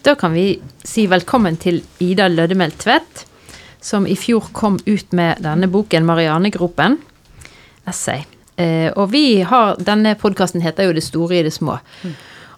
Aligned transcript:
Da 0.00 0.14
kan 0.16 0.32
vi 0.32 0.54
si 0.80 1.02
velkommen 1.12 1.58
til 1.60 1.82
Ida 2.00 2.24
Lødemel 2.32 2.72
Tvedt, 2.80 3.26
som 3.84 4.06
i 4.08 4.14
fjor 4.16 4.46
kom 4.56 4.78
ut 4.86 5.12
med 5.12 5.42
denne 5.44 5.68
boken 5.68 6.06
'Marianegropen'. 6.08 6.96
Essay. 7.88 8.22
Eh, 8.56 8.88
og 8.96 9.12
vi 9.12 9.40
har 9.40 9.76
Denne 9.76 10.14
podkasten 10.14 10.62
heter 10.62 10.84
jo 10.84 10.92
'Det 10.92 11.02
store 11.02 11.38
i 11.38 11.42
det 11.42 11.52
små'. 11.52 11.78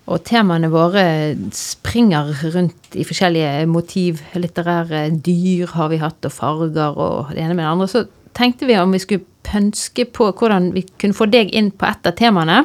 Og 0.06 0.24
temaene 0.24 0.70
våre 0.70 1.36
springer 1.52 2.54
rundt 2.54 2.94
i 2.94 3.04
forskjellige 3.04 3.66
motiv. 3.66 4.20
Litterære 4.34 5.10
dyr 5.10 5.66
har 5.66 5.88
vi 5.88 5.96
hatt, 5.96 6.24
og 6.24 6.32
farger 6.32 6.96
og 6.96 7.30
det 7.30 7.38
ene 7.38 7.54
med 7.54 7.64
det 7.64 7.70
andre. 7.70 7.88
Så 7.88 8.06
tenkte 8.34 8.66
vi 8.66 8.76
om 8.76 8.92
vi 8.92 8.98
skulle 8.98 9.24
pønske 9.46 10.06
på 10.14 10.28
hvordan 10.38 10.70
vi 10.74 10.84
kunne 11.00 11.16
få 11.16 11.26
deg 11.30 11.50
inn 11.54 11.70
på 11.74 11.86
ett 11.88 12.06
av 12.08 12.14
temaene. 12.18 12.62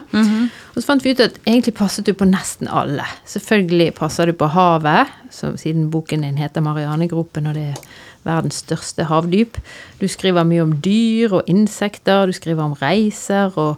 Og 0.74 0.80
så 0.80 0.86
fant 0.86 1.06
vi 1.06 1.16
ut 1.16 1.24
at 1.24 1.40
egentlig 1.46 1.76
passet 1.78 2.06
du 2.08 2.14
på 2.18 2.28
nesten 2.30 2.70
alle. 2.70 3.06
Selvfølgelig 3.30 3.96
passer 3.98 4.30
du 4.30 4.38
på 4.38 4.50
havet, 4.54 5.14
som, 5.34 5.58
siden 5.58 5.90
boken 5.92 6.22
din 6.26 6.38
heter 6.38 6.62
'Marianegropen', 6.62 7.50
og 7.50 7.54
det 7.58 7.70
er 7.74 7.82
verdens 8.28 8.62
største 8.64 9.08
havdyp. 9.08 9.58
Du 10.02 10.08
skriver 10.08 10.48
mye 10.48 10.66
om 10.66 10.76
dyr 10.84 11.40
og 11.40 11.48
insekter, 11.48 12.26
du 12.26 12.36
skriver 12.36 12.64
om 12.64 12.78
reiser 12.82 13.54
og 13.58 13.78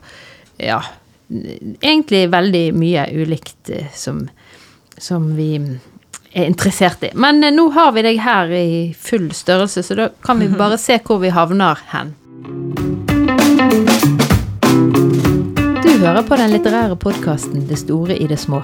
ja 0.60 0.82
Egentlig 1.30 2.24
veldig 2.34 2.72
mye 2.74 3.04
ulikt 3.14 3.70
eh, 3.70 3.92
som, 3.94 4.24
som 4.98 5.28
vi 5.38 5.60
er 6.34 6.48
interessert 6.48 7.04
i. 7.06 7.12
Men 7.14 7.44
eh, 7.44 7.54
nå 7.54 7.68
har 7.76 7.92
vi 7.94 8.02
deg 8.02 8.18
her 8.26 8.50
i 8.50 8.70
full 8.98 9.28
størrelse, 9.38 9.84
så 9.86 9.98
da 10.00 10.08
kan 10.26 10.42
vi 10.42 10.50
bare 10.64 10.80
se 10.82 10.98
hvor 11.06 11.22
vi 11.22 11.30
havner 11.30 11.78
hen. 11.92 12.16
Du 15.84 15.90
hører 16.00 16.24
på 16.24 16.38
den 16.40 16.54
litterære 16.54 16.96
podkasten 16.96 17.68
'Det 17.68 17.80
store 17.80 18.16
i 18.18 18.28
det 18.28 18.40
små'. 18.40 18.64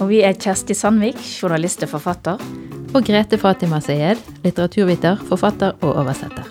Og 0.00 0.08
vi 0.08 0.22
er 0.22 0.32
Kjersti 0.32 0.74
Sandvik, 0.74 1.18
journalist 1.42 1.82
og 1.82 1.88
forfatter. 1.88 2.38
Og 2.94 3.04
Grete 3.04 3.38
Fatima 3.38 3.80
Sayed, 3.80 4.16
litteraturviter, 4.44 5.16
forfatter 5.28 5.72
og 5.80 5.96
oversetter. 5.96 6.46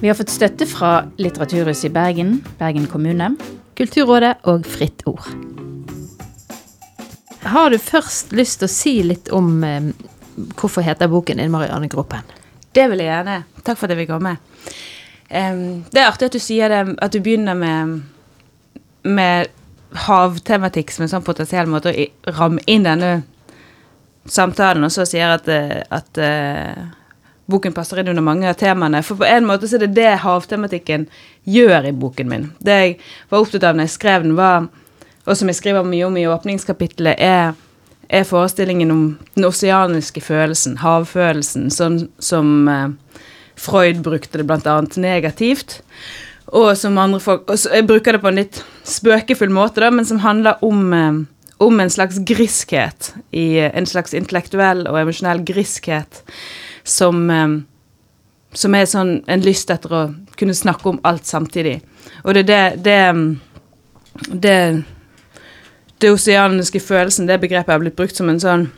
Vi 0.00 0.08
har 0.08 0.14
fått 0.14 0.30
støtte 0.30 0.66
fra 0.66 1.06
Litteraturhuset 1.18 1.84
i 1.84 1.92
Bergen, 1.94 2.44
Bergen 2.58 2.86
kommune. 2.86 3.36
Kulturrådet 3.76 4.36
og 4.42 4.66
Fritt 4.66 5.02
Ord. 5.06 5.26
Har 7.42 7.70
du 7.70 7.78
først 7.78 8.32
lyst 8.32 8.58
til 8.58 8.66
å 8.66 8.72
si 8.72 9.02
litt 9.02 9.28
om 9.34 9.64
eh, 9.64 9.92
hvorfor 10.58 10.82
heter 10.82 11.08
boken 11.08 11.36
din 11.36 11.50
'Marianegropen'? 11.50 12.22
Det 12.72 12.90
vil 12.90 12.98
jeg 12.98 13.12
gjerne. 13.12 13.44
Takk 13.62 13.78
for 13.78 13.86
at 13.86 13.90
jeg 13.90 14.06
fikk 14.06 14.14
komme. 14.14 14.36
Em, 15.32 15.84
det 15.90 16.02
er 16.02 16.10
artig 16.10 16.28
at 16.28 16.36
du 16.36 16.42
sier 16.42 16.68
det, 16.68 16.80
at 17.00 17.14
du 17.14 17.22
begynner 17.24 17.56
med, 17.56 18.00
med 19.08 19.48
havtematikk 20.04 20.92
som 20.92 21.06
en 21.06 21.12
sånn 21.14 21.24
potensiell 21.24 21.70
måte 21.72 21.92
å 21.92 22.34
ramme 22.36 22.60
inn 22.68 22.84
denne 22.84 23.22
samtalen, 24.28 24.84
og 24.84 24.92
så 24.92 25.06
sier 25.08 25.32
at, 25.34 25.48
eh, 25.50 25.80
at 25.90 26.20
uh, 26.20 26.84
boken 27.50 27.74
passer 27.74 28.00
inn 28.00 28.12
under 28.12 28.24
mange 28.24 28.48
av 28.48 28.58
temaene. 28.60 29.02
For 29.02 29.18
på 29.18 29.26
en 29.26 29.48
måte 29.48 29.68
så 29.68 29.78
er 29.78 29.86
det 29.86 29.96
det 29.96 30.20
havtematikken 30.22 31.08
gjør 31.48 31.88
i 31.88 31.96
boken 31.96 32.30
min. 32.30 32.46
Det 32.60 32.78
jeg 32.78 32.94
var 33.32 33.42
opptatt 33.42 33.66
av 33.66 33.76
når 33.76 33.88
jeg 33.88 33.96
skrev 33.96 34.28
den, 34.28 34.36
var, 34.38 34.68
og 35.24 35.38
som 35.38 35.50
jeg 35.50 35.58
skriver 35.58 35.88
mye 35.88 36.06
om 36.06 36.16
i 36.20 36.28
åpningskapitlet, 36.30 37.16
er, 37.18 37.56
er 38.12 38.28
forestillingen 38.28 38.92
om 38.92 39.04
den 39.34 39.48
oseaniske 39.48 40.22
følelsen, 40.22 40.78
havfølelsen, 40.84 41.70
sånn 41.72 42.04
som 42.22 42.68
eh, 42.68 42.88
Freud 43.56 44.02
brukte 44.02 44.40
det 44.40 44.66
annet 44.66 44.96
negativt. 44.96 45.80
Og 46.52 46.76
som 46.76 46.98
andre 46.98 47.20
folk 47.20 47.48
og 47.50 47.58
Jeg 47.72 47.86
bruker 47.86 48.12
det 48.12 48.20
på 48.20 48.28
en 48.28 48.40
litt 48.40 48.62
spøkefull 48.84 49.52
måte, 49.52 49.80
da, 49.80 49.90
men 49.90 50.04
som 50.04 50.20
handler 50.20 50.62
om, 50.64 50.92
eh, 50.92 51.12
om 51.58 51.80
en 51.80 51.90
slags 51.90 52.18
griskhet. 52.18 53.12
I, 53.32 53.58
eh, 53.58 53.70
en 53.74 53.86
slags 53.86 54.14
intellektuell 54.14 54.86
og 54.88 54.98
emosjonell 54.98 55.44
griskhet 55.44 56.22
som 56.84 57.30
eh, 57.30 57.60
Som 58.54 58.74
er 58.74 58.84
sånn 58.84 59.24
en 59.28 59.40
lyst 59.40 59.70
etter 59.70 59.88
å 59.88 60.14
kunne 60.36 60.52
snakke 60.52 60.86
om 60.90 61.00
alt 61.04 61.24
samtidig. 61.24 61.80
Og 62.22 62.34
det 62.34 62.50
er 62.50 62.76
det 62.76 62.82
Det, 62.82 64.42
det, 64.42 64.84
det 65.98 66.10
oseaniske 66.10 66.80
følelsen, 66.80 67.26
det 67.26 67.40
begrepet 67.40 67.72
har 67.72 67.78
blitt 67.78 67.96
brukt 67.96 68.14
som 68.14 68.28
en 68.28 68.40
sånn 68.40 68.70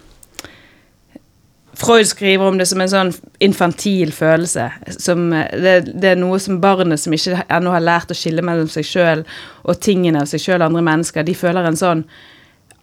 Freud 1.77 2.07
skriver 2.07 2.47
om 2.47 2.59
det 2.59 2.67
som 2.71 2.83
en 2.83 2.91
sånn 2.91 3.13
infantil 3.43 4.13
følelse. 4.15 4.69
Som, 4.99 5.33
eh, 5.33 5.51
det, 5.61 5.75
det 5.95 6.13
er 6.15 6.21
noe 6.21 6.39
som 6.43 6.61
barnet 6.63 7.03
som 7.03 7.15
ikke 7.17 7.43
ennå 7.49 7.75
har 7.75 7.85
lært 7.85 8.15
å 8.15 8.19
skille 8.19 8.45
mellom 8.45 8.71
seg 8.71 8.87
sjøl 8.89 9.25
og 9.65 9.81
tingene 9.83 10.23
av 10.23 10.31
seg 10.31 10.43
sjøl 10.43 10.61
og 10.61 10.71
andre 10.71 10.87
mennesker, 10.93 11.27
de 11.27 11.37
føler 11.39 11.67
en 11.67 11.81
sånn 11.81 12.07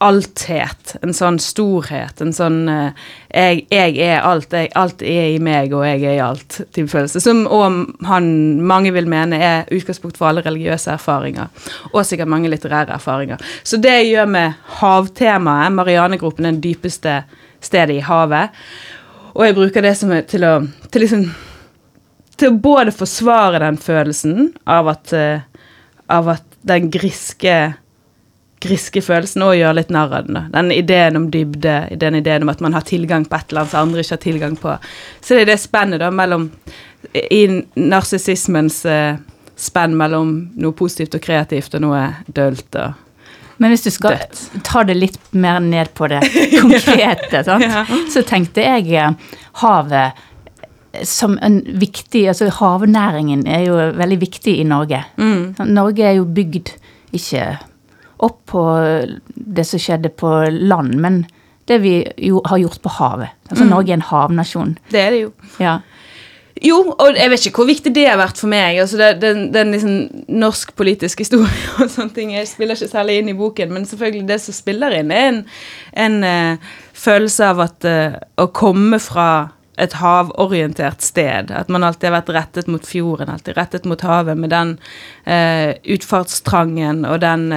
althet, 0.02 0.96
en 1.06 1.14
sånn 1.14 1.38
storhet, 1.42 2.22
en 2.24 2.34
sånn 2.34 2.62
eh, 2.72 3.04
jeg, 3.30 3.66
jeg 3.70 3.98
er 4.02 4.24
alt, 4.26 4.54
jeg, 4.54 4.72
alt 4.78 5.04
er 5.06 5.28
i 5.36 5.38
meg, 5.44 5.76
og 5.78 5.86
jeg 5.86 6.02
er 6.02 6.16
i 6.16 6.24
alt, 6.26 6.58
type 6.74 6.90
følelse. 6.90 7.22
Som 7.22 7.44
òg 7.46 8.02
mange 8.02 8.94
vil 8.96 9.10
mene 9.12 9.38
er 9.38 9.70
utgangspunkt 9.70 10.18
for 10.18 10.32
alle 10.32 10.44
religiøse 10.46 10.96
erfaringer, 10.96 11.54
og 11.92 12.02
sikkert 12.08 12.34
mange 12.34 12.50
litterære 12.50 12.98
erfaringer. 12.98 13.46
Så 13.64 13.78
det 13.82 14.00
gjør 14.10 14.32
med 14.34 14.58
havtemaet, 14.82 15.78
Marianegropen, 15.78 16.50
den 16.50 16.64
dypeste 16.66 17.22
stedet 17.62 18.00
i 18.00 18.06
havet, 18.06 18.58
og 19.32 19.46
jeg 19.46 19.56
bruker 19.56 19.86
det 19.86 19.96
som 20.00 20.12
til 20.28 20.46
å 20.48 20.56
til 20.92 21.06
liksom 21.06 21.30
til 22.42 22.58
både 22.58 22.94
forsvare 22.96 23.60
den 23.62 23.78
følelsen 23.78 24.50
av 24.66 24.90
at, 24.90 25.14
eh, 25.14 25.44
av 26.10 26.30
at 26.34 26.58
den 26.66 26.90
griske 26.92 27.74
griske 28.62 29.02
følelsen 29.02 29.42
og 29.42 29.56
gjøre 29.58 29.78
litt 29.80 29.92
narr 29.94 30.14
av 30.20 30.28
den. 30.28 30.38
Den 30.54 30.72
ideen 30.74 31.18
om 31.18 31.28
dybde, 31.34 31.76
den 31.98 32.20
ideen 32.20 32.46
om 32.46 32.52
at 32.54 32.62
man 32.62 32.76
har 32.78 32.86
tilgang 32.86 33.26
på 33.26 33.36
et 33.36 33.50
eller 33.50 33.64
annet 33.64 33.74
som 33.74 33.88
andre 33.88 34.04
ikke 34.04 34.18
har 34.18 34.22
tilgang 34.26 34.58
på. 34.62 34.76
Så 35.22 35.36
det 35.36 35.42
er 35.42 35.50
det 35.50 35.60
spennet 35.64 36.02
da 36.04 36.12
mellom 36.14 36.50
I 37.18 37.42
narsissismens 37.76 38.84
eh, 38.86 39.18
spenn 39.58 39.96
mellom 39.98 40.36
noe 40.62 40.78
positivt 40.78 41.18
og 41.18 41.24
kreativt 41.26 41.74
og 41.78 41.82
noe 41.88 42.04
dølt 42.30 42.78
og 42.78 42.94
Men 43.62 43.70
hvis 43.74 43.86
du 43.86 43.92
skal 43.94 44.18
Dødt. 44.18 44.42
ta 44.66 44.82
det 44.88 44.96
litt 44.98 45.20
mer 45.38 45.60
ned 45.62 45.92
på 45.98 46.08
det 46.10 46.22
konkrete? 46.62 47.44
Ja. 47.62 47.86
så 48.10 48.24
tenkte 48.26 48.64
jeg 48.66 48.90
eh, 48.98 49.14
havet 49.62 50.28
som 51.08 51.38
en 51.40 51.62
viktig 51.80 52.26
Altså 52.28 52.50
havnæringen 52.52 53.46
er 53.48 53.62
jo 53.70 53.76
veldig 53.96 54.18
viktig 54.26 54.58
i 54.60 54.66
Norge. 54.68 55.04
Mm. 55.22 55.54
Norge 55.72 56.04
er 56.10 56.18
jo 56.18 56.26
bygd 56.28 56.74
ikke 57.16 57.46
opp 58.22 58.42
på 58.52 58.64
det 59.36 59.64
som 59.66 59.82
skjedde 59.82 60.12
på 60.20 60.30
land, 60.52 60.98
men 61.02 61.22
det 61.70 61.78
vi 61.86 61.94
jo 62.18 62.42
har 62.46 62.60
gjort 62.62 62.82
på 62.84 62.92
havet. 62.98 63.32
Altså 63.50 63.66
Norge 63.70 63.94
er 63.94 64.00
en 64.00 64.06
havnasjon. 64.10 64.76
Det 64.92 65.00
er 65.06 65.16
det 65.16 65.22
jo. 65.24 65.32
Ja. 65.64 65.78
Jo, 66.62 66.78
og 66.94 67.18
jeg 67.18 67.30
vet 67.32 67.46
ikke 67.48 67.64
hvor 67.64 67.70
viktig 67.70 67.92
det 67.96 68.04
har 68.06 68.20
vært 68.22 68.38
for 68.38 68.52
meg. 68.52 68.78
altså 68.84 69.00
det, 69.00 69.16
Den, 69.22 69.48
den 69.54 69.72
liksom 69.74 70.26
norsk 70.42 70.76
politisk 70.78 71.24
historie 71.24 71.72
og 71.82 71.90
sånne 71.90 72.14
ting 72.14 72.36
jeg 72.36 72.50
spiller 72.50 72.78
ikke 72.78 72.92
særlig 72.92 73.18
inn 73.22 73.32
i 73.34 73.38
boken, 73.38 73.74
men 73.74 73.88
selvfølgelig 73.90 74.28
det 74.30 74.38
som 74.44 74.56
spiller 74.56 74.94
inn, 75.00 75.14
er 75.16 75.30
en, 75.32 75.40
en 76.06 76.20
uh, 76.22 76.76
følelse 76.94 77.50
av 77.50 77.64
at 77.66 77.88
uh, 77.90 78.20
å 78.38 78.52
komme 78.54 79.02
fra 79.02 79.32
et 79.82 79.96
havorientert 79.98 81.02
sted. 81.02 81.50
At 81.50 81.72
man 81.74 81.88
alltid 81.88 82.12
har 82.12 82.20
vært 82.20 82.34
rettet 82.36 82.70
mot 82.70 82.86
fjorden, 82.86 83.32
alltid 83.34 83.58
rettet 83.58 83.88
mot 83.90 84.04
havet, 84.06 84.38
med 84.38 84.54
den 84.54 84.76
uh, 85.26 85.74
utfartstrangen 85.96 87.08
og 87.10 87.24
den 87.26 87.50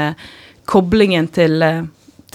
koblingen 0.64 1.28
til 1.28 1.60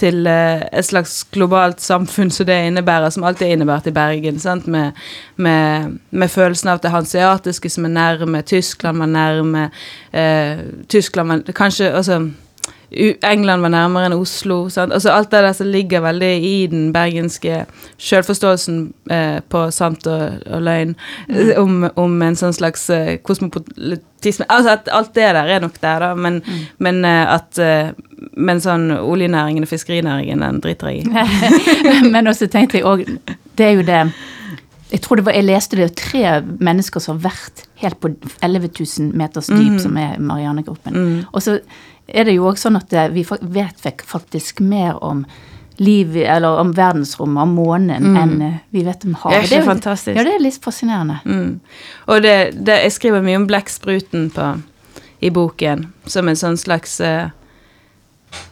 til 0.00 0.26
eh, 0.26 0.62
et 0.72 0.86
slags 0.86 1.20
globalt 1.32 1.80
samfunn 1.84 2.32
som 2.34 2.48
det 2.48 2.58
innebærer, 2.66 3.12
som 3.12 3.24
alltid 3.28 3.46
er 3.46 3.56
innebært 3.56 3.88
i 3.90 3.94
Bergen. 3.94 4.40
Med, 4.70 5.00
med, 5.36 5.98
med 6.10 6.32
følelsen 6.32 6.72
av 6.72 6.82
det 6.82 6.92
hanseatiske 6.94 7.70
som 7.70 7.88
er 7.88 7.94
nærme, 7.96 8.42
Tyskland 8.42 8.98
var 8.98 9.10
nærme 9.10 9.66
eh, 10.12 10.64
Tyskland 10.88 11.28
var 11.28 11.52
Kanskje 11.56 11.92
altså 11.92 12.22
England 12.90 13.62
var 13.62 13.70
nærmere 13.70 14.08
enn 14.08 14.16
Oslo. 14.18 14.64
Sant? 14.72 14.92
Altså 14.92 15.12
alt 15.14 15.30
det 15.30 15.42
der 15.44 15.54
som 15.54 15.68
ligger 15.70 16.02
veldig 16.02 16.30
i 16.42 16.54
den 16.70 16.88
bergenske 16.92 17.64
selvforståelsen 18.02 18.80
eh, 19.10 19.38
på 19.48 19.62
sant 19.74 20.06
og, 20.10 20.40
og 20.50 20.64
løgn, 20.66 20.96
mm. 21.28 21.52
om, 21.60 21.84
om 21.94 22.16
en 22.26 22.38
sånn 22.38 22.56
slags 22.56 22.88
eh, 22.90 23.18
kosmopolitisme 23.22 24.48
Altså 24.50 24.74
at 24.74 24.90
alt 24.92 25.14
det 25.14 25.28
der 25.36 25.54
er 25.54 25.62
nok 25.62 25.78
der, 25.80 26.02
da, 26.02 26.10
men, 26.18 26.40
men 26.82 27.04
eh, 27.06 27.22
at 27.30 27.60
eh, 27.62 27.92
Men 28.36 28.60
sånn 28.60 28.90
oljenæringen 28.98 29.64
og 29.64 29.70
fiskerinæringen, 29.70 30.42
den 30.42 30.58
driter 30.60 30.90
jeg 30.90 31.06
i. 31.06 32.10
Men 32.12 32.28
også 32.28 32.50
tenkte 32.52 32.76
jeg 32.76 32.84
òg 32.84 33.06
Det 33.56 33.64
er 33.64 33.78
jo 33.78 33.84
det 33.88 34.02
Jeg 34.90 35.00
tror 35.00 35.16
det 35.16 35.24
var, 35.24 35.38
jeg 35.38 35.46
leste 35.46 35.78
det 35.78 35.94
tre 35.96 36.42
mennesker 36.42 37.00
som 37.00 37.16
har 37.16 37.30
vært 37.30 37.64
helt 37.80 37.96
på 38.02 38.10
11 38.44 38.68
000 38.76 39.14
meters 39.16 39.48
dyp, 39.48 39.78
som 39.80 39.96
er 39.96 40.18
Marianegropen. 40.20 41.24
Og 41.32 41.40
så 41.40 41.60
er 42.14 42.28
det 42.28 42.36
jo 42.36 42.48
òg 42.50 42.58
sånn 42.60 42.78
at 42.80 42.92
eh, 42.92 43.08
vi 43.14 43.24
vet 43.40 43.86
faktisk 44.06 44.60
mer 44.60 44.98
om 45.04 45.24
liv, 45.80 46.16
eller 46.16 46.60
om 46.60 46.74
verdensrommet, 46.76 47.42
om 47.42 47.54
månen, 47.56 48.10
enn 48.20 48.34
eh, 48.44 48.58
vi 48.70 48.84
vet 48.84 49.04
om 49.08 49.14
havet. 49.22 49.32
Det 49.32 49.40
er 49.40 49.48
ikke 49.48 49.62
jo- 49.62 49.70
fantastisk. 49.70 50.16
Ja, 50.18 50.24
det 50.28 50.34
er 50.36 50.44
litt 50.44 50.60
fascinerende. 50.64 51.20
Mm. 51.24 51.60
Og 52.06 52.22
det, 52.22 52.36
det, 52.60 52.82
jeg 52.84 52.96
skriver 52.98 53.24
mye 53.24 53.40
om 53.40 53.46
blekkspruten 53.48 54.30
i 55.20 55.30
boken, 55.32 55.86
som 56.04 56.28
en 56.28 56.36
sånn 56.36 56.60
slags 56.60 56.98
eh, 57.00 57.30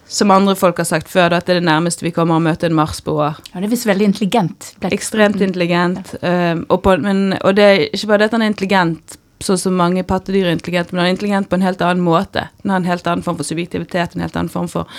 som 0.08 0.31
andre 0.32 0.56
folk 0.56 0.81
har 0.81 0.88
sagt 0.88 1.11
før, 1.12 1.34
at 1.37 1.46
det 1.46 1.56
er 1.56 1.61
det 1.61 1.69
nærmeste 1.69 2.06
vi 2.06 2.12
kommer 2.16 2.38
å 2.38 2.43
møte 2.43 2.69
en 2.69 2.76
marsboer. 2.76 3.37
Ja, 3.52 3.61
det 3.61 3.69
er 3.69 3.75
visst 3.75 3.88
veldig 3.88 4.08
intelligent. 4.08 4.70
Ekstremt 4.88 5.43
intelligent. 5.44 6.14
um, 6.22 6.64
og, 6.69 6.81
på, 6.82 6.96
men, 7.04 7.37
og 7.43 7.58
det 7.58 7.66
er 7.69 7.82
ikke 7.90 8.08
bare 8.08 8.22
det 8.22 8.31
at 8.31 8.37
han 8.38 8.44
er 8.46 8.52
intelligent, 8.54 9.19
sånn 9.44 9.61
som 9.61 9.79
mange 9.79 10.05
pattedyr 10.06 10.49
er 10.49 10.56
intelligente, 10.56 10.93
men 10.93 11.02
han 11.02 11.11
er 11.11 11.17
intelligent 11.17 11.50
på 11.50 11.58
en 11.58 11.67
helt 11.67 11.82
annen 11.85 12.05
måte. 12.05 12.49
Han 12.64 12.75
har 12.75 12.82
en 12.82 12.90
helt 12.90 13.06
annen 13.06 13.25
form 13.26 13.38
for 13.38 13.46
subjektivitet, 13.46 14.14
en 14.14 14.25
helt 14.26 14.38
annen 14.38 14.52
form 14.52 14.70
for 14.73 14.90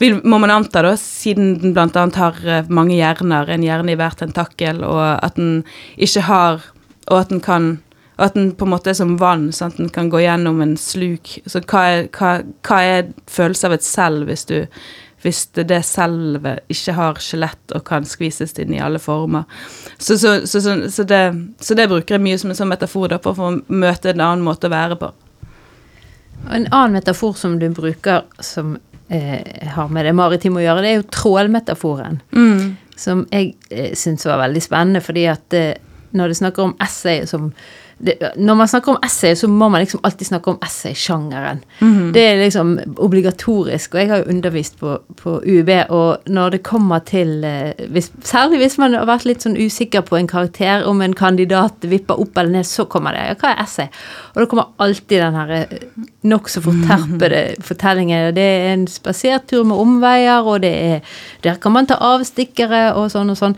vil, 0.00 0.16
må 0.24 0.38
man 0.40 0.52
anta, 0.54 0.80
da, 0.80 0.94
siden 0.96 1.58
den 1.60 1.76
annet 1.76 2.16
har 2.16 2.38
eh, 2.48 2.68
mange 2.72 2.96
hjerner, 2.96 3.50
en 3.52 3.64
hjerne 3.66 3.92
i 3.92 3.98
hver 4.00 4.16
tentakkel, 4.16 4.80
og 4.86 5.02
at 5.20 5.36
den 5.36 5.62
ikke 5.96 6.26
har 6.28 6.68
Og 7.10 7.16
at 7.18 7.30
den 7.32 7.40
kan 7.42 7.80
og 8.20 8.26
at 8.26 8.34
den 8.36 8.50
på 8.52 8.66
en 8.66 8.70
måte 8.70 8.90
er 8.92 8.96
som 8.98 9.14
vann, 9.18 9.46
sånn 9.56 9.72
at 9.72 9.78
den 9.80 9.88
kan 9.88 10.10
gå 10.12 10.20
gjennom 10.20 10.58
en 10.60 10.74
sluk. 10.76 11.38
Så 11.48 11.62
hva 11.64 11.84
er, 11.88 12.02
hva, 12.12 12.34
hva 12.68 12.80
er 12.84 13.08
følelse 13.32 13.66
av 13.66 13.74
et 13.78 13.86
selv 13.86 14.28
hvis 14.28 14.44
du 14.44 14.58
hvis 15.22 15.46
det, 15.52 15.82
selve 15.84 16.56
ikke 16.72 16.94
har 16.96 17.18
skjelett 17.20 17.74
og 17.76 17.84
kan 17.88 18.06
skvises 18.08 18.54
inn 18.60 18.72
i 18.74 18.80
alle 18.82 19.00
former. 19.02 19.44
Så, 19.98 20.16
så, 20.18 20.38
så, 20.48 20.60
så 20.60 21.04
det, 21.04 21.22
det, 21.60 21.88
bruker 21.90 22.16
jeg 22.16 22.24
mye 22.24 22.38
som 22.40 22.52
en 22.52 22.58
sånn 22.58 22.72
metafor 22.72 23.10
da, 23.12 23.20
for 23.22 23.36
å 23.36 23.50
møte 23.68 24.14
en 24.14 24.24
annen 24.24 24.46
måte 24.46 24.70
å 24.70 24.72
være 24.72 24.96
på. 25.00 25.10
En 26.48 26.64
annen 26.70 26.96
metafor 26.96 27.36
som 27.36 27.58
du 27.60 27.68
bruker 27.76 28.24
som 28.40 28.78
eh, 29.12 29.68
har 29.74 29.92
med 29.92 30.08
det 30.08 30.16
maritime 30.16 30.62
å 30.62 30.64
gjøre, 30.64 30.84
det 30.84 30.94
er 30.94 30.98
jo 31.02 31.10
trålmetaforen. 31.12 32.22
Mm. 32.32 32.64
Som 32.96 33.26
jeg 33.28 33.54
eh, 33.68 33.92
syns 33.98 34.24
var 34.28 34.40
veldig 34.40 34.64
spennende, 34.64 35.04
fordi 35.04 35.26
at 35.28 35.56
eh, 35.56 35.76
når 36.16 36.32
du 36.32 36.40
snakker 36.40 36.64
om 36.64 36.76
essay 36.82 37.26
som 37.28 37.52
det, 38.02 38.32
Når 38.36 38.54
man 38.54 38.68
snakker 38.68 38.92
om 38.92 38.98
essay, 39.04 39.34
så 39.36 39.48
må 39.48 39.68
man 39.68 39.82
liksom 39.82 40.00
alltid 40.02 40.26
snakke 40.26 40.50
om 40.50 40.58
essaysjangeren. 40.64 41.58
Mm 41.80 41.98
-hmm. 41.98 42.12
Det 42.12 42.20
er 42.20 42.44
liksom 42.44 42.80
obligatorisk, 42.96 43.94
og 43.94 44.00
jeg 44.00 44.08
har 44.08 44.16
jo 44.16 44.24
undervist 44.30 44.78
på, 44.78 44.98
på 45.16 45.42
UiB, 45.46 45.68
og 45.88 46.16
når 46.26 46.50
det 46.50 46.62
kommer 46.62 46.98
til 46.98 47.44
eh, 47.44 47.72
hvis, 47.88 48.12
Særlig 48.22 48.58
hvis 48.58 48.78
man 48.78 48.94
har 48.94 49.06
vært 49.06 49.24
litt 49.24 49.42
sånn 49.42 49.56
usikker 49.56 50.00
på 50.00 50.16
en 50.16 50.26
karakter, 50.26 50.84
om 50.86 51.02
en 51.02 51.14
kandidat 51.14 51.74
vipper 51.82 52.20
opp 52.20 52.38
eller 52.38 52.50
ned, 52.50 52.64
så 52.64 52.84
kommer 52.84 53.12
det 53.12 53.18
ja, 53.18 53.34
hva 53.34 53.48
er 53.48 53.62
essay? 53.62 53.86
Og 54.34 54.40
da 54.40 54.46
kommer 54.46 54.64
alltid 54.78 55.20
den 55.20 55.34
her 55.34 55.50
eh, 55.50 55.66
nokså 56.22 56.60
forterpede 56.60 57.54
fortellingen. 57.60 58.34
Det 58.34 58.42
er 58.42 58.72
en 58.72 58.86
spasertur 58.86 59.64
med 59.64 59.76
omveier, 59.76 60.42
og 60.42 60.62
det 60.62 60.74
er 60.74 61.00
Der 61.42 61.54
kan 61.54 61.72
man 61.72 61.86
ta 61.86 61.94
avstikkere 61.94 62.94
og 62.94 63.10
sånn 63.10 63.30
og 63.30 63.36
sånn 63.36 63.56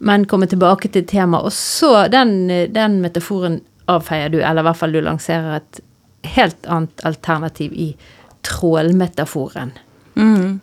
men 0.00 0.24
komme 0.26 0.46
tilbake 0.48 0.88
til 0.88 1.04
temaet. 1.04 1.44
Og 1.44 1.52
så 1.52 2.06
den, 2.12 2.48
den 2.72 3.00
metaforen 3.02 3.60
avfeier 3.90 4.32
du, 4.32 4.40
eller 4.40 4.62
i 4.62 4.68
hvert 4.68 4.80
fall 4.80 4.94
du 4.94 5.00
lanserer 5.04 5.60
et 5.60 5.80
helt 6.36 6.66
annet 6.68 7.04
alternativ 7.08 7.72
i 7.72 7.92
trålmetaforen. 8.46 9.72
Mm. 10.14 10.60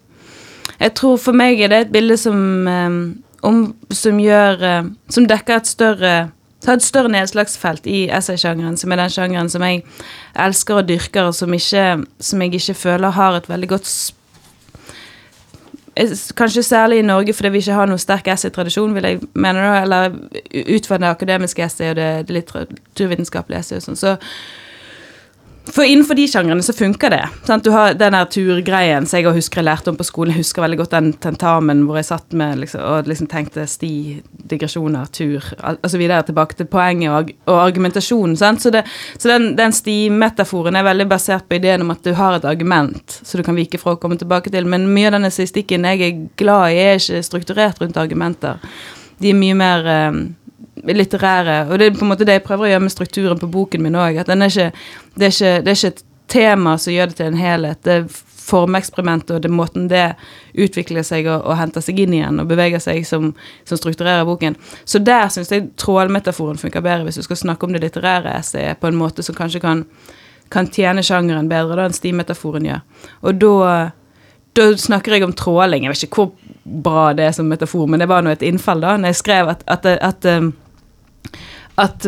Jeg 0.78 0.94
tror 0.98 1.18
for 1.22 1.38
meg 1.38 1.62
er 1.62 1.72
det 1.72 1.80
et 1.86 1.94
bilde 1.94 2.18
som, 2.20 2.40
um, 2.68 3.62
som 3.94 4.20
gjør 4.20 4.60
uh, 4.62 4.90
Som 5.10 5.26
dekker 5.30 5.62
et 5.62 5.70
større 5.70 6.16
Ta 6.64 6.74
et 6.74 6.84
større 6.84 7.12
nedslagsfelt 7.14 7.86
i 7.88 8.08
essaysjangeren, 8.10 8.80
som 8.82 8.92
er 8.92 8.98
den 9.00 9.12
sjangeren 9.14 9.50
som 9.54 9.62
jeg 9.62 9.84
elsker 10.42 10.80
og 10.80 10.88
dyrker, 10.90 11.30
og 11.30 11.36
som, 11.38 11.54
ikke, 11.54 11.84
som 12.18 12.42
jeg 12.42 12.58
ikke 12.58 12.74
føler 12.74 13.14
har 13.14 13.38
et 13.38 13.50
veldig 13.50 13.70
godt 13.76 13.86
Kanskje 16.38 16.64
særlig 16.64 17.00
i 17.00 17.06
Norge 17.06 17.34
fordi 17.34 17.50
vi 17.50 17.64
ikke 17.64 17.78
har 17.78 17.90
noen 17.90 18.02
sterk 18.02 18.28
essay-tradisjon, 18.30 18.94
vil 18.94 19.08
jeg 19.08 19.22
mene, 19.34 19.66
eller 19.82 20.14
ut 20.14 20.90
fra 20.90 21.00
det 21.02 21.10
akademiske 21.10 21.64
essay 21.66 21.90
og 21.90 21.98
det, 21.98 22.10
det 22.28 22.36
litteraturvitenskapelige 22.38 23.64
essay 23.64 23.80
og 23.80 23.88
sånn. 23.88 23.98
Så 24.00 24.16
for 25.74 25.84
innenfor 25.84 26.16
de 26.16 26.28
sjangrene 26.30 26.64
så 26.64 26.74
funker 26.74 27.12
det. 27.14 27.24
Sant? 27.48 27.64
Du 27.64 27.72
har 27.74 27.96
den 27.98 28.16
der 28.16 28.30
turgreien 28.32 29.08
som 29.08 29.20
jeg 29.20 29.34
husker 29.36 29.62
jeg 29.62 29.68
lærte 29.68 29.92
om 29.92 29.98
på 30.00 30.06
skolen. 30.08 30.34
Jeg 30.36 30.46
husker 30.46 30.64
veldig 30.64 30.80
godt 30.82 30.96
den 30.96 31.12
tentamen 31.24 31.84
hvor 31.88 32.00
jeg 32.00 32.10
satt 32.10 32.36
med 32.38 32.62
liksom, 32.64 32.84
og 32.84 33.10
liksom 33.10 33.30
tenkte 33.32 33.66
sti, 33.70 33.92
digresjoner, 34.52 35.10
tur 35.14 35.44
osv. 35.76 36.04
tilbake 36.30 36.58
til 36.60 36.70
poenget 36.72 37.14
og, 37.14 37.34
og 37.50 37.62
argumentasjonen. 37.66 38.38
Så, 38.38 38.72
det, 38.74 38.86
så 39.18 39.32
den, 39.34 39.52
den 39.58 39.76
stimetaforen 39.76 40.78
er 40.78 40.88
veldig 40.88 41.10
basert 41.12 41.48
på 41.50 41.60
ideen 41.60 41.86
om 41.86 41.94
at 41.96 42.04
du 42.06 42.14
har 42.18 42.38
et 42.38 42.48
argument 42.48 43.20
så 43.24 43.38
du 43.38 43.44
kan 43.44 43.58
vike 43.58 43.80
fra 43.82 43.96
å 43.96 44.02
komme 44.02 44.18
tilbake 44.20 44.52
til. 44.54 44.68
Men 44.70 44.90
mye 44.94 45.12
av 45.12 45.18
denne 45.18 45.32
estistikken 45.32 45.88
jeg 45.88 46.04
er 46.06 46.26
glad 46.40 46.74
i, 46.74 46.82
er 46.84 47.02
ikke 47.02 47.24
strukturert 47.26 47.82
rundt 47.82 48.00
argumenter. 48.00 48.62
De 49.22 49.32
er 49.32 49.38
mye 49.38 49.58
mer 49.58 49.88
um, 50.14 50.22
litterære 50.84 51.58
Og 51.72 51.80
det 51.80 51.86
er 51.86 51.98
på 51.98 52.06
en 52.06 52.12
måte 52.12 52.26
det 52.28 52.40
jeg 52.40 52.46
prøver 52.46 52.68
å 52.68 52.72
gjøre 52.72 52.86
med 52.86 52.94
strukturen 52.94 53.42
på 53.42 53.50
boken 53.52 53.84
min 53.84 53.98
òg. 53.98 54.22
At 54.22 54.30
det, 54.30 54.38
ikke, 54.52 54.72
det 55.18 55.28
er 55.28 55.76
ikke 55.76 55.94
et 55.94 56.04
tema 56.28 56.78
som 56.78 56.94
gjør 56.94 57.12
det 57.12 57.20
til 57.20 57.30
en 57.32 57.40
helhet. 57.40 57.84
Det 57.86 57.94
er 57.94 58.08
formeksperimentet 58.48 59.34
og 59.36 59.42
det 59.44 59.52
måten 59.52 59.90
det 59.92 60.06
utvikler 60.56 61.04
seg 61.04 61.28
og, 61.28 61.42
og, 61.42 61.58
henter 61.60 61.84
seg 61.84 62.00
inn 62.00 62.16
igjen 62.16 62.40
og 62.40 62.48
beveger 62.48 62.80
seg, 62.80 63.04
som, 63.08 63.34
som 63.68 63.80
strukturerer 63.80 64.28
boken. 64.28 64.56
Så 64.88 65.02
der 65.04 65.28
syns 65.34 65.52
jeg 65.52 65.68
trålmetaforen 65.80 66.60
funker 66.62 66.86
bedre, 66.86 67.08
hvis 67.08 67.20
du 67.20 67.26
skal 67.28 67.42
snakke 67.42 67.68
om 67.68 67.76
det 67.76 67.84
litterære 67.84 68.38
essayet 68.40 68.80
på 68.80 68.88
en 68.88 69.00
måte 69.00 69.26
som 69.26 69.36
kanskje 69.36 69.64
kan, 69.66 69.84
kan 70.54 70.72
tjene 70.72 71.04
sjangeren 71.04 71.52
bedre 71.52 71.76
da 71.76 71.90
enn 71.90 71.98
stimetaforen 71.98 72.70
gjør. 72.70 72.86
Og 73.28 73.42
da 73.44 73.58
da 74.58 74.72
snakker 74.78 75.14
jeg 75.14 75.26
om 75.26 75.36
tråling. 75.38 75.86
Jeg 75.86 75.94
vet 75.94 76.06
ikke 76.08 76.24
hvor 76.24 76.32
bra 76.66 77.12
det 77.16 77.28
er 77.28 77.36
som 77.36 77.50
metafor, 77.50 77.86
men 77.90 78.02
det 78.02 78.10
var 78.10 78.24
nå 78.26 78.34
et 78.34 78.46
innfall 78.46 78.82
da 78.84 78.96
når 78.98 79.14
jeg 79.14 79.20
skrev 79.22 79.52
at, 79.54 79.62
at, 79.70 79.86
at, 79.86 80.26
um, 80.38 80.50
at 81.78 82.08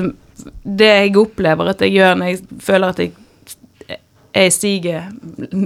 det 0.64 0.90
jeg 0.90 1.18
opplever 1.20 1.72
at 1.72 1.82
jeg 1.84 1.98
gjør 1.98 2.16
når 2.20 2.32
jeg 2.32 2.62
føler 2.64 2.94
at 2.94 3.02
jeg 4.40 4.54
stiger 4.54 5.10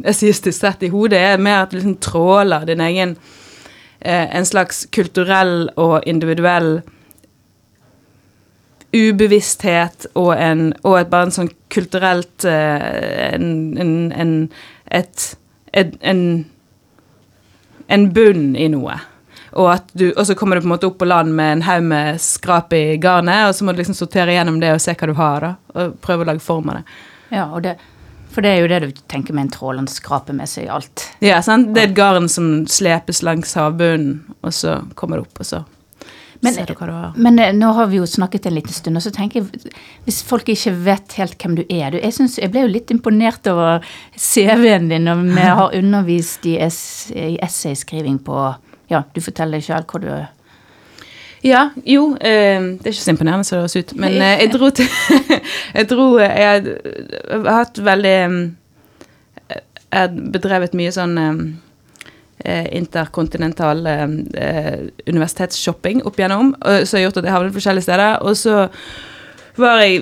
esistisk 0.07 0.57
sett 0.57 0.85
i 0.88 0.91
hodet, 0.91 1.19
er 1.19 1.41
mer 1.41 1.63
at 1.63 1.71
du 1.71 1.77
liksom 1.77 2.00
tråler 2.01 2.65
din 2.65 2.81
egen 2.81 3.15
eh, 4.00 4.27
En 4.35 4.45
slags 4.45 4.85
kulturell 4.91 5.69
og 5.75 6.01
individuell 6.07 6.81
ubevissthet 8.94 10.07
og, 10.13 10.31
en, 10.38 10.73
og 10.83 11.00
et, 11.00 11.09
bare 11.11 11.27
en 11.27 11.35
sånn 11.35 11.51
kulturelt 11.73 12.45
eh, 12.45 13.33
en, 13.33 13.47
en, 13.81 13.94
en, 14.13 14.33
et, 14.94 15.29
en 15.73 16.23
en 17.88 18.07
bunn 18.13 18.53
i 18.55 18.67
noe. 18.71 18.95
Og, 19.53 19.89
du, 19.94 20.07
og, 20.11 20.25
så 20.27 20.35
kommer 20.35 20.55
du 20.55 20.63
på 20.63 20.67
en 20.67 20.73
måte 20.73 20.89
opp 20.89 21.00
på 21.01 21.07
land 21.07 21.33
med 21.38 21.57
en 21.57 21.65
haug 21.67 21.83
med 21.85 22.21
skrap 22.21 22.73
i 22.73 22.97
garnet, 23.01 23.50
og 23.50 23.55
så 23.55 23.65
må 23.65 23.73
du 23.73 23.81
liksom 23.83 23.97
sortere 23.97 24.33
gjennom 24.33 24.59
det 24.61 24.71
og 24.73 24.81
se 24.81 24.95
hva 24.97 25.09
du 25.09 25.17
har, 25.19 25.45
da, 25.45 25.51
og 25.77 25.97
prøve 26.01 26.25
å 26.25 26.31
lage 26.31 26.44
form 26.44 26.71
av 26.73 26.79
det. 26.79 26.95
Ja, 27.33 27.50
og 27.50 27.61
det, 27.65 27.75
For 28.33 28.45
det 28.45 28.55
er 28.55 28.63
jo 28.63 28.71
det 28.71 28.79
du 28.81 29.03
tenker 29.11 29.38
med 29.38 29.47
en 29.47 29.53
trål, 29.53 29.77
han 29.81 29.89
skraper 29.89 30.33
med 30.33 30.50
seg 30.50 30.71
alt. 30.73 31.05
Ja, 31.21 31.41
sant? 31.45 31.73
det 31.75 31.83
er 31.83 31.91
et 31.91 31.97
garn 31.97 32.29
som 32.31 32.65
slepes 32.65 33.21
langs 33.21 33.53
havbunnen, 33.59 34.23
og 34.41 34.57
så 34.57 34.81
kommer 34.97 35.21
det 35.21 35.27
opp, 35.27 35.45
og 35.45 35.50
så 35.51 35.63
men, 36.43 36.57
men, 37.15 37.39
eh, 37.39 37.53
nå 37.55 37.69
har 37.72 37.88
vi 37.88 38.01
jo 38.01 38.05
snakket 38.10 38.50
en 38.50 38.55
liten 38.57 38.74
stund, 38.75 39.00
og 39.00 39.03
så 39.05 39.13
tenker 39.15 39.39
jeg 39.39 39.72
Hvis 40.03 40.17
folk 40.27 40.50
ikke 40.51 40.74
vet 40.83 41.15
helt 41.15 41.38
hvem 41.39 41.55
du 41.55 41.62
er 41.69 41.93
du, 41.93 42.00
jeg, 42.01 42.15
synes, 42.17 42.36
jeg 42.41 42.51
ble 42.51 42.65
jo 42.65 42.74
litt 42.74 42.91
imponert 42.91 43.48
over 43.48 43.86
CV-en 44.19 44.89
din, 44.91 45.07
og 45.07 45.24
vi 45.24 45.45
har 45.45 45.75
undervist 45.79 46.43
i, 46.50 46.57
i 46.60 47.38
essayskriving 47.39 48.19
på 48.27 48.41
Ja, 48.93 49.03
du 49.09 49.19
forteller 49.25 49.63
sjøl 49.63 49.85
hva 49.89 50.01
du 50.03 50.09
ja, 51.43 51.65
jo. 51.83 52.13
Eh, 52.23 52.62
det 52.79 52.88
er 52.88 52.93
ikke 52.93 53.01
så 53.01 53.12
imponerende 53.12 53.43
som 53.43 53.57
det 53.57 53.63
høres 53.65 53.75
ut, 53.75 53.89
men 54.00 54.13
eh, 54.15 54.38
jeg 54.45 54.53
dro 54.53 54.69
til 54.71 54.88
Jeg 55.77 55.89
dro 55.89 56.05
Jeg 56.21 56.77
har 57.33 57.50
hatt 57.57 57.81
veldig 57.83 58.15
Jeg 59.51 59.62
har 59.91 60.15
bedrevet 60.38 60.77
mye 60.79 60.93
sånn 60.95 61.17
Eh, 62.45 62.77
interkontinental 62.77 63.85
eh, 63.88 64.01
eh, 64.33 64.79
universitetsshopping 65.07 66.01
opp 66.03 66.17
igjennom, 66.19 66.50
som 66.59 66.97
har 66.97 67.03
gjort 67.05 67.19
at 67.21 67.27
jeg 67.29 67.31
havnet 67.31 67.55
forskjellige 67.55 67.85
steder. 67.85 68.17
Og 68.27 68.35
så 68.35 68.65
var 69.55 69.79
jeg 69.79 70.01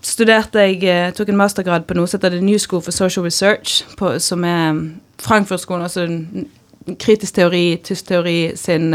studerte 0.00 0.62
jeg 0.62 1.12
tok 1.18 1.28
en 1.28 1.36
mastergrad 1.36 1.84
på 1.84 1.98
noe 1.98 2.08
som 2.08 2.16
heter 2.16 2.38
The 2.38 2.40
New 2.40 2.56
School 2.62 2.80
for 2.80 2.96
Social 2.96 3.26
Research, 3.26 3.82
på, 3.98 4.14
som 4.24 4.44
er 4.48 4.78
Frankfurt-skolen, 5.20 5.82
altså 5.84 6.06
kritisk 6.94 7.34
teori, 7.34 7.64
tysk 7.84 8.06
teori, 8.10 8.38
sin, 8.58 8.94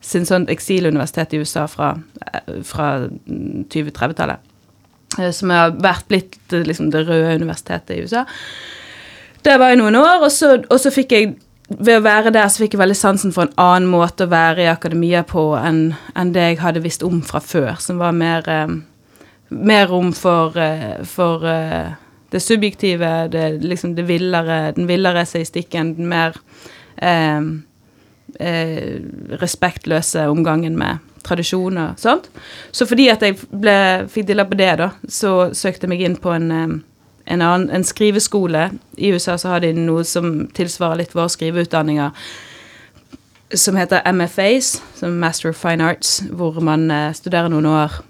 sin 0.00 0.26
sånn 0.28 0.48
eksiluniversitet 0.52 1.34
i 1.36 1.40
USA 1.42 1.66
fra, 1.70 1.92
fra 2.64 2.90
2030-tallet. 3.74 4.52
Som 5.32 5.52
har 5.54 5.76
vært 5.80 6.08
blitt 6.10 6.38
liksom, 6.52 6.90
det 6.92 7.06
røde 7.06 7.36
universitetet 7.38 7.96
i 7.96 8.02
USA. 8.04 8.26
Der 9.46 9.60
var 9.62 9.70
jeg 9.70 9.80
noen 9.80 9.96
år, 10.00 10.24
og 10.26 10.32
så, 10.34 10.56
og 10.64 10.80
så 10.82 10.90
fikk 10.92 11.14
jeg 11.14 11.34
ved 11.68 11.98
å 11.98 12.04
være 12.04 12.30
der 12.34 12.46
så 12.50 12.62
fikk 12.62 12.76
jeg 12.76 12.82
veldig 12.82 12.98
sansen 12.98 13.32
for 13.34 13.46
en 13.46 13.58
annen 13.58 13.90
måte 13.90 14.26
å 14.26 14.30
være 14.30 14.64
i 14.64 14.70
akademia 14.70 15.24
på 15.26 15.48
enn, 15.58 15.96
en 16.14 16.32
det 16.34 16.52
jeg 16.52 16.60
hadde 16.62 16.82
visst 16.84 17.02
om 17.06 17.18
fra 17.26 17.40
før, 17.42 17.74
som 17.82 17.98
var 17.98 18.14
mer, 18.14 18.46
eh, 18.48 18.76
mer 19.50 19.86
rom 19.90 20.12
for, 20.14 20.56
eh, 20.56 21.02
for 21.02 21.44
eh, 21.46 21.94
det 22.30 22.42
subjektive, 22.42 23.28
det, 23.30 23.62
liksom 23.62 23.94
det 23.96 24.06
villere, 24.06 24.72
den 24.76 24.86
villere 24.86 25.26
seistikken, 25.26 25.96
den 25.96 26.08
mer 26.08 26.38
eh, 27.02 27.40
eh, 28.40 28.96
respektløse 29.42 30.26
omgangen 30.30 30.78
med 30.78 31.04
tradisjoner 31.26 31.94
og 31.94 32.00
sånt. 32.00 32.28
Så 32.70 32.86
fordi 32.86 33.08
at 33.10 33.24
jeg 33.24 33.38
ble, 33.50 33.78
fikk 34.12 34.28
dilla 34.30 34.46
på 34.46 34.58
det, 34.58 34.72
da, 34.80 34.90
så 35.08 35.52
søkte 35.56 35.86
jeg 35.86 35.94
meg 35.94 36.04
inn 36.06 36.18
på 36.22 36.32
en, 36.34 36.50
en, 36.52 36.82
annen, 37.40 37.68
en 37.70 37.86
skriveskole. 37.86 38.68
I 38.96 39.12
USA 39.14 39.36
så 39.40 39.54
har 39.54 39.64
de 39.64 39.72
noe 39.76 40.04
som 40.06 40.46
tilsvarer 40.56 41.02
litt 41.02 41.16
våre 41.16 41.32
skriveutdanninger, 41.34 42.14
som 43.54 43.78
heter 43.78 44.02
MFAs, 44.10 44.76
som 44.98 45.20
Master 45.22 45.52
of 45.52 45.58
Fine 45.60 45.84
Arts, 45.84 46.18
hvor 46.34 46.58
man 46.62 46.90
eh, 46.90 47.12
studerer 47.14 47.50
noen 47.52 47.68
år 47.70 48.00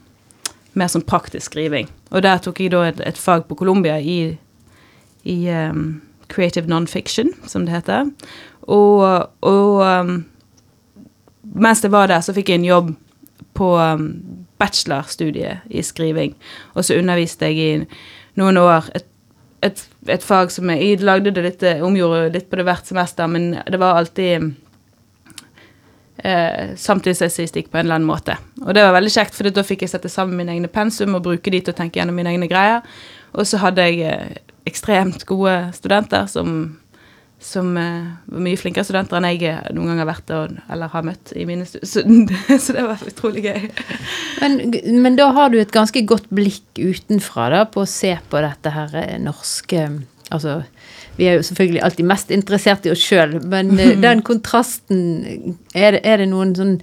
mer 0.76 0.88
som 0.92 1.04
praktisk 1.04 1.50
skriving. 1.52 1.88
Og 2.12 2.22
der 2.24 2.40
tok 2.42 2.60
jeg 2.60 2.72
da 2.74 2.82
et, 2.88 3.00
et 3.04 3.18
fag 3.18 3.46
på 3.48 3.56
Colombia 3.56 3.96
i, 4.00 4.36
i 5.24 5.36
um, 5.48 6.02
Creative 6.32 6.68
Nonfiction, 6.68 7.32
som 7.48 7.64
det 7.66 7.74
heter. 7.74 8.10
Og, 8.66 9.02
og 9.46 9.82
um, 9.82 10.16
mens 11.54 11.84
jeg 11.84 11.92
var 11.94 12.10
der, 12.10 12.20
så 12.24 12.34
fikk 12.36 12.50
jeg 12.50 12.60
en 12.60 12.68
jobb 12.68 12.94
på 13.56 13.72
um, 13.78 14.08
bachelorstudiet 14.60 15.66
i 15.70 15.82
skriving. 15.82 16.34
Og 16.74 16.84
så 16.84 16.98
underviste 16.98 17.50
jeg 17.50 17.56
i 17.56 17.86
noen 18.40 18.58
år 18.60 18.90
et, 18.96 19.06
et, 19.64 19.82
et 20.12 20.24
fag 20.24 20.52
som 20.52 20.70
jeg, 20.72 20.82
jeg 20.82 21.06
lagde 21.06 21.32
det 21.34 21.44
litt, 21.44 21.66
omgjorde 21.84 22.30
litt 22.34 22.50
på 22.50 22.60
det 22.60 22.66
hvert 22.68 22.88
semester, 22.88 23.30
men 23.30 23.54
det 23.64 23.80
var 23.80 24.00
alltid 24.00 24.50
eh, 26.18 26.74
samtidsestatistikk 26.76 27.70
på 27.70 27.78
en 27.78 27.86
eller 27.86 28.00
annen 28.00 28.08
måte. 28.08 28.36
Og 28.64 28.74
det 28.74 28.84
var 28.84 28.96
veldig 28.96 29.12
kjekt, 29.12 29.36
for 29.36 29.48
da 29.48 29.64
fikk 29.66 29.84
jeg 29.84 29.94
sette 29.94 30.12
sammen 30.12 30.38
mine 30.40 30.56
egne 30.56 30.72
pensum 30.72 31.16
og 31.16 31.24
bruke 31.28 31.52
de 31.52 31.62
til 31.62 31.74
å 31.74 31.78
tenke 31.78 32.00
gjennom 32.00 32.16
mine 32.18 32.34
egne 32.34 32.50
greier. 32.50 32.84
Og 33.36 33.48
så 33.48 33.60
hadde 33.62 33.86
jeg 33.88 34.02
eh, 34.08 34.42
ekstremt 34.66 35.26
gode 35.28 35.54
studenter 35.76 36.26
som 36.30 36.76
som 37.42 37.74
uh, 37.76 38.16
var 38.32 38.42
mye 38.42 38.58
flinkere 38.58 38.86
studenter 38.86 39.18
enn 39.18 39.28
jeg 39.28 39.74
noen 39.76 39.92
gang 39.92 40.00
har 40.00 40.08
vært 40.08 40.32
eller 40.32 40.92
har 40.92 41.04
møtt 41.06 41.34
i 41.36 41.44
mine 41.48 41.66
studier. 41.68 42.32
Så, 42.64 42.74
det 42.76 42.84
var 42.86 43.02
utrolig 43.06 43.44
gøy. 43.44 43.68
Men, 44.40 44.58
men, 45.02 45.18
da 45.20 45.28
har 45.36 45.52
du 45.52 45.58
et 45.60 45.74
ganske 45.74 46.02
godt 46.08 46.30
blikk 46.34 46.80
utenfra 46.80 47.50
da, 47.52 47.64
på 47.68 47.84
å 47.84 47.90
se 47.90 48.14
på 48.30 48.42
dette 48.44 48.72
her 48.74 49.00
eh, 49.02 49.16
norske 49.22 49.88
Altså, 50.34 50.56
vi 51.14 51.28
er 51.30 51.36
jo 51.36 51.42
selvfølgelig 51.46 51.82
alltid 51.86 52.06
mest 52.10 52.32
interessert 52.34 52.86
i 52.86 52.90
oss 52.90 53.02
sjøl, 53.04 53.36
men 53.46 53.76
eh, 53.78 53.92
den 54.06 54.24
kontrasten 54.26 55.54
er 55.74 56.00
er 56.02 56.24
det 56.24 56.32
noen 56.32 56.56
sånn 56.58 56.80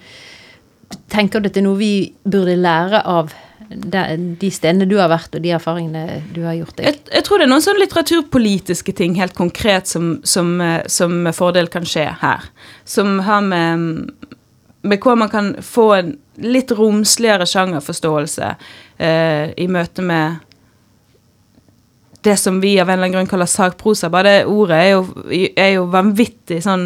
Tenker 1.10 1.42
du 1.42 1.48
at 1.50 1.56
det 1.56 1.64
er 1.64 1.66
noe 1.66 1.80
vi 1.80 2.14
burde 2.22 2.54
lære 2.54 3.00
av 3.10 3.32
de 3.70 4.50
stedene 4.54 4.88
du 4.90 4.98
har 5.00 5.12
vært, 5.12 5.36
og 5.36 5.44
de 5.44 5.54
erfaringene 5.56 6.22
du 6.36 6.42
har 6.48 6.58
gjort 6.60 6.76
deg? 6.78 6.90
Jeg, 6.90 7.00
jeg 7.14 7.28
tror 7.28 7.42
det 7.42 7.48
er 7.48 7.54
noen 7.54 7.66
sånne 7.66 7.84
litteraturpolitiske 7.84 8.96
ting 8.98 9.18
helt 9.20 9.36
konkret 9.38 9.90
som, 9.90 10.16
som, 10.28 10.56
som 10.92 11.16
med 11.26 11.38
fordel 11.38 11.72
kan 11.74 11.88
skje 11.88 12.10
her. 12.22 12.48
Som 12.90 13.20
har 13.28 13.44
med 13.46 14.14
med 14.84 15.00
hvor 15.00 15.16
man 15.16 15.30
kan 15.32 15.56
få 15.64 15.94
en 15.96 16.16
litt 16.44 16.72
romsligere 16.76 17.46
sjangerforståelse 17.48 18.50
eh, 18.98 19.54
i 19.56 19.68
møte 19.72 20.04
med 20.04 20.42
det 22.24 22.38
som 22.38 22.60
vi 22.62 22.80
av 22.80 22.90
en 22.90 22.94
eller 22.94 23.08
annen 23.08 23.16
grunn 23.18 23.28
kaller 23.28 23.50
sakprosa. 23.50 24.10
Bare 24.14 24.30
det 24.30 24.46
ordet 24.52 24.78
er 24.80 24.90
jo, 24.94 25.02
er 25.60 25.74
jo 25.76 25.84
vanvittig 25.92 26.62
sånn 26.64 26.86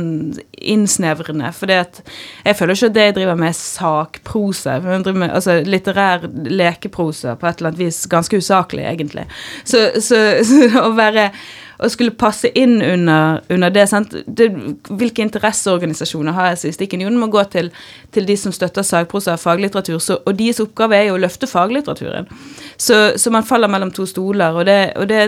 innsnevrende. 0.57 1.51
For 1.53 1.69
jeg 1.71 2.57
føler 2.57 2.73
ikke 2.73 2.89
at 2.89 2.97
det 2.97 3.05
jeg 3.05 3.17
driver 3.19 3.37
med, 3.43 3.53
er 3.53 3.59
sakprosa. 3.59 4.79
Jeg 4.79 5.05
driver 5.05 5.21
med 5.25 5.35
altså, 5.37 5.59
litterær 5.67 6.25
lekeprosa 6.49 7.37
på 7.37 7.49
et 7.49 7.61
eller 7.61 7.73
annet 7.73 7.85
vis. 7.85 8.01
Ganske 8.09 8.41
usaklig, 8.41 8.87
egentlig. 8.89 9.27
Så, 9.63 9.87
så, 10.01 10.21
så 10.49 10.87
å 10.87 10.91
være 10.97 11.29
å 11.77 11.89
skulle 11.93 12.15
passe 12.17 12.49
inn 12.57 12.79
under, 12.81 13.41
under 13.53 13.73
det, 13.73 13.85
det, 14.25 14.47
Hvilke 14.89 15.21
interesseorganisasjoner 15.25 16.33
har 16.33 16.51
jeg 16.51 16.61
sist? 16.63 16.81
Ikke 16.81 16.97
Jo, 16.97 17.11
den 17.11 17.19
må 17.21 17.29
gå 17.33 17.43
til, 17.53 17.69
til, 18.15 18.25
de 18.25 18.37
som 18.39 18.53
støtter 18.55 18.85
sagprosa 18.85 19.35
og 19.35 19.43
faglitteratur, 19.43 19.99
så, 20.01 20.17
og 20.25 20.39
deres 20.39 20.61
oppgave 20.63 20.97
er 20.97 21.09
jo 21.11 21.17
å 21.17 21.21
løfte 21.21 21.49
faglitteraturen. 21.49 22.29
Så, 22.77 23.17
så 23.17 23.31
man 23.33 23.45
faller 23.45 23.67
mellom 23.67 23.89
to 23.91 24.05
stoler, 24.05 24.53
og 24.53 24.67
det, 24.69 24.91
og 25.01 25.07
det, 25.09 25.21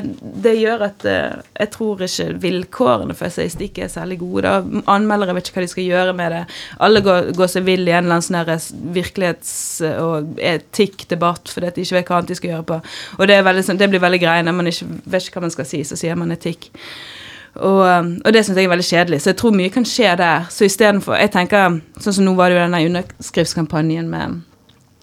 det 0.43 0.53
gjør 0.59 0.83
at 0.85 1.05
uh, 1.09 1.39
jeg 1.57 1.71
tror 1.73 2.03
ikke 2.05 2.27
vilkårene 2.43 3.15
for 3.17 3.25
essaystikk 3.25 3.79
er 3.81 3.89
særlig 3.89 4.19
gode. 4.21 4.45
Da. 4.45 4.81
Anmeldere 4.93 5.33
vet 5.33 5.49
ikke 5.49 5.57
hva 5.57 5.65
de 5.65 5.71
skal 5.71 5.87
gjøre 5.87 6.13
med 6.17 6.35
det. 6.35 6.41
Alle 6.85 7.01
går, 7.05 7.31
går 7.37 7.49
seg 7.49 7.65
vill 7.65 7.87
i 7.87 7.95
en 7.95 8.05
eller 8.05 8.19
annen 8.19 8.27
sånn 8.59 8.91
virkelighets- 8.93 9.81
og 9.89 10.37
etikkdebatt 10.37 11.49
fordi 11.49 11.71
de 11.73 11.85
ikke 11.87 11.97
vet 11.97 12.11
hva 12.11 12.19
annet 12.19 12.33
de 12.33 12.37
skal 12.37 12.53
gjøre 12.53 12.67
på. 12.69 12.77
Og 13.17 13.31
det, 13.31 13.39
veldig, 13.47 13.63
sånn, 13.65 13.79
det 13.81 13.89
blir 13.89 14.03
veldig 14.03 14.21
greie 14.21 14.45
når 14.45 14.59
man 14.59 14.69
ikke 14.69 14.89
vet 15.09 15.25
ikke 15.25 15.39
hva 15.39 15.47
man 15.47 15.55
skal 15.55 15.67
si, 15.69 15.81
så 15.87 15.97
sier 15.97 16.19
man 16.19 16.35
etikk. 16.35 16.69
Og, 17.57 17.81
um, 17.81 18.11
og 18.21 18.33
det 18.33 18.43
syns 18.45 18.59
jeg 18.59 18.69
er 18.69 18.71
veldig 18.75 18.85
kjedelig, 18.85 19.23
så 19.23 19.31
jeg 19.31 19.39
tror 19.41 19.55
mye 19.57 19.73
kan 19.73 19.87
skje 19.87 20.13
der. 20.21 20.45
Så 20.53 20.67
istedenfor 20.69 21.17
Jeg 21.17 21.33
tenker, 21.33 21.81
sånn 21.97 22.19
som 22.19 22.27
nå 22.27 22.35
var 22.37 22.51
det 22.51 22.59
jo 22.59 22.67
denne 22.67 22.83
underskriftskampanjen 22.91 24.11
med 24.11 24.43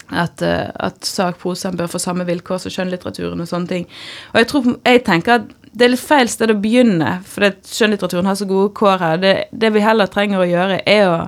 at, 0.09 0.41
uh, 0.43 0.69
at 0.87 1.05
sakprosaen 1.05 1.77
bør 1.79 1.89
få 1.91 2.01
samme 2.01 2.25
vilkår 2.27 2.63
som 2.63 2.73
skjønnlitteraturen 2.73 3.43
og 3.43 3.49
sånne 3.49 3.71
ting. 3.71 3.87
Og 4.33 4.41
jeg 4.41 4.49
tror, 4.51 4.69
jeg 4.87 5.03
tenker 5.07 5.39
at 5.39 5.53
det 5.77 5.85
er 5.85 5.93
litt 5.93 6.01
feil 6.01 6.29
sted 6.31 6.51
å 6.53 6.57
begynne, 6.57 7.17
for 7.27 7.45
skjønnlitteraturen 7.69 8.29
har 8.29 8.37
så 8.39 8.47
gode 8.49 8.73
kår 8.77 9.03
her. 9.03 9.21
Det, 9.21 9.33
det, 9.51 9.71
vi 9.75 9.83
heller 9.85 10.09
trenger 10.09 10.41
å 10.41 10.49
gjøre, 10.49 10.81
er 10.89 11.11
å 11.11 11.19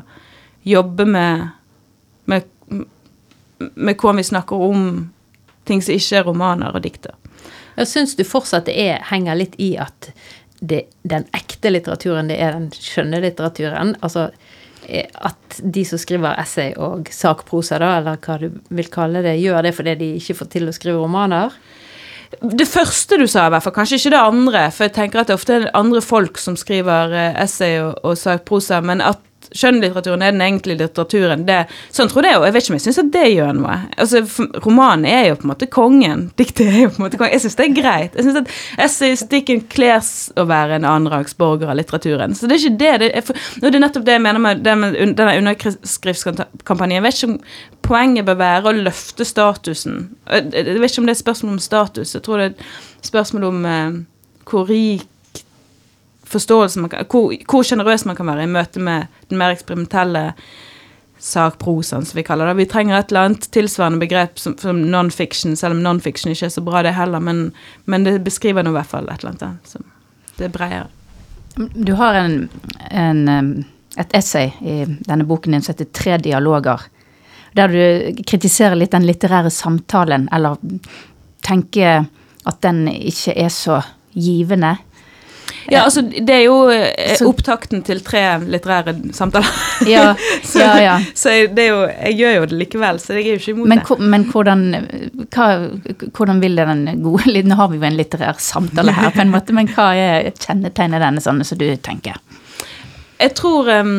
jobbe 0.66 1.06
med, 1.06 1.50
med, 2.30 2.48
med 3.60 3.94
hvordan 3.94 4.22
vi 4.22 4.30
snakker 4.32 4.68
om 4.70 4.90
ting 5.70 5.84
som 5.86 5.94
ikke 5.94 6.22
er 6.22 6.26
romaner 6.26 6.74
og 6.74 6.84
dikter. 6.86 7.14
Jeg 7.78 7.88
syns 7.88 8.16
du 8.18 8.26
fortsatt 8.28 8.68
det 8.68 8.76
er, 8.82 9.04
henger 9.12 9.38
litt 9.38 9.54
i 9.62 9.76
at 9.80 10.10
det, 10.60 10.88
den 11.08 11.28
ekte 11.36 11.72
litteraturen, 11.72 12.32
det 12.32 12.40
er 12.42 12.58
den 12.58 12.68
skjønne 12.76 13.22
litteraturen. 13.24 13.94
Altså 14.04 14.30
eh, 14.32 14.49
at 14.90 15.60
de 15.60 15.84
som 15.88 16.00
skriver 16.02 16.40
essay 16.42 16.74
og 16.78 17.10
sakprosa, 17.14 17.80
da, 17.82 17.96
eller 18.00 18.20
hva 18.24 18.38
du 18.42 18.60
vil 18.76 18.90
kalle 18.92 19.24
det, 19.26 19.38
gjør 19.42 19.64
det 19.66 19.76
fordi 19.78 19.96
de 20.00 20.10
ikke 20.20 20.38
får 20.42 20.52
til 20.56 20.70
å 20.70 20.76
skrive 20.76 21.02
romaner. 21.02 21.56
Det 22.40 22.68
første 22.70 23.18
du 23.18 23.26
sa, 23.26 23.48
i 23.48 23.54
hvert 23.54 23.66
fall. 23.66 23.74
Kanskje 23.74 23.98
ikke 23.98 24.14
det 24.14 24.22
andre. 24.22 24.66
For 24.74 24.86
jeg 24.86 24.96
tenker 25.00 25.22
at 25.22 25.32
det 25.32 25.38
ofte 25.40 25.56
er 25.56 25.72
andre 25.78 26.02
folk 26.06 26.38
som 26.38 26.58
skriver 26.60 27.16
eh, 27.18 27.40
essay 27.42 27.80
og, 27.82 27.96
og 28.06 28.20
sakprosa. 28.22 28.84
Men 28.86 29.02
at 29.02 29.24
skjønnlitteraturen 29.56 30.24
er 30.24 30.34
den 30.34 30.44
egentlige 30.46 30.84
litteraturen. 30.84 31.46
Det, 31.48 31.60
sånn 31.96 32.10
tror 32.12 32.28
jeg, 32.28 32.38
og 32.40 32.46
jeg 32.48 32.56
vet 32.56 32.66
ikke 32.66 32.74
om 32.74 32.78
jeg 32.78 32.86
syns 32.86 33.02
at 33.02 33.12
det 33.14 33.26
gjør 33.32 33.56
noe. 33.58 33.78
Altså, 33.98 34.22
Romanen 34.66 35.08
er 35.10 35.26
jo 35.30 35.40
på 35.40 35.48
en 35.48 35.52
måte 35.54 35.70
kongen. 35.74 36.26
Diktet 36.40 36.68
er 36.68 36.80
jo 36.84 36.92
på 36.94 37.02
en 37.02 37.06
måte 37.08 37.20
kongen. 37.20 37.34
Jeg 37.36 37.46
syns 37.46 37.60
det 37.60 37.68
er 37.68 37.76
greit. 37.80 38.18
Jeg 38.18 38.28
syns 38.28 38.42
at 38.44 38.54
essayistikken 38.86 39.66
kler 39.72 40.06
å 40.40 40.46
være 40.50 40.78
en 40.78 40.88
annenrangsborger 40.88 41.72
av 41.72 41.80
litteraturen. 41.80 42.38
Så 42.38 42.50
det 42.50 42.58
er 42.58 42.64
ikke 42.64 42.82
det. 42.84 42.94
det 43.04 43.12
er, 43.12 43.26
for, 43.26 43.50
det 43.60 43.72
er 43.72 43.82
nettopp 43.82 44.08
det 44.08 44.18
jeg 44.18 44.26
mener 44.26 44.44
med, 44.44 44.64
med 44.84 44.98
denne 45.18 45.36
underskriftskampanjen. 45.42 46.98
Jeg 47.00 47.08
vet 47.08 47.20
ikke 47.20 47.32
om 47.34 47.40
poenget 47.90 48.28
bør 48.28 48.40
være 48.40 48.70
å 48.70 48.78
løfte 48.86 49.28
statusen. 49.28 50.10
Jeg 50.30 50.50
vet 50.54 50.92
ikke 50.92 51.04
om 51.04 51.10
det 51.10 51.18
er 51.18 51.24
spørsmål 51.24 51.58
om 51.58 51.64
status. 51.64 52.16
Jeg 52.16 52.26
tror 52.26 52.44
det 52.44 52.52
er 52.52 52.76
spørsmål 53.10 53.50
om 53.50 53.66
eh, 53.66 54.02
hvor 54.50 54.70
rik 54.70 55.08
forståelse 56.30 56.80
man 56.80 56.90
kan, 56.90 57.06
Hvor 57.10 57.64
sjenerøs 57.64 58.06
man 58.06 58.16
kan 58.16 58.28
være 58.28 58.44
i 58.44 58.52
møte 58.52 58.80
med 58.80 59.08
den 59.30 59.38
mer 59.38 59.56
eksperimentelle 59.56 60.34
sakprosaen, 61.20 62.06
som 62.06 62.16
vi 62.16 62.24
kaller 62.24 62.48
det. 62.48 62.58
Vi 62.62 62.66
trenger 62.72 62.98
et 62.98 63.12
eller 63.12 63.28
annet 63.28 63.50
tilsvarende 63.52 64.00
begrep 64.00 64.40
som, 64.40 64.56
som 64.58 64.80
non-fiction, 64.80 65.58
selv 65.60 65.76
om 65.76 65.82
non-fiction 65.84 66.32
ikke 66.32 66.48
er 66.48 66.54
så 66.54 66.64
bra, 66.64 66.84
det 66.86 66.96
heller, 66.96 67.20
men, 67.20 67.50
men 67.86 68.08
det 68.08 68.22
beskriver 68.24 68.64
nå 68.64 68.72
i 68.72 68.78
hvert 68.80 68.94
fall 68.94 69.10
et 69.10 69.26
eller 69.26 69.36
annet 69.36 69.90
det 70.40 70.48
er 70.48 70.54
bredere. 70.56 70.88
Du 71.76 71.92
har 72.00 72.16
en, 72.16 72.50
en, 72.92 73.66
et 74.00 74.16
essay 74.16 74.54
i 74.64 74.78
denne 74.88 75.28
boken 75.28 75.52
din 75.52 75.62
som 75.66 75.74
heter 75.74 75.92
'Tre 75.92 76.18
dialoger', 76.18 76.88
der 77.56 77.68
du 77.68 78.24
kritiserer 78.24 78.76
litt 78.76 78.92
den 78.92 79.08
litterære 79.08 79.50
samtalen, 79.50 80.30
eller 80.32 80.56
tenker 81.44 82.06
at 82.46 82.62
den 82.62 82.88
ikke 82.88 83.36
er 83.36 83.50
så 83.50 83.82
givende. 84.14 84.78
Ja, 85.70 85.84
altså, 85.86 86.02
det 86.02 86.34
er 86.34 86.44
jo 86.48 86.58
eh, 86.74 87.20
opptakten 87.28 87.84
til 87.86 88.02
tre 88.06 88.22
litterære 88.42 88.96
samtaler. 89.14 89.50
Ja, 89.88 90.14
så, 90.52 90.62
ja, 90.64 90.78
ja. 90.82 90.96
så 91.18 91.34
det 91.54 91.68
jo, 91.68 91.82
jeg 91.88 92.18
gjør 92.18 92.36
jo 92.36 92.48
det 92.50 92.60
likevel, 92.64 93.02
så 93.02 93.18
jeg 93.18 93.26
er 93.26 93.38
jo 93.38 93.42
ikke 93.42 93.54
imot 93.54 93.70
men, 93.70 93.84
det. 93.86 94.10
Men 94.14 94.26
hvordan, 94.32 94.64
hva, 95.36 95.50
hvordan 96.18 96.42
vil 96.44 96.58
den 96.58 96.86
gode 97.04 97.44
Nå 97.50 97.58
har 97.60 97.70
vi 97.72 97.80
jo 97.80 97.88
en 97.88 97.98
litterær 98.00 98.42
samtale 98.42 98.94
her, 98.96 99.12
på 99.14 99.22
en 99.24 99.34
måte, 99.34 99.56
men 99.56 99.70
hva 99.76 99.92
er 99.98 100.32
kjennetegnet 100.42 101.04
denne 101.04 101.24
sånn 101.24 101.44
som 101.46 101.60
du 101.60 101.68
tenker? 101.86 102.18
Jeg 103.20 103.36
tror 103.38 103.70
um, 103.70 103.98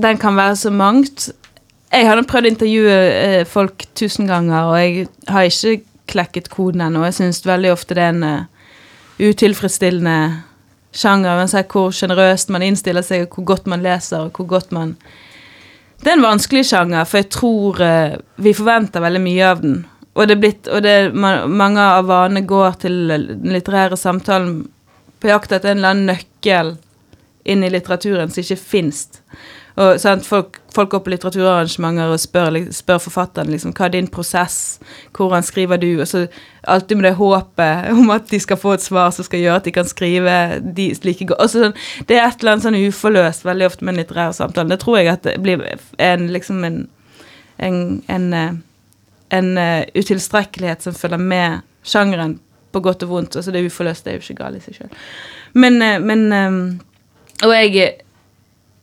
den 0.00 0.18
kan 0.20 0.38
være 0.38 0.56
så 0.56 0.72
mangt. 0.74 1.30
Jeg 1.92 2.06
har 2.08 2.22
prøvd 2.26 2.48
å 2.48 2.54
intervjue 2.54 2.98
uh, 2.98 3.42
folk 3.48 3.86
tusen 3.98 4.30
ganger, 4.30 4.70
og 4.70 4.78
jeg 4.80 5.08
har 5.30 5.46
ikke 5.50 5.84
klekket 6.10 6.50
koden 6.50 6.82
ennå. 6.88 7.04
Jeg 7.06 7.20
syns 7.20 7.44
veldig 7.46 7.74
ofte 7.74 7.94
det 7.94 8.06
er 8.06 8.14
en 8.16 8.26
uh, 8.26 8.59
utilfredsstillende 9.20 10.16
sjanger. 10.96 11.38
Uansett 11.38 11.70
hvor 11.72 11.92
sjenerøst 11.94 12.50
man 12.52 12.64
innstiller 12.66 13.04
seg, 13.06 13.26
og 13.26 13.38
hvor 13.38 13.52
godt 13.54 13.70
man 13.70 13.84
leser, 13.84 14.26
og 14.26 14.36
hvor 14.36 14.48
godt 14.56 14.72
man 14.76 14.96
Det 16.00 16.08
er 16.08 16.16
en 16.16 16.24
vanskelig 16.24 16.64
sjanger, 16.64 17.04
for 17.04 17.20
jeg 17.20 17.28
tror 17.28 17.80
uh, 17.84 18.14
vi 18.40 18.54
forventer 18.56 19.02
veldig 19.04 19.20
mye 19.20 19.48
av 19.50 19.58
den. 19.60 19.74
Og 20.16 20.26
det 20.26 20.32
er 20.34 20.40
blitt, 20.40 20.68
og 20.72 20.80
det, 20.82 20.94
man, 21.12 21.50
mange 21.52 21.80
av 21.84 22.08
vanene 22.08 22.40
går 22.48 22.78
til 22.80 22.96
den 23.12 23.52
litterære 23.52 23.98
samtalen 24.00 24.62
på 25.20 25.28
jakt 25.28 25.52
etter 25.52 25.74
en 25.74 25.82
eller 25.82 25.92
annen 25.92 26.08
nøkkel 26.08 26.72
inn 27.44 27.64
i 27.64 27.70
litteraturen 27.72 28.32
som 28.32 28.40
ikke 28.40 28.56
fins. 28.56 29.02
Og 29.80 30.00
sant, 30.02 30.26
Folk 30.26 30.60
folk 30.74 30.90
går 30.90 31.02
på 31.04 31.12
litteraturarrangementer 31.14 32.12
og 32.12 32.20
spør, 32.20 32.56
spør 32.74 33.00
forfatteren 33.02 33.50
liksom, 33.52 33.72
hva 33.76 33.88
er 33.88 33.94
din 33.96 34.08
prosess, 34.10 34.78
hvordan 35.16 35.44
skriver 35.46 35.80
du, 35.82 35.88
og 36.00 36.08
så 36.08 36.24
alltid 36.62 36.98
med 36.98 37.08
det 37.08 37.16
håpet 37.18 37.90
om 37.94 38.10
at 38.14 38.28
de 38.30 38.40
skal 38.42 38.60
få 38.60 38.74
et 38.76 38.84
svar 38.84 39.10
som 39.14 39.26
skal 39.26 39.42
gjøre 39.42 39.60
at 39.60 39.68
de 39.68 39.74
kan 39.74 39.88
skrive 39.88 40.34
de 40.76 40.90
like 41.06 41.26
godt. 41.26 41.40
Altså, 41.42 41.64
sånn, 41.64 42.04
det 42.08 42.18
er 42.18 42.26
et 42.26 42.42
eller 42.42 42.56
annet 42.56 42.66
sånn 42.66 42.80
uforløst 42.80 43.46
veldig 43.48 43.70
ofte 43.70 43.86
med 43.86 43.94
en 43.94 44.02
litterær 44.02 44.36
samtale. 44.36 44.72
Det 44.74 44.82
tror 44.84 45.00
jeg 45.00 45.12
at 45.12 45.24
det 45.26 45.38
blir 45.42 45.64
en, 45.98 46.28
liksom 46.34 46.62
en, 46.68 46.78
en, 47.58 47.80
en, 48.12 48.28
eh, 48.36 48.52
en 49.40 49.50
eh, 49.58 49.88
utilstrekkelighet 49.96 50.86
som 50.86 50.96
følger 50.96 51.22
med 51.22 51.66
sjangeren 51.86 52.38
på 52.70 52.82
godt 52.84 53.02
og 53.06 53.16
vondt. 53.16 53.40
Altså 53.40 53.54
det 53.54 53.64
uforløste 53.66 54.12
er 54.12 54.18
jo 54.18 54.26
ikke 54.26 54.38
galt 54.44 54.60
i 54.60 54.62
seg 54.68 54.78
sjøl. 54.78 54.94
Men, 55.58 55.82
eh, 55.82 55.98
men 55.98 56.80
Og 57.40 57.54
jeg 57.56 57.96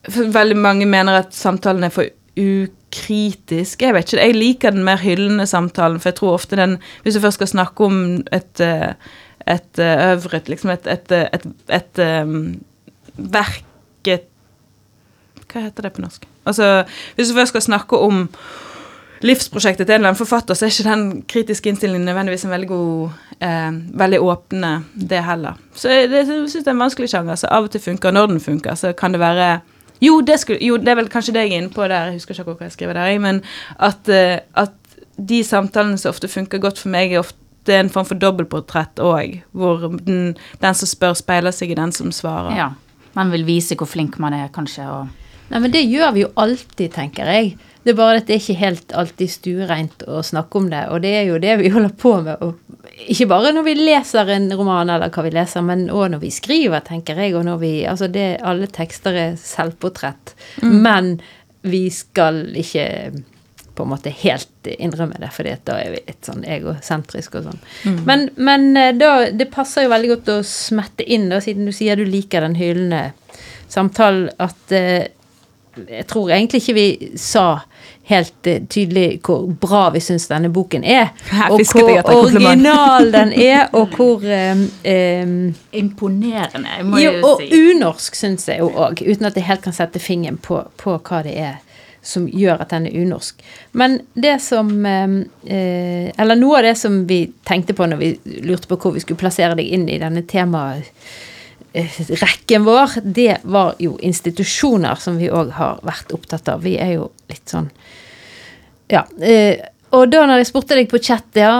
Veldig 0.08 0.56
mange 0.56 0.86
mener 0.88 1.20
at 1.20 1.34
samtalen 1.36 1.84
er 1.84 1.92
for 1.92 2.08
ukritisk. 2.38 3.82
Jeg 3.82 3.94
vet 3.94 4.12
ikke, 4.12 4.24
jeg 4.24 4.36
liker 4.36 4.74
den 4.74 4.84
mer 4.86 5.00
hyllende 5.02 5.46
samtalen, 5.46 6.00
for 6.00 6.08
jeg 6.08 6.20
tror 6.20 6.36
ofte 6.38 6.56
den 6.56 6.78
Hvis 7.02 7.14
du 7.14 7.20
først 7.20 7.40
skal 7.40 7.50
snakke 7.50 7.84
om 7.84 8.22
et 8.32 8.60
eh, 8.64 8.92
et 9.48 9.78
øvret, 9.78 10.48
liksom 10.48 10.70
et, 10.70 10.86
et, 10.86 11.12
et, 11.12 11.46
et, 11.72 12.22
um, 12.22 12.60
verk 13.16 13.64
et, 14.06 14.26
Hva 15.48 15.62
heter 15.64 15.86
det 15.86 15.92
på 15.96 16.02
norsk? 16.04 16.26
Altså, 16.46 16.84
hvis 17.16 17.30
du 17.30 17.34
først 17.34 17.54
skal 17.54 17.62
snakke 17.62 17.98
om 17.98 18.26
livsprosjektet 19.24 19.86
til 19.86 19.94
en 19.94 20.00
eller 20.00 20.12
annen 20.12 20.18
forfatter, 20.18 20.54
så 20.54 20.66
er 20.66 20.72
ikke 20.72 20.90
den 20.90 21.22
kritiske 21.28 21.68
innstillingen 21.70 22.04
nødvendigvis 22.06 22.44
en 22.44 22.50
veldig 22.50 22.68
god 22.68 23.08
eh, 23.40 23.72
Veldig 24.02 24.20
åpne, 24.20 24.72
det 24.94 25.24
heller. 25.24 25.56
Så 25.74 25.88
jeg, 25.88 26.10
jeg 26.12 26.26
syns 26.26 26.52
det 26.52 26.66
er 26.66 26.76
en 26.76 26.84
vanskelig 26.84 27.10
sjanger. 27.10 27.40
Så 27.40 27.50
av 27.50 27.64
og 27.64 27.72
til 27.72 27.80
funker, 27.80 28.14
når 28.14 28.26
den 28.26 28.40
funker, 28.40 28.74
så 28.74 28.92
kan 28.92 29.16
det 29.16 29.20
være 29.20 29.48
jo 30.04 30.20
det, 30.22 30.38
skulle, 30.42 30.62
jo, 30.64 30.78
det 30.80 30.92
er 30.92 31.00
vel 31.00 31.10
kanskje 31.12 31.34
det 31.36 31.46
jeg 31.46 31.54
er 31.54 31.62
inne 31.62 31.74
på 31.74 31.84
der, 31.86 32.12
jeg 32.12 32.20
husker 32.20 32.38
ikke 32.38 32.54
hva 32.54 32.68
jeg 32.68 32.76
skriver 32.76 32.98
der, 32.98 33.18
men 33.22 33.42
at, 33.76 34.10
eh, 34.12 34.40
at 34.58 34.74
de 35.18 35.42
samtalene 35.44 35.98
som 35.98 36.14
ofte 36.14 36.30
funker 36.30 36.62
godt 36.62 36.78
for 36.78 36.92
meg, 36.94 37.12
er 37.12 37.24
ofte 37.24 37.74
en 37.74 37.90
form 37.92 38.06
for 38.08 38.20
dobbeltportrett 38.20 39.02
òg, 39.02 39.40
hvor 39.52 39.88
den, 40.06 40.36
den 40.62 40.78
som 40.78 40.88
spør, 40.88 41.16
speiler 41.18 41.54
seg 41.54 41.74
i 41.74 41.78
den 41.78 41.92
som 41.92 42.12
svarer. 42.14 42.54
Ja. 42.56 42.68
Man 43.18 43.32
vil 43.34 43.46
vise 43.48 43.76
hvor 43.78 43.90
flink 43.90 44.20
man 44.22 44.36
er, 44.36 44.52
kanskje, 44.54 44.86
og 44.86 45.08
Nei, 45.48 45.62
men 45.64 45.72
det 45.72 45.86
gjør 45.88 46.10
vi 46.12 46.22
jo 46.26 46.32
alltid, 46.36 46.90
tenker 46.92 47.28
jeg. 47.32 47.54
Det 47.80 47.94
er 47.94 47.96
bare 47.96 48.20
at 48.20 48.26
det 48.28 48.34
er 48.34 48.42
ikke 48.42 48.60
helt 48.60 48.90
alltid 49.00 49.30
stuereint 49.32 50.02
å 50.04 50.20
snakke 50.26 50.60
om 50.60 50.66
det, 50.68 50.82
og 50.92 51.00
det 51.00 51.12
er 51.22 51.30
jo 51.30 51.38
det 51.40 51.54
vi 51.62 51.70
holder 51.72 51.94
på 51.96 52.12
med. 52.26 52.42
Og 52.44 52.87
ikke 53.06 53.28
bare 53.30 53.52
når 53.54 53.66
vi 53.66 53.74
leser 53.78 54.30
en 54.34 54.50
roman 54.58 54.90
eller 54.90 55.12
hva 55.14 55.24
vi 55.26 55.32
leser, 55.34 55.64
men 55.64 55.86
òg 55.94 56.12
når 56.14 56.22
vi 56.24 56.32
skriver, 56.34 56.82
tenker 56.86 57.18
jeg. 57.20 57.36
Og 57.38 57.46
når 57.46 57.58
vi 57.62 57.72
Altså, 57.88 58.08
det, 58.12 58.40
alle 58.42 58.66
tekster 58.66 59.16
er 59.16 59.36
selvportrett. 59.40 60.34
Men 60.82 61.18
vi 61.62 61.88
skal 61.90 62.46
ikke 62.58 62.86
på 63.78 63.84
en 63.86 63.92
måte 63.92 64.10
helt 64.10 64.66
innrømme 64.66 65.20
det, 65.22 65.30
for 65.30 65.46
da 65.46 65.76
er 65.78 65.92
vi 65.94 66.00
litt 66.08 66.26
sånn 66.26 66.42
egosentriske 66.42 67.38
og 67.38 67.44
sånn. 67.46 67.60
Men, 68.08 68.24
men 68.34 68.72
eh, 68.76 68.90
da, 68.98 69.28
det 69.30 69.46
passer 69.54 69.86
jo 69.86 69.92
veldig 69.92 70.10
godt 70.16 70.32
å 70.34 70.38
smette 70.46 71.06
inn, 71.06 71.28
da, 71.30 71.38
siden 71.44 71.68
du 71.68 71.74
sier 71.76 71.98
du 71.98 72.02
liker 72.08 72.42
den 72.42 72.58
hyllende 72.58 73.12
samtalen, 73.70 74.32
at 74.42 74.74
eh, 74.74 75.12
jeg 75.86 76.06
tror 76.10 76.30
egentlig 76.30 76.62
ikke 76.62 76.76
vi 76.76 76.88
sa 77.20 77.46
helt 78.08 78.46
eh, 78.46 78.62
tydelig 78.68 79.20
hvor 79.24 79.46
bra 79.60 79.88
vi 79.94 80.00
syns 80.00 80.28
denne 80.30 80.50
boken 80.52 80.84
er. 80.84 81.12
Og 81.50 81.62
hvor 81.68 81.92
original 82.14 83.12
den 83.12 83.32
er, 83.32 83.68
og 83.76 83.94
hvor 83.96 84.24
um, 84.24 84.64
eh, 84.82 85.32
Imponerende, 85.78 86.68
jeg 86.78 86.86
må 86.88 87.00
jo, 87.02 87.12
jo, 87.12 87.28
og 87.28 87.42
unorsk 87.52 88.16
syns 88.16 88.48
jeg 88.48 88.62
jo 88.62 88.70
òg, 88.72 89.02
uten 89.04 89.28
at 89.28 89.36
jeg 89.36 89.48
helt 89.48 89.64
kan 89.64 89.76
sette 89.76 90.00
fingeren 90.02 90.40
på, 90.42 90.62
på 90.80 90.96
hva 90.98 91.22
det 91.26 91.36
er 91.38 91.56
som 92.08 92.28
gjør 92.30 92.62
at 92.62 92.70
den 92.72 92.86
er 92.88 92.94
unorsk. 93.02 93.42
Men 93.76 93.98
det 94.14 94.38
som 94.40 94.70
um, 94.70 95.16
uh, 95.44 96.06
Eller 96.08 96.38
noe 96.38 96.60
av 96.60 96.68
det 96.70 96.76
som 96.80 97.02
vi 97.08 97.26
tenkte 97.44 97.76
på 97.76 97.88
når 97.90 98.00
vi 98.00 98.12
lurte 98.46 98.70
på 98.70 98.78
hvor 98.80 98.94
vi 98.96 99.02
skulle 99.04 99.20
plassere 99.20 99.58
deg 99.58 99.68
inn 99.68 99.88
i 99.90 100.00
denne 100.00 100.24
temarekken 101.72 102.64
vår, 102.64 103.00
det 103.02 103.40
var 103.42 103.74
jo 103.82 103.96
institusjoner, 104.00 104.98
som 105.00 105.18
vi 105.20 105.30
òg 105.30 105.50
har 105.56 105.82
vært 105.86 106.12
opptatt 106.16 106.48
av. 106.48 106.62
Vi 106.64 106.76
er 106.80 106.96
jo 106.98 107.10
litt 107.30 107.48
sånn 107.48 107.70
Ja. 108.88 109.04
Eh, 109.20 109.60
og 109.92 110.10
da 110.12 110.26
når 110.28 110.42
jeg 110.42 110.48
spurte 110.50 110.76
deg 110.76 110.88
på 110.90 111.00
chat, 111.00 111.24
ja, 111.36 111.52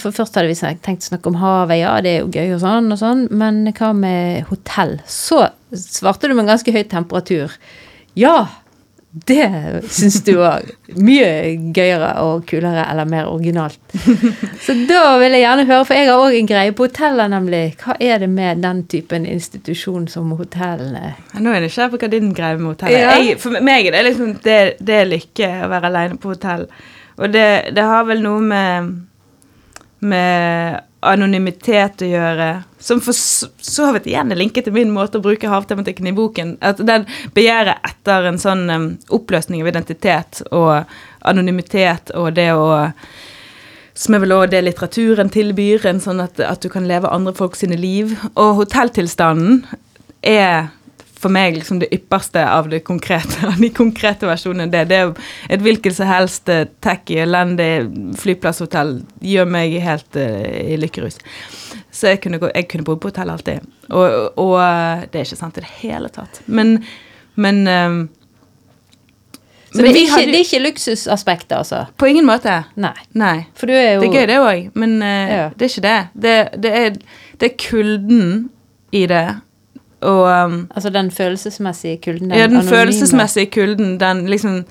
for 0.00 0.12
først 0.12 0.34
hadde 0.36 0.50
vi 0.50 0.76
tenkt 0.84 1.06
å 1.06 1.10
snakke 1.10 1.30
om 1.30 1.38
havet, 1.40 1.78
ja, 1.80 1.94
det 2.04 2.10
er 2.10 2.18
jo 2.20 2.32
gøy 2.32 2.54
og 2.56 2.60
sånn 2.60 2.92
og 2.92 2.98
sånn, 3.00 3.22
men 3.32 3.62
hva 3.72 3.94
med 3.96 4.44
hotell? 4.50 4.98
Så 5.08 5.46
svarte 5.72 6.28
du 6.28 6.34
med 6.34 6.44
en 6.44 6.52
ganske 6.52 6.74
høy 6.74 6.82
temperatur. 6.84 7.54
Ja, 8.18 8.48
det 9.12 9.46
syns 9.90 10.20
du 10.22 10.36
var 10.38 10.62
Mye 10.94 11.56
gøyere 11.74 12.12
og 12.22 12.44
kulere 12.46 12.84
eller 12.92 13.08
mer 13.10 13.26
originalt. 13.26 13.80
Så 14.64 14.74
da 14.86 15.16
vil 15.18 15.34
jeg 15.34 15.42
gjerne 15.42 15.64
høre, 15.66 15.84
for 15.88 15.94
jeg 15.98 16.06
har 16.10 16.22
òg 16.22 16.36
en 16.38 16.46
greie 16.50 16.74
på 16.78 16.86
hoteller, 16.86 17.30
nemlig. 17.32 17.62
Hva 17.82 17.96
er 18.02 18.22
det 18.22 18.28
med 18.30 18.62
den 18.62 18.84
typen 18.90 19.26
institusjon 19.26 20.06
som 20.10 20.30
hotellene 20.38 21.14
Ja, 21.34 21.40
Nå 21.42 21.50
er 21.50 21.58
jeg 21.60 21.66
nysgjerrig 21.68 21.94
på 21.96 22.00
hva 22.04 22.10
din 22.14 22.30
greie 22.38 22.58
med 22.58 22.70
hotellet 22.72 23.00
Ja. 23.00 23.10
er. 23.16 23.24
Jeg- 23.32 23.40
For 23.42 23.60
meg 23.60 23.86
er 23.90 23.96
det 23.98 24.04
liksom 24.12 24.32
det, 24.46 24.58
det 24.78 24.94
er 25.00 25.10
lykke 25.10 25.50
å 25.66 25.70
være 25.74 25.90
alene 25.90 26.18
på 26.22 26.34
hotell. 26.34 26.66
Og 27.18 27.32
det, 27.34 27.48
det 27.74 27.82
har 27.90 28.04
vel 28.08 28.22
noe 28.22 28.40
med 28.40 28.92
med 30.00 30.80
anonymitet 31.00 32.02
å 32.04 32.08
gjøre, 32.10 32.48
som 32.80 33.00
for 33.04 33.16
så 33.16 33.88
vidt 33.94 34.08
igjen 34.10 34.32
er 34.32 34.40
linket 34.40 34.66
til 34.68 34.76
min 34.76 34.92
måte 34.92 35.18
å 35.18 35.24
bruke 35.24 35.48
havtematikken 35.48 36.10
i 36.10 36.14
boken. 36.16 36.54
At 36.64 36.82
den 36.84 37.06
begjæret 37.36 37.80
etter 37.88 38.28
en 38.28 38.40
sånn 38.40 38.64
um, 38.68 38.86
oppløsning 39.16 39.64
av 39.64 39.70
identitet 39.72 40.42
og 40.50 40.90
anonymitet 41.28 42.12
og 42.16 42.34
det 42.36 42.50
å 42.56 42.70
som 44.00 44.14
er 44.16 44.22
vel 44.22 44.32
også 44.32 44.52
det 44.54 44.60
litteraturen 44.64 45.28
tilbyr, 45.28 45.82
en 45.90 45.98
sånn 46.00 46.22
at, 46.24 46.38
at 46.40 46.62
du 46.64 46.70
kan 46.72 46.86
leve 46.88 47.10
andre 47.12 47.34
folk 47.36 47.58
sine 47.58 47.76
liv. 47.76 48.14
Og 48.32 48.54
hotelltilstanden 48.62 49.66
er 50.24 50.70
for 51.20 51.28
meg 51.32 51.58
liksom 51.58 51.82
det 51.82 51.90
ypperste 51.92 52.40
av 52.48 52.70
det 52.72 52.80
konkrete, 52.86 53.42
av 53.46 53.58
de 53.64 53.68
konkrete 53.76 54.28
versjonene. 54.28 54.70
Det, 54.72 54.86
det 54.88 55.00
er 55.02 55.10
et 55.52 55.60
hvilket 55.64 55.96
som 55.98 56.08
helst 56.08 56.48
eh, 56.48 56.64
tacky, 56.80 57.18
elendig 57.24 57.68
flyplasshotell 58.22 58.94
gjør 59.20 59.50
meg 59.52 59.76
helt 59.84 60.16
uh, 60.16 60.46
i 60.64 60.78
lykkerus. 60.80 61.18
Så 61.92 62.14
jeg 62.14 62.22
kunne, 62.24 62.38
gå, 62.40 62.48
jeg 62.54 62.68
kunne 62.70 62.86
bo 62.86 62.96
på 62.96 63.10
hotell 63.10 63.30
alltid. 63.34 63.66
Og, 63.90 64.06
og 64.40 64.54
eh, 64.62 65.04
det 65.12 65.20
er 65.20 65.28
ikke 65.28 65.40
sant 65.42 65.60
i 65.60 65.64
det 65.66 65.74
hele 65.82 66.08
tatt. 66.14 66.40
Men, 66.46 66.78
men 67.40 67.60
eh, 67.68 67.98
Så 69.70 69.82
det 69.84 69.90
er, 69.90 69.98
ikke, 70.00 70.14
hadde- 70.14 70.32
det 70.32 70.38
er 70.40 70.46
ikke 70.46 70.62
luksusaspektet, 70.64 71.52
altså? 71.58 71.82
På 72.00 72.08
ingen 72.10 72.26
måte. 72.26 72.56
Nei. 72.80 72.94
Nei. 73.18 73.36
For 73.58 73.70
du 73.70 73.74
er 73.76 73.98
jo 73.98 74.00
Det 74.06 74.08
er 74.10 74.16
gøy, 74.16 74.26
det 74.32 74.40
òg, 74.46 74.64
men 74.80 74.96
uh, 75.04 75.36
Ja. 75.36 75.44
det 75.54 75.68
er 75.68 75.74
ikke 75.74 75.84
det. 75.86 75.98
Det, 76.24 76.34
det, 76.64 76.72
er, 76.80 76.98
det 77.40 77.50
er 77.52 77.56
kulden 77.68 78.32
i 78.96 79.04
det. 79.10 79.24
Og 80.00 80.44
um, 80.44 80.68
Altså 80.74 80.90
den 80.90 81.10
følelsesmessige 81.10 81.96
kulden? 82.04 82.30
ja, 82.30 82.46
den 82.46 82.56
anonyme. 82.56 82.70
følelsesmessige 82.76 83.46
kulden, 83.46 84.00
den 84.00 84.26
liksom 84.26 84.64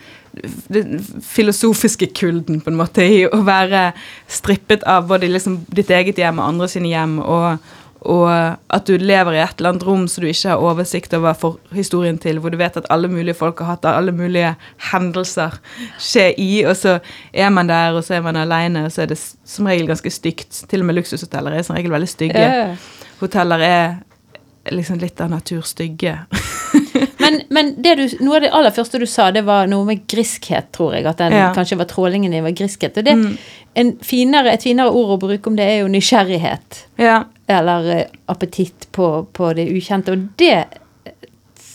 Den 0.73 1.05
filosofiske 1.21 2.07
kulden, 2.19 2.61
på 2.61 2.69
en 2.69 2.75
måte, 2.77 3.03
i 3.03 3.25
å 3.25 3.41
være 3.43 3.91
strippet 4.27 4.83
av 4.87 5.07
både 5.09 5.27
liksom 5.27 5.65
ditt 5.75 5.89
eget 5.89 6.17
hjem 6.21 6.39
og 6.39 6.47
andre 6.47 6.67
sine 6.69 6.87
hjem, 6.87 7.17
og, 7.19 7.57
og 8.01 8.29
at 8.69 8.87
du 8.87 8.93
lever 9.01 9.33
i 9.33 9.41
et 9.41 9.57
eller 9.57 9.73
annet 9.73 9.85
rom 9.87 10.05
så 10.07 10.21
du 10.21 10.27
ikke 10.29 10.53
har 10.53 10.61
oversikt 10.63 11.13
over 11.17 11.33
forhistorien 11.33 12.17
til, 12.21 12.39
hvor 12.39 12.53
du 12.53 12.57
vet 12.61 12.77
at 12.77 12.87
alle 12.93 13.09
mulige 13.09 13.33
folk 13.33 13.59
har 13.59 13.73
hatt 13.73 13.85
alle 13.89 14.13
mulige 14.15 14.53
hendelser 14.91 15.57
skje 15.99 16.29
i, 16.37 16.63
og 16.63 16.77
så 16.77 16.99
er 17.33 17.49
man 17.49 17.67
der, 17.67 17.97
og 17.97 18.03
så 18.05 18.13
er 18.19 18.21
man 18.21 18.37
aleine, 18.37 18.85
og 18.85 18.91
så 18.91 19.01
er 19.01 19.11
det 19.11 19.17
som 19.19 19.65
regel 19.65 19.89
ganske 19.89 20.13
stygt. 20.13 20.63
Til 20.69 20.85
og 20.85 20.85
med 20.85 21.01
luksushoteller 21.01 21.57
er 21.57 21.65
som 21.65 21.75
regel 21.75 21.91
veldig 21.91 22.09
stygge. 22.09 22.39
Yeah. 22.39 22.77
Hoteller 23.19 23.65
er 23.65 23.97
liksom 24.71 24.99
litt 24.99 25.21
av 25.21 25.29
naturstygge. 25.29 26.17
Men, 27.19 27.41
men 27.49 27.73
det 27.83 27.91
du, 27.99 28.03
noe 28.23 28.37
av 28.37 28.41
det 28.41 28.49
aller 28.55 28.71
første 28.73 28.99
du 28.99 29.05
sa, 29.05 29.27
det 29.31 29.41
var 29.45 29.67
noe 29.69 29.85
med 29.85 30.05
griskhet, 30.09 30.69
tror 30.75 30.95
jeg. 30.95 31.05
At 31.05 31.17
den 31.21 31.33
Ja. 31.35 31.49
kanskje 31.53 31.77
var 31.77 31.85
trålingen 31.85 32.31
din 32.31 32.43
var 32.43 32.51
griskhet. 32.55 32.97
Og 32.97 33.03
det, 33.05 33.13
Mm. 33.15 33.37
en 33.75 33.91
finere, 34.01 34.53
et 34.53 34.63
finere 34.63 34.89
ord 34.91 35.11
å 35.17 35.27
bruke 35.27 35.47
om 35.47 35.55
det 35.55 35.65
er 35.67 35.79
jo 35.81 35.87
nysgjerrighet. 35.91 36.79
Ja. 36.97 37.23
Eller 37.47 37.89
eh, 37.91 38.05
appetitt 38.27 38.87
på, 38.91 39.27
på 39.33 39.53
det 39.53 39.67
ukjente. 39.69 40.11
Og 40.15 40.29
det 40.37 40.65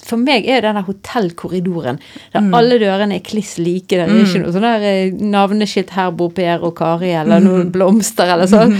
for 0.04 0.20
meg 0.20 0.44
er 0.46 0.60
den 0.60 0.76
der 0.76 0.84
hotellkorridoren 0.86 1.98
der 2.32 2.40
Mm. 2.44 2.54
alle 2.54 2.78
dørene 2.78 3.14
er 3.16 3.20
kliss 3.24 3.56
like. 3.58 3.88
Det 3.88 4.00
er 4.04 4.10
ikke 4.24 4.42
noe 4.42 4.52
sånn 4.52 4.66
der 4.66 4.82
eh, 4.84 5.10
navneskilt 5.10 5.90
'Her 5.90 6.10
bor 6.12 6.30
Per 6.30 6.62
og 6.62 6.74
Kari', 6.76 7.14
eller 7.22 7.40
Mm. 7.40 7.44
noen 7.48 7.70
blomster, 7.72 8.24
eller 8.28 8.46
sånn. 8.46 8.76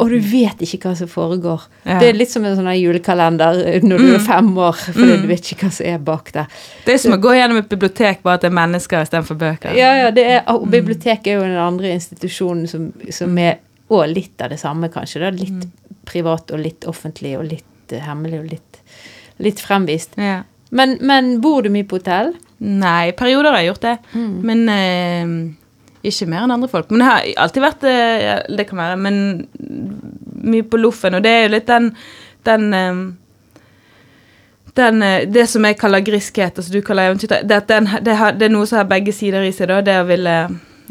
Og 0.00 0.08
du 0.10 0.18
vet 0.20 0.58
ikke 0.60 0.78
hva 0.90 0.96
som 0.96 1.08
foregår. 1.08 1.62
Ja. 1.86 1.98
Det 1.98 2.08
er 2.10 2.12
litt 2.18 2.30
som 2.30 2.44
en 2.44 2.56
sånn 2.56 2.72
julekalender 2.80 3.66
eh, 3.66 3.80
når 3.80 3.98
du 3.98 4.14
er 4.14 4.18
fem 4.18 4.54
år, 4.58 4.74
fordi 4.92 5.20
du 5.22 5.26
vet 5.28 5.40
ikke 5.52 5.64
hva 5.66 5.72
som 5.72 5.86
er 5.86 5.98
bak 5.98 6.32
der. 6.32 6.46
Det 6.84 6.94
er 6.94 6.98
som 6.98 7.12
å 7.12 7.20
gå 7.20 7.32
gjennom 7.32 7.58
et 7.58 7.68
bibliotek, 7.68 8.22
bare 8.22 8.34
at 8.34 8.40
det 8.42 8.50
er 8.52 8.54
mennesker 8.54 9.02
istedenfor 9.02 9.36
bøker. 9.38 9.74
Ja, 9.74 9.94
ja, 10.04 10.10
det 10.10 10.24
er, 10.26 10.42
og 10.48 10.68
biblioteket 10.70 11.26
er 11.28 11.34
jo 11.40 11.40
den 11.42 11.56
andre 11.56 11.88
institusjonen 11.94 12.68
som, 12.68 12.92
som 13.10 13.38
er 13.38 13.58
og 13.88 14.08
litt 14.08 14.40
av 14.42 14.50
det 14.50 14.58
samme, 14.58 14.88
kanskje. 14.90 15.20
Da. 15.20 15.30
Litt 15.30 15.66
privat 16.04 16.50
og 16.50 16.58
litt 16.58 16.80
offentlig 16.86 17.36
og 17.38 17.44
litt 17.48 17.92
uh, 17.92 17.98
hemmelig 18.00 18.40
og 18.40 18.50
litt, 18.50 18.78
litt 19.38 19.60
fremvist. 19.60 20.16
Ja. 20.18 20.42
Men, 20.70 20.96
men 21.00 21.36
bor 21.40 21.62
du 21.62 21.70
mye 21.70 21.86
på 21.86 22.00
hotell? 22.00 22.32
Nei, 22.58 23.12
perioder 23.16 23.52
har 23.52 23.62
jeg 23.62 23.70
gjort 23.74 23.86
det. 23.86 23.96
Men 24.48 24.64
eh, 24.72 25.36
ikke 26.06 26.28
mer 26.30 26.46
enn 26.46 26.54
andre 26.56 26.70
folk. 26.70 26.90
Men 26.90 27.04
jeg 27.04 27.10
har 27.10 27.44
alltid 27.44 27.64
vært 27.64 27.86
eh, 27.90 28.32
Det 28.56 28.66
kan 28.68 28.80
være, 28.80 28.96
men 28.96 29.20
mye 30.46 30.66
på 30.66 30.80
loffen. 30.80 31.18
Og 31.18 31.22
det 31.24 31.32
er 31.32 31.46
jo 31.46 31.54
litt 31.54 31.70
den, 31.70 31.92
den 32.46 32.66
eh, 32.74 33.04
den, 34.76 35.02
eh, 35.02 35.28
det 35.28 35.46
som 35.48 35.64
jeg 35.64 35.78
kaller 35.80 36.04
griskhet, 36.04 36.58
altså 36.58 36.72
du 36.72 36.82
kaller 36.84 37.10
eventyr, 37.10 37.32
det, 37.48 37.62
den, 37.68 37.88
det, 38.04 38.16
har, 38.20 38.34
det 38.36 38.48
er 38.48 38.52
noe 38.52 38.66
som 38.68 38.82
har 38.82 38.90
begge 38.90 39.14
sider 39.16 39.44
i 39.46 39.52
seg. 39.54 39.70
da, 39.72 39.80
Det 39.80 40.00
å 40.02 40.08
ville 40.08 40.34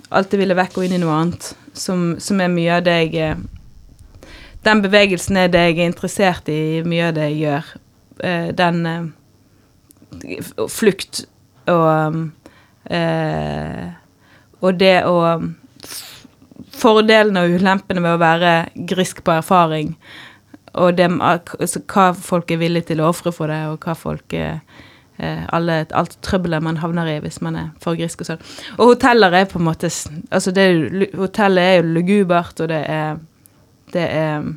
alltid 0.09 0.41
ville 0.41 0.57
vekk 0.57 0.79
og 0.79 0.87
inn 0.87 0.95
i 0.97 1.01
noe 1.01 1.19
annet, 1.19 1.51
som, 1.77 2.15
som 2.21 2.41
er 2.41 2.51
mye 2.51 2.79
av 2.79 2.85
det 2.87 2.95
jeg 3.03 3.15
eh, 3.21 3.43
Den 4.65 4.81
bevegelsen 4.81 5.37
er 5.37 5.51
det 5.53 5.61
jeg 5.67 5.77
er 5.77 5.91
interessert 5.91 6.49
i, 6.49 6.81
mye 6.85 7.11
av 7.11 7.13
det 7.17 7.29
jeg 7.29 7.39
gjør. 7.43 7.71
Eh, 8.25 8.47
Den 8.57 8.81
flukt 10.71 11.25
og 11.71 12.29
eh, 12.89 13.85
Og 14.61 14.79
det 14.79 14.97
å 15.05 15.19
Fordelene 16.75 17.45
og 17.45 17.53
ulempene 17.55 18.01
ved 18.03 18.17
å 18.17 18.19
være 18.19 18.49
grisk 18.89 19.21
på 19.23 19.31
erfaring, 19.31 19.93
og 20.75 20.97
det, 20.97 21.07
altså, 21.23 21.79
hva 21.87 22.09
folk 22.19 22.51
er 22.51 22.59
villige 22.59 22.89
til 22.89 22.99
å 22.99 23.07
ofre 23.13 23.31
for 23.31 23.51
det, 23.51 23.61
og 23.71 23.85
hva 23.85 23.95
folk 23.95 24.35
eh, 24.35 24.59
alle, 25.55 25.85
Alt 25.95 26.17
trøbbelet 26.25 26.63
man 26.63 26.81
havner 26.81 27.07
i 27.13 27.19
hvis 27.23 27.39
man 27.45 27.55
er 27.55 27.69
for 27.83 27.95
grisk 27.95 28.25
og 28.25 28.27
sånn. 28.27 28.43
Og 28.75 28.91
hoteller 28.91 29.31
er 29.39 29.47
på 29.47 29.61
en 29.61 29.67
måte 29.69 29.87
altså 29.87 30.51
det, 30.55 30.65
Hotellet 31.15 31.63
er 31.63 31.77
jo 31.79 31.93
lugubert, 31.95 32.59
og 32.59 32.67
det 32.73 32.81
er 32.91 33.23
Det 33.93 34.09
er 34.09 34.51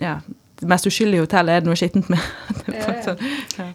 Ja. 0.00 0.18
Mest 0.64 0.86
uskyldige 0.88 1.20
hotellet 1.20 1.52
er 1.52 1.64
det 1.64 1.68
noe 1.68 1.76
skittent 1.76 2.08
med. 2.08 2.22
Sånn- 3.04 3.20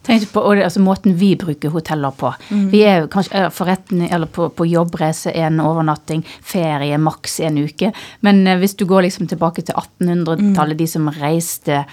Tenk 0.02 0.26
på 0.34 0.42
altså, 0.50 0.82
måten 0.82 1.14
vi 1.20 1.36
bruker 1.38 1.70
hoteller 1.74 2.14
på. 2.18 2.32
Vi 2.74 2.82
er 2.88 3.04
jo 3.04 3.10
kanskje 3.14 3.38
eh, 3.38 3.50
forretning, 3.54 4.08
eller 4.10 4.30
på, 4.32 4.48
på 4.50 4.66
jobbreise 4.66 5.34
en 5.44 5.62
overnatting, 5.62 6.24
ferie 6.42 6.98
maks 6.98 7.40
en 7.46 7.60
uke. 7.62 7.92
Men 8.26 8.42
eh, 8.48 8.58
hvis 8.62 8.74
du 8.80 8.88
går 8.90 9.06
liksom 9.06 9.30
tilbake 9.30 9.62
til 9.68 9.78
1800-tallet, 9.78 10.80
de 10.82 10.90
som 10.90 11.12
reiste 11.20 11.84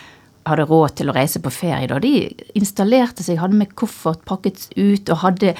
hadde 0.48 0.64
råd 0.64 0.96
til 0.96 1.10
å 1.10 1.14
reise 1.16 1.42
på 1.44 1.52
ferie 1.52 1.88
da, 1.90 1.98
de 2.00 2.30
installerte 2.56 3.24
seg, 3.26 3.40
hadde 3.42 3.58
med 3.58 3.74
koffert 3.76 4.24
pakket 4.28 4.70
ut 4.78 5.10
og 5.12 5.22
hadde 5.26 5.52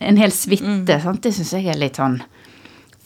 en 0.00 0.20
hel 0.20 0.32
suite. 0.32 0.64
Mm. 0.64 0.86
Det 0.86 1.34
syns 1.36 1.52
jeg 1.58 1.68
er 1.68 1.80
litt 1.80 2.00
sånn 2.00 2.22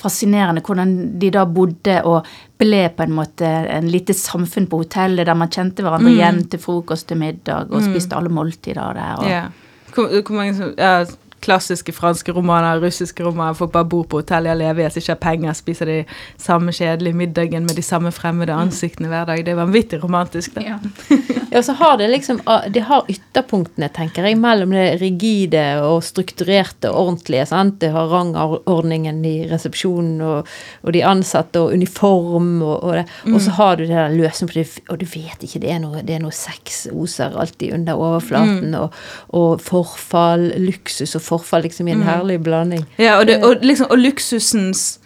fascinerende 0.04 0.62
hvordan 0.64 0.94
de 1.20 1.32
da 1.34 1.44
bodde 1.48 1.98
og 2.06 2.28
ble 2.60 2.86
på 2.94 3.06
en 3.06 3.16
måte 3.16 3.50
en 3.74 3.90
lite 3.90 4.16
samfunn 4.16 4.68
på 4.70 4.84
hotellet 4.84 5.26
der 5.28 5.38
man 5.38 5.52
kjente 5.52 5.84
hverandre 5.84 6.12
igjen 6.14 6.44
til 6.52 6.62
frokost 6.62 7.08
til 7.10 7.20
middag 7.20 7.72
og 7.72 7.84
spiste 7.84 8.16
alle 8.16 8.32
måltider 8.32 8.96
der. 8.96 9.20
Og, 9.20 9.28
yeah. 9.28 9.50
Hvor, 9.94 10.10
hvor 10.10 10.34
mange 10.34 10.56
som 10.58 10.72
ja, 10.78 11.04
Klassiske 11.44 11.92
franske 11.92 12.32
romaner, 12.32 12.80
russiske 12.80 13.24
romaner, 13.24 13.56
folk 13.58 13.72
bare 13.74 13.88
bor 13.88 14.06
på 14.08 14.22
hotell 14.22 14.48
i 14.48 14.52
all 14.52 14.62
evighet, 14.64 14.96
ikke 14.96 15.12
har 15.12 15.20
penger, 15.22 15.56
spiser 15.58 15.90
de 15.90 15.98
samme 16.40 16.72
kjedelige 16.72 17.18
middagen 17.18 17.68
med 17.68 17.76
de 17.76 17.84
samme 17.84 18.12
fremmede 18.14 18.54
ansiktene 18.56 19.10
hver 19.12 19.28
dag. 19.28 19.44
Det 19.44 19.52
er 19.52 19.60
vanvittig 19.60 20.00
romantisk, 20.04 20.56
det. 20.56 20.68
Ja. 20.68 20.80
Ja, 21.54 21.60
så 21.62 21.72
har 21.78 21.98
det 22.00 22.08
liksom 22.10 22.40
Det 22.74 22.80
har 22.88 23.04
ytterpunktene, 23.08 23.86
tenker 23.94 24.24
jeg, 24.26 24.34
mellom 24.42 24.72
det 24.74 24.96
rigide 24.98 25.62
og 25.86 26.00
strukturerte 26.02 26.90
og 26.90 27.12
ordentlige. 27.12 27.44
sant? 27.46 27.76
Det 27.80 27.92
har 27.94 28.10
rangordningen 28.10 29.20
i 29.24 29.34
resepsjonen 29.50 30.18
og, 30.24 30.50
og 30.82 30.92
de 30.96 31.04
ansatte 31.06 31.62
og 31.62 31.76
uniform 31.76 32.56
og, 32.62 32.74
og 32.82 32.96
det. 32.98 33.04
Og 33.30 33.38
så 33.44 33.54
har 33.54 33.76
du 33.76 33.84
det 33.84 33.92
der 33.94 34.16
løsning 34.16 34.50
på 34.50 34.58
det, 34.58 34.66
og 34.88 34.98
du 34.98 35.06
vet 35.06 35.46
ikke, 35.46 35.62
det 35.62 35.70
er 35.76 35.78
noe, 35.84 36.02
det 36.02 36.16
er 36.16 36.24
noe 36.24 36.34
sex 36.34 36.88
oser 36.90 37.38
alltid 37.38 37.76
under 37.78 38.02
overflaten, 38.02 38.74
og, 38.74 38.98
og 39.28 39.62
forfall, 39.62 40.50
luksus 40.58 41.14
og 41.14 41.22
forfall 41.22 41.33
liksom 41.40 41.88
i 41.88 41.92
en 41.92 42.02
herlig 42.02 42.40
blanding. 42.44 42.84
Ja, 42.96 43.18
og, 43.18 43.26
det, 43.26 43.40
og, 43.44 43.62
liksom, 43.62 43.90
og 43.90 43.98
luksusens 43.98 45.00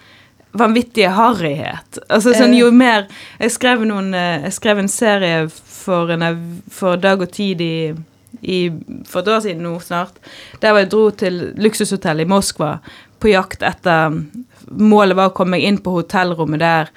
vanvittige 0.52 1.10
harryhet. 1.12 2.00
Altså, 2.08 2.32
sånn, 2.34 2.56
jo 2.56 2.70
mer 2.72 3.06
Jeg 3.38 3.52
skrev, 3.54 3.84
noen, 3.86 4.12
eh, 4.16 4.44
jeg 4.48 4.56
skrev 4.56 4.80
en 4.82 4.88
serie 4.88 5.48
for, 5.48 6.10
en, 6.10 6.24
for 6.72 7.00
Dag 7.00 7.22
og 7.22 7.30
Tid 7.34 7.60
i, 7.64 7.92
i, 8.40 8.58
for 9.06 9.22
et 9.22 9.32
år 9.34 9.44
siden 9.44 9.62
nå 9.66 9.76
snart, 9.84 10.18
der 10.62 10.78
jeg 10.80 10.90
dro 10.92 11.08
til 11.10 11.40
luksushotellet 11.58 12.26
i 12.26 12.32
Moskva 12.32 12.78
på 13.18 13.32
jakt 13.32 13.64
etter 13.66 14.22
Målet 14.68 15.16
var 15.16 15.30
å 15.30 15.36
komme 15.36 15.56
meg 15.56 15.64
inn 15.64 15.78
på 15.80 15.94
hotellrommet 15.94 16.60
der 16.60 16.90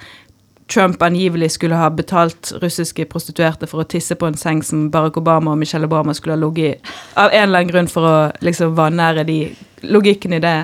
Trump 0.71 1.01
angivelig 1.03 1.51
skulle 1.51 1.75
ha 1.75 1.89
betalt 1.89 2.53
russiske 2.61 3.05
prostituerte 3.11 3.67
for 3.67 3.83
å 3.83 3.87
tisse 3.91 4.15
på 4.15 4.29
en 4.29 4.37
seng 4.39 4.61
som 4.63 4.87
Barack 4.91 5.17
Obama 5.19 5.51
og 5.51 5.59
Michelle 5.59 5.89
Obama 5.89 6.15
skulle 6.15 6.37
ha 6.37 6.41
ligget 6.41 6.77
i. 6.77 6.93
Av 7.19 7.31
en 7.31 7.43
eller 7.49 7.63
annen 7.63 7.73
grunn 7.73 7.89
for 7.91 8.07
å 8.07 8.15
liksom 8.45 8.77
vanære 8.79 9.27
de 9.27 9.41
Logikken 9.81 10.35
i 10.37 10.39
det 10.43 10.55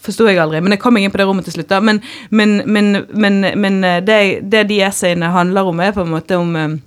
forsto 0.00 0.24
jeg 0.30 0.38
aldri. 0.40 0.62
Men 0.64 0.72
jeg 0.72 0.80
kom 0.80 0.96
inn 0.96 1.12
på 1.12 1.20
det 1.20 1.26
rommet 1.28 1.44
til 1.44 1.58
slutt. 1.58 1.68
da. 1.68 1.80
Men, 1.84 2.00
men, 2.30 2.62
men, 2.64 3.02
men, 3.12 3.42
men 3.60 3.82
eh, 3.84 3.98
det, 4.04 4.20
det 4.48 4.62
de 4.70 4.80
essayene 4.86 5.28
handler 5.34 5.68
om, 5.68 5.80
er 5.80 5.92
på 5.92 6.06
en 6.06 6.14
måte 6.14 6.38
om 6.40 6.56
eh, 6.56 6.78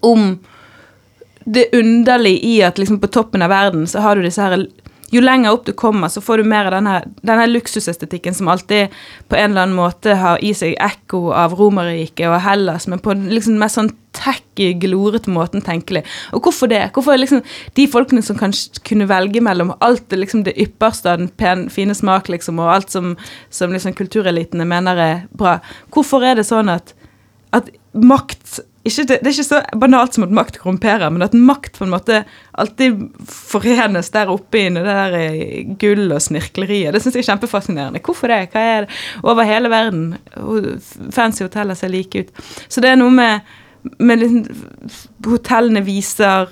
om 0.00 0.38
det 1.44 1.66
underlige 1.72 2.44
i 2.44 2.62
at 2.62 2.78
liksom 2.78 3.00
på 3.00 3.06
toppen 3.06 3.42
av 3.42 3.50
verden 3.50 3.86
så 3.86 4.02
har 4.02 4.16
du 4.16 4.24
disse 4.24 4.42
her 4.42 4.66
Jo 5.14 5.20
lenger 5.22 5.54
opp 5.54 5.66
du 5.66 5.72
kommer, 5.78 6.10
så 6.10 6.20
får 6.24 6.42
du 6.42 6.48
mer 6.50 6.66
av 6.66 6.74
denne, 6.74 6.96
denne 7.22 7.46
luksusestetikken 7.46 8.34
som 8.34 8.48
alltid 8.50 8.94
på 9.30 9.38
en 9.38 9.52
eller 9.52 9.66
annen 9.68 9.78
måte 9.78 10.16
har 10.18 10.42
i 10.42 10.50
seg 10.56 10.74
ekko 10.82 11.30
av 11.36 11.54
Romerriket 11.58 12.26
og 12.26 12.40
Hellas, 12.42 12.88
men 12.90 13.02
på 13.02 13.14
den 13.14 13.30
liksom 13.30 13.60
mest 13.60 13.78
sånn 13.78 13.92
tacky, 14.16 14.72
glorete 14.82 15.30
måten 15.30 15.62
tenkelig. 15.62 16.02
Og 16.34 16.48
hvorfor 16.48 16.70
det? 16.72 16.82
Hvorfor 16.96 17.20
liksom 17.20 17.44
de 17.78 17.86
folkene 17.92 18.24
som 18.26 18.38
kanskje 18.40 18.82
kunne 18.88 19.06
velge 19.10 19.42
mellom 19.44 19.74
alt 19.84 20.08
det, 20.10 20.18
liksom 20.24 20.42
det 20.46 20.56
ypperste 20.58 21.12
av 21.12 21.22
den 21.22 21.30
pen, 21.30 21.68
fine 21.70 21.94
smak, 21.94 22.32
liksom, 22.32 22.58
og 22.58 22.72
alt 22.74 22.94
som, 22.96 23.14
som 23.52 23.74
liksom 23.74 23.94
kulturelitene 23.94 24.66
mener 24.66 25.02
er 25.06 25.18
bra, 25.36 25.58
hvorfor 25.94 26.26
er 26.26 26.40
det 26.40 26.48
sånn 26.50 26.72
at 26.72 26.96
at 27.54 27.70
makt 27.96 28.60
ikke, 28.86 29.04
det, 29.08 29.18
er 29.20 29.32
ikke 29.32 29.46
så 29.46 29.60
banalt 29.80 30.16
som 30.16 30.26
at 30.26 30.34
makt 30.34 30.58
korrumperer, 30.62 31.10
men 31.12 31.24
at 31.26 31.34
makt 31.36 31.78
på 31.78 31.86
en 31.86 31.92
måte 31.92 32.22
alltid 32.58 33.02
forenes 33.30 34.10
der 34.14 34.32
oppe 34.32 34.60
i 34.60 34.66
det 34.74 34.84
der 34.86 35.16
eh, 35.18 35.74
gull 35.80 36.06
og 36.14 36.22
snirkleriet. 36.24 36.94
Det 36.94 37.02
syns 37.04 37.18
jeg 37.18 37.26
er 37.26 37.30
kjempefascinerende. 37.32 38.02
Hvorfor 38.04 38.32
det? 38.32 38.40
Hva 38.54 38.64
er 38.72 38.86
det? 38.86 39.00
Over 39.22 39.48
hele 39.48 39.72
verden. 39.72 40.08
Fancy 41.14 41.44
hoteller 41.46 41.78
ser 41.78 41.92
like 41.92 42.26
ut. 42.26 42.44
Så 42.68 42.84
det 42.84 42.92
er 42.92 43.00
noe 43.00 43.14
med, 43.14 43.56
med 43.98 44.26
Hotellene 45.26 45.84
viser 45.86 46.50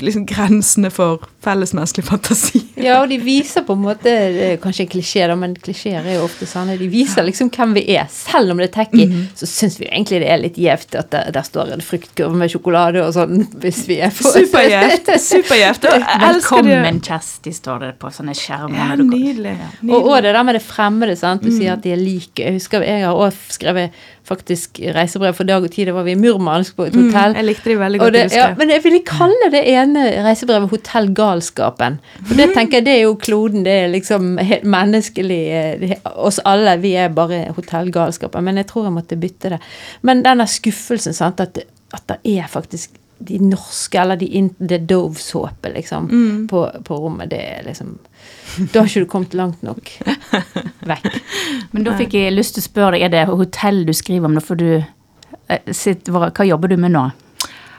liksom 0.06 0.26
grensene 0.28 0.90
for 0.92 1.24
fellesmenneskelig 1.44 2.04
fantasi. 2.06 2.62
Ja, 2.80 3.00
og 3.02 3.10
de 3.10 3.18
viser 3.22 3.64
på 3.66 3.74
en 3.76 3.82
måte 3.84 4.12
Kanskje 4.60 4.84
en 4.84 4.90
klisjé, 4.92 5.24
da, 5.28 5.36
men 5.38 5.54
klisjeer 5.60 6.04
er 6.04 6.18
jo 6.18 6.26
ofte 6.26 6.48
sanne. 6.48 6.76
De 6.80 6.88
viser 6.90 7.24
liksom 7.26 7.50
hvem 7.52 7.74
vi 7.76 7.84
er. 7.96 8.06
Selv 8.12 8.52
om 8.52 8.60
det 8.60 8.70
er 8.70 8.74
tacky, 8.74 9.06
så 9.36 9.48
syns 9.48 9.78
vi 9.80 9.86
jo 9.86 9.92
egentlig 9.92 10.20
det 10.22 10.30
er 10.32 10.42
litt 10.42 10.60
gjevt 10.60 10.96
at 11.00 11.10
der, 11.12 11.30
der 11.34 11.46
står 11.46 11.74
en 11.76 11.84
fruktkurv 11.84 12.36
med 12.36 12.52
sjokolade 12.52 13.02
og 13.04 13.12
sånn, 13.16 13.44
hvis 13.62 13.82
vi 13.88 14.00
er 14.04 14.12
på 14.14 14.32
Supergjevt. 14.34 15.12
Supergjevt. 15.22 15.88
Velkommen, 16.26 17.00
Kjersti, 17.04 17.54
står 17.56 17.84
det 17.86 17.92
på 18.00 18.12
sånne 18.14 18.36
skjermer. 18.36 18.78
Ja, 18.80 18.96
nydelig. 19.00 19.10
du 19.10 19.16
nydelig. 19.16 19.56
Og, 19.90 20.10
og 20.12 20.22
det 20.24 20.34
der 20.36 20.46
med 20.46 20.58
det 20.58 20.64
fremmede, 20.64 21.16
sant. 21.18 21.44
Du 21.44 21.52
sier 21.52 21.76
at 21.76 21.84
de 21.84 21.94
er 21.94 22.00
like. 22.00 22.40
Jeg 22.40 22.58
husker 22.58 22.84
jeg 22.86 23.04
har 23.04 23.16
også 23.16 23.60
skrevet 23.60 24.00
faktisk 24.30 24.78
reisebrev 24.94 25.34
for 25.34 25.48
dag 25.48 25.64
og 25.64 25.72
tid. 25.72 25.88
Da 25.90 25.94
var 25.96 26.06
vi 26.06 26.14
i 26.14 26.18
Murmansk 26.18 26.76
på 26.78 26.86
et 26.86 26.96
hotell. 26.96 27.34
Jeg 27.38 27.48
likte 27.48 27.72
de 27.72 27.76
veldig 27.80 28.00
godt. 28.02 28.14
Det, 28.14 28.24
de 28.30 28.38
ja, 28.38 28.48
men 28.58 28.70
jeg 28.70 28.84
ville 28.84 29.00
kalle 29.06 29.50
det 29.54 29.62
ene 29.90 30.04
reisebrevet 30.24 30.70
Hotellgalskapen. 30.72 31.98
For 32.28 32.38
det 32.38 32.48
tenker 32.54 32.78
jeg, 32.80 32.86
det 32.86 32.94
er 32.94 33.02
jo 33.04 33.16
kloden. 33.20 33.64
Det 33.66 33.74
er 33.84 33.92
liksom 33.92 34.38
helt 34.38 34.64
menneskelig. 34.64 35.40
eh, 35.50 35.94
Oss 36.14 36.40
alle, 36.48 36.76
vi 36.80 36.94
er 36.96 37.12
bare 37.14 37.42
hotellgalskapen. 37.56 38.44
Men 38.46 38.56
jeg 38.62 38.70
tror 38.70 38.88
jeg 38.88 38.96
måtte 38.96 39.18
bytte 39.20 39.52
det. 39.56 39.60
Men 40.06 40.22
denne 40.26 40.46
skuffelsen, 40.48 41.14
sant, 41.16 41.40
at, 41.44 41.58
at 41.92 42.06
det 42.14 42.18
er 42.38 42.48
faktisk 42.50 42.96
de 43.20 43.36
norske, 43.44 43.98
eller 44.00 44.16
de 44.16 44.24
in, 44.38 44.46
det 44.58 44.78
Dove-såpe, 44.88 45.68
liksom, 45.74 46.06
på, 46.48 46.62
på 46.86 46.96
rommet, 47.02 47.28
det 47.28 47.40
er 47.58 47.66
liksom 47.66 47.98
Da 48.72 48.80
har 48.80 48.88
ikke 48.88 49.02
du 49.04 49.10
kommet 49.12 49.34
langt 49.36 49.60
nok 49.62 49.90
vekk. 50.88 51.10
Men 51.74 51.84
da 51.84 51.92
fikk 51.98 52.16
jeg 52.16 52.32
lyst 52.32 52.56
til 52.56 52.64
å 52.64 52.68
spørre 52.70 52.96
deg, 52.96 53.04
er 53.04 53.12
det 53.12 53.26
hotell 53.28 53.82
du 53.84 53.92
skriver 53.92 54.24
om 54.30 54.38
nå? 54.38 54.40
For 54.40 54.56
du 54.56 54.80
sitt, 55.74 56.08
hva, 56.08 56.30
hva 56.32 56.46
jobber 56.48 56.72
du 56.72 56.78
med 56.80 56.94
nå? 56.96 57.04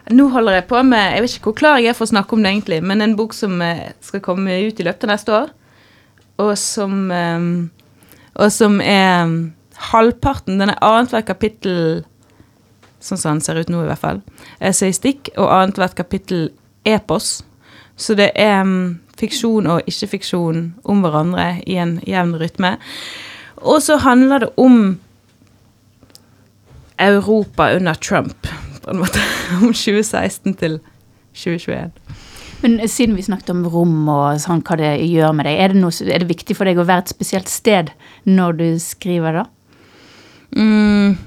Nå 0.10 0.28
holder 0.34 0.58
jeg 0.58 0.68
på 0.72 0.82
med 0.84 1.14
Jeg 1.14 1.22
vet 1.22 1.36
ikke 1.36 1.52
hvor 1.52 1.58
klar 1.60 1.80
jeg 1.80 1.92
er 1.92 1.98
for 1.98 2.08
å 2.08 2.14
snakke 2.14 2.34
om 2.36 2.42
det, 2.44 2.52
egentlig, 2.56 2.82
men 2.84 3.02
en 3.02 3.16
bok 3.16 3.36
som 3.38 3.62
eh, 3.62 3.92
skal 4.02 4.24
komme 4.26 4.58
ut 4.66 4.80
i 4.80 4.86
løpet 4.88 5.06
av 5.06 5.12
neste 5.14 5.36
år, 5.38 5.52
og 6.42 6.54
som 6.58 7.12
eh, 7.12 7.50
Og 8.42 8.52
som 8.52 8.80
er 8.82 9.28
mm, 9.28 9.38
halvparten 9.92 10.58
Den 10.62 10.74
er 10.74 10.82
annethvert 10.82 11.28
kapittel 11.30 12.04
Sånn 13.02 13.18
som 13.18 13.38
den 13.38 13.42
ser 13.42 13.58
ut 13.58 13.70
nå, 13.74 13.80
i 13.82 13.90
hvert 13.90 14.02
fall. 14.02 14.20
Essayistikk, 14.62 15.32
og 15.34 15.50
annethvert 15.50 15.96
kapittel 15.98 16.52
epos. 16.86 17.40
Så 17.98 18.14
det 18.14 18.28
er 18.38 18.60
mm, 18.62 19.00
fiksjon 19.18 19.70
og 19.70 19.90
ikke-fiksjon 19.90 20.68
om 20.86 21.02
hverandre 21.02 21.48
i 21.66 21.80
en 21.82 21.96
jevn 22.06 22.36
rytme. 22.38 22.76
Og 23.58 23.82
så 23.82 23.98
handler 24.02 24.46
det 24.46 24.52
om 24.62 25.00
Europa 27.02 27.72
under 27.74 27.94
Trump, 27.94 28.48
på 28.84 28.92
en 28.94 29.02
måte. 29.04 29.24
Om 29.62 29.72
2016 29.74 30.58
til 30.60 30.80
2021. 31.34 31.92
Men 32.62 32.78
siden 32.90 33.18
vi 33.18 33.26
snakket 33.26 33.56
om 33.56 33.64
rom 33.74 34.06
og 34.12 34.38
sånn, 34.42 34.62
hva 34.66 34.78
det 34.78 34.92
gjør 35.08 35.34
med 35.34 35.50
deg, 35.50 35.58
er 35.58 35.74
det, 35.74 35.82
noe, 35.82 35.96
er 36.06 36.22
det 36.22 36.30
viktig 36.30 36.58
for 36.58 36.70
deg 36.70 36.78
å 36.78 36.86
være 36.86 37.08
et 37.08 37.16
spesielt 37.16 37.50
sted 37.50 37.90
når 38.30 38.58
du 38.60 38.68
skriver 38.82 39.42
da? 39.42 39.46
Mm. 40.54 41.18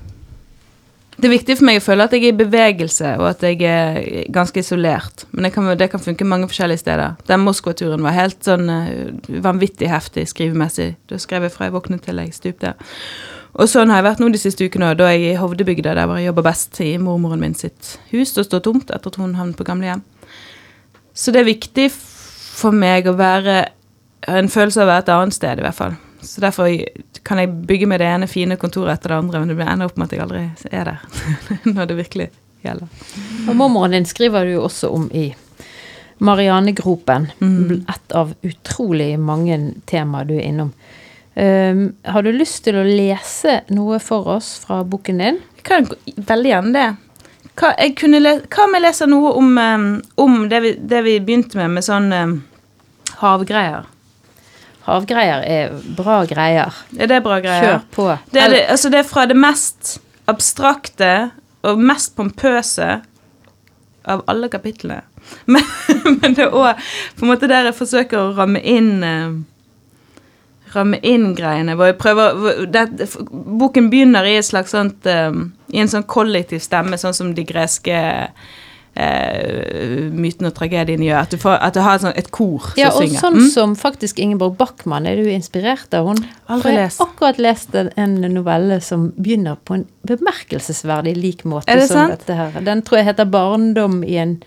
Det 1.14 1.28
er 1.28 1.32
viktig 1.32 1.56
for 1.58 1.66
meg 1.68 1.78
å 1.78 1.82
føle 1.84 2.06
at 2.06 2.14
jeg 2.14 2.24
er 2.26 2.32
i 2.32 2.38
bevegelse, 2.38 3.12
og 3.20 3.28
at 3.28 3.42
jeg 3.46 3.60
er 3.70 3.98
ganske 4.34 4.62
isolert. 4.62 5.26
Men 5.30 5.46
det 5.46 5.52
kan, 5.54 5.68
det 5.78 5.88
kan 5.92 6.02
funke 6.02 6.26
mange 6.26 6.48
forskjellige 6.50 6.82
steder. 6.82 7.14
Den 7.30 7.44
Moskva-turen 7.46 8.02
var 8.02 8.16
helt 8.16 8.40
sånn 8.46 8.66
uh, 8.70 9.30
vanvittig 9.44 9.90
heftig 9.90 10.26
skrivemessig. 10.30 10.92
Da 11.10 11.20
skrev 11.22 11.46
jeg 11.46 11.54
fra 11.54 11.68
jeg 11.68 11.76
våknet 11.76 12.02
til 12.06 12.18
jeg 12.18 12.34
stupte. 12.34 12.74
Og 13.54 13.70
sånn 13.70 13.92
har 13.92 14.00
jeg 14.00 14.08
vært 14.08 14.22
nå 14.22 14.28
de 14.34 14.40
siste 14.40 14.66
ukene, 14.66 14.94
da 14.98 15.06
er 15.06 15.18
jeg 15.18 15.34
i 15.34 15.38
Hovdebygda, 15.38 15.94
der 15.94 16.10
jeg 16.18 16.26
jobber 16.28 16.46
best, 16.48 16.80
i 16.82 16.96
mormoren 16.98 17.42
min 17.42 17.54
sitt 17.54 17.98
hus. 18.10 18.34
og 18.36 18.48
står 18.48 18.64
tomt 18.66 18.90
etter 18.90 19.12
at 19.12 19.18
hun 19.20 19.36
havnet 19.38 19.58
på 19.58 19.66
gamlehjem. 19.66 20.02
Så 21.14 21.30
det 21.30 21.44
er 21.44 21.52
viktig 21.52 21.86
for 21.94 22.74
meg 22.74 23.06
å 23.06 23.14
være 23.14 23.68
en 24.26 24.50
følelse 24.50 24.82
av 24.82 24.88
å 24.88 24.90
være 24.90 25.04
et 25.04 25.12
annet 25.14 25.36
sted, 25.36 25.60
i 25.60 25.66
hvert 25.66 25.78
fall. 25.78 25.94
Så 26.24 26.40
derfor 26.42 26.70
kan 27.22 27.38
jeg 27.38 27.52
bygge 27.68 27.86
meg 27.86 28.00
det 28.00 28.08
ene 28.08 28.28
fine 28.30 28.56
kontoret 28.58 28.96
etter 28.96 29.12
det 29.12 29.20
andre, 29.20 29.44
men 29.44 29.52
det 29.52 29.68
ender 29.68 29.90
opp 29.90 30.00
med 30.00 30.08
at 30.08 30.16
jeg 30.16 30.24
aldri 30.24 30.42
er 30.72 30.90
der 30.90 31.04
når 31.76 31.90
det 31.90 31.98
virkelig 32.00 32.28
gjelder. 32.64 33.06
Og 33.46 33.56
mormoren 33.60 33.94
din 33.94 34.08
skriver 34.08 34.48
du 34.48 34.56
jo 34.56 34.66
også 34.66 34.90
om 34.96 35.06
i 35.12 35.28
Marianegropen. 36.24 37.28
Mm. 37.38 37.84
Et 37.90 38.16
av 38.16 38.34
utrolig 38.42 39.12
mange 39.20 39.58
temaer 39.90 40.28
du 40.28 40.36
er 40.38 40.46
innom. 40.48 40.72
Um, 41.34 41.96
har 42.06 42.22
du 42.22 42.30
lyst 42.30 42.62
til 42.66 42.76
å 42.78 42.84
lese 42.86 43.60
noe 43.74 43.98
for 44.02 44.28
oss 44.36 44.52
fra 44.62 44.84
boken 44.86 45.18
din? 45.18 45.40
Jeg 45.58 45.64
kan 45.66 45.88
veldig 46.14 46.50
gjerne 46.52 46.74
det. 46.76 46.90
Hva, 47.58 47.72
om 47.74 48.76
jeg 48.76 48.82
leser 48.82 49.10
noe 49.10 49.32
om, 49.38 49.50
um, 49.58 49.88
om 50.22 50.36
det, 50.50 50.60
vi, 50.62 50.72
det, 50.78 51.00
vi, 51.06 51.16
begynte 51.22 51.58
med, 51.58 51.74
med 51.76 51.86
sånn 51.86 52.06
um, 52.14 52.36
havgreier? 53.18 53.88
Havgreier 54.84 55.42
er 55.48 55.74
bra 55.96 56.20
greier. 56.28 56.74
Er 56.98 57.10
det 57.10 57.22
bra 57.24 57.40
greier? 57.42 57.66
Kjør 57.66 57.88
på. 57.94 58.06
Det 58.30 58.42
er, 58.42 58.52
det, 58.52 58.60
altså 58.74 58.90
det 58.92 59.00
er 59.00 59.08
fra 59.08 59.24
det 59.30 59.38
mest 59.38 59.96
abstrakte 60.30 61.10
og 61.64 61.80
mest 61.80 62.14
pompøse 62.18 63.00
av 64.04 64.22
alle 64.30 64.50
kapitlene. 64.52 65.02
Men, 65.48 65.64
men 66.20 66.34
det 66.36 66.42
er 66.44 66.52
òg 66.52 66.82
på 67.16 67.24
en 67.24 67.30
måte 67.30 67.48
der 67.48 67.64
jeg 67.64 67.76
forsøker 67.78 68.18
å 68.20 68.34
ramme 68.36 68.60
inn 68.60 68.90
uh, 69.00 69.38
ramme 70.74 70.98
inn 71.02 71.32
greiene. 71.38 71.76
hvor 71.78 71.90
jeg 71.90 71.98
prøver, 72.00 72.66
det, 72.66 73.08
Boken 73.30 73.90
begynner 73.90 74.26
i, 74.28 74.36
sånt, 74.42 75.06
um, 75.06 75.52
i 75.72 75.80
en 75.80 75.90
sånn 75.90 76.06
kollektiv 76.06 76.62
stemme, 76.64 76.98
sånn 77.00 77.16
som 77.16 77.32
de 77.34 77.44
greske 77.46 77.96
uh, 78.28 80.10
mytene 80.14 80.50
og 80.50 80.56
tragediene 80.56 81.08
gjør. 81.08 81.20
At 81.20 81.34
du, 81.34 81.38
får, 81.42 81.58
at 81.58 81.76
du 81.76 81.82
har 81.84 81.98
et, 81.98 82.06
sånt, 82.06 82.18
et 82.20 82.30
kor 82.34 82.70
som 82.70 82.80
ja, 82.80 82.90
og 82.92 83.02
synger. 83.02 83.20
Sånn 83.22 83.38
mm? 83.40 83.50
som 83.56 83.76
faktisk 83.78 84.22
Ingeborg 84.22 84.56
Bachmann 84.60 85.08
er 85.10 85.20
du 85.20 85.30
inspirert 85.32 85.94
av. 85.96 86.10
Hun 86.10 86.24
Aldri 86.52 86.76
har 86.78 86.98
akkurat 87.04 87.40
lest 87.42 87.74
en 87.74 88.18
novelle 88.24 88.80
som 88.84 89.10
begynner 89.16 89.60
på 89.64 89.80
en 89.80 89.86
bemerkelsesverdig 90.08 91.16
lik 91.18 91.46
måte 91.48 91.72
det 91.72 91.88
som 91.88 92.04
sant? 92.06 92.18
dette 92.18 92.38
her. 92.38 92.58
Den 92.64 92.84
tror 92.86 93.00
jeg 93.00 93.12
heter 93.12 93.30
'Barndom 93.30 94.02
i 94.04 94.18
en 94.20 94.42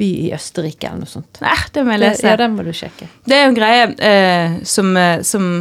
by 0.00 0.08
i 0.26 0.30
Østerrike', 0.36 0.88
eller 0.88 1.04
noe 1.04 1.12
sånt. 1.12 1.42
Nei, 1.44 1.58
det 1.74 1.84
må 1.86 1.96
jeg 1.96 2.06
Det, 2.06 2.14
ja, 2.24 2.38
den 2.40 2.56
må 2.56 2.64
du 2.66 2.72
sjekke. 2.74 3.10
Det 3.28 3.36
er 3.36 3.44
jo 3.44 3.52
en 3.52 3.60
greie 3.60 3.84
eh, 4.10 4.56
som, 4.64 4.96
eh, 4.96 5.20
som 5.26 5.52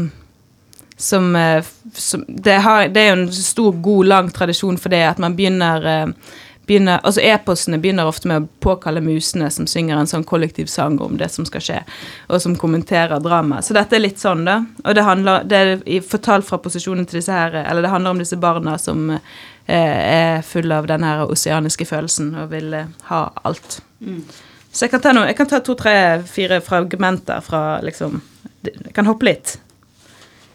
som, 1.01 1.35
eh, 1.35 1.63
som 1.93 2.25
det, 2.27 2.51
har, 2.51 2.87
det, 2.87 2.99
er 2.99 3.07
jo 3.07 3.21
en 3.21 3.31
stor, 3.33 3.71
god, 3.71 4.05
lang 4.05 4.31
tradisjon 4.31 4.77
for 4.77 4.91
det 4.91 4.99
at 5.07 5.17
man 5.17 5.35
begynner, 5.35 5.85
eh, 5.87 6.33
begynner 6.67 6.99
Altså 7.03 7.21
eposene 7.23 7.79
begynner 7.79 8.09
ofte 8.09 8.27
med 8.27 8.43
å 8.43 8.49
påkalle 8.59 9.01
musene 9.01 9.47
som 9.49 9.67
synger 9.67 9.97
en 9.97 10.11
sånn 10.11 10.27
kollektiv 10.27 10.67
sang 10.67 10.99
om 11.01 11.15
det 11.17 11.31
som 11.31 11.47
skal 11.47 11.63
skje, 11.63 11.79
og 12.27 12.43
som 12.43 12.57
kommenterer 12.59 13.23
dramaet. 13.23 13.65
Så 13.65 13.77
dette 13.77 13.95
er 13.95 14.03
litt 14.03 14.19
sånn, 14.19 14.43
da. 14.45 14.59
Og 14.83 14.95
det 14.95 15.07
handler 15.07 15.47
Det 15.47 15.57
er 15.57 16.01
fortalt 16.03 16.45
fra 16.45 16.59
posisjonen 16.59 17.07
til 17.07 17.21
disse 17.21 17.31
her 17.31 17.55
Eller 17.63 17.81
det 17.81 17.89
handler 17.89 18.11
om 18.11 18.19
disse 18.19 18.37
barna 18.37 18.77
som 18.77 19.09
eh, 19.09 19.19
er 19.67 20.41
fulle 20.41 20.75
av 20.75 20.87
den 20.87 21.03
her 21.03 21.23
oseaniske 21.31 21.87
følelsen 21.87 22.35
og 22.35 22.51
vil 22.51 22.73
eh, 22.73 22.91
ha 23.07 23.29
alt. 23.43 23.81
Så 23.99 24.85
jeg 24.85 24.91
kan 24.93 25.01
ta, 25.03 25.11
noe, 25.15 25.27
jeg 25.27 25.37
kan 25.39 25.49
ta 25.49 25.59
to, 25.65 25.73
tre, 25.77 26.21
fire 26.29 26.61
fragmenter 26.63 27.41
fra 27.43 27.79
liksom 27.83 28.21
Jeg 28.63 28.93
kan 28.95 29.07
hoppe 29.07 29.25
litt 29.27 29.57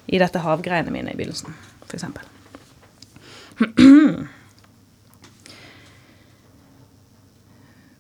i 0.04 0.18
dette 0.20 0.38
havgreiene 0.44 0.92
mine 0.92 1.12
i 1.14 1.16
begynnelsen, 1.16 1.54
f.eks. 1.88 2.04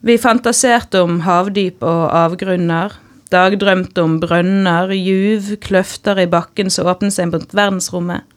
Vi 0.04 0.18
fantaserte 0.20 1.00
om 1.00 1.22
havdyp 1.24 1.80
og 1.80 2.12
avgrunner, 2.12 2.92
dagdrømte 3.32 4.04
om 4.04 4.18
brønner, 4.20 4.92
juv, 4.92 5.56
kløfter 5.64 6.20
i 6.20 6.28
bakken 6.28 6.68
som 6.68 6.90
åpnet 6.92 7.16
seg 7.16 7.32
mot 7.32 7.56
verdensrommet. 7.56 8.28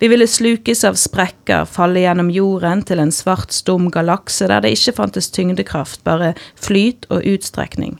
Vi 0.00 0.08
ville 0.12 0.28
slukes 0.28 0.84
av 0.88 0.98
sprekker, 1.00 1.66
falle 1.68 2.04
gjennom 2.04 2.30
jorden 2.32 2.84
til 2.86 3.02
en 3.02 3.12
svart, 3.14 3.54
stum 3.54 3.90
galakse 3.92 4.48
der 4.50 4.64
det 4.64 4.74
ikke 4.76 4.96
fantes 5.00 5.30
tyngdekraft, 5.34 6.02
bare 6.04 6.34
flyt 6.60 7.08
og 7.10 7.26
utstrekning. 7.34 7.98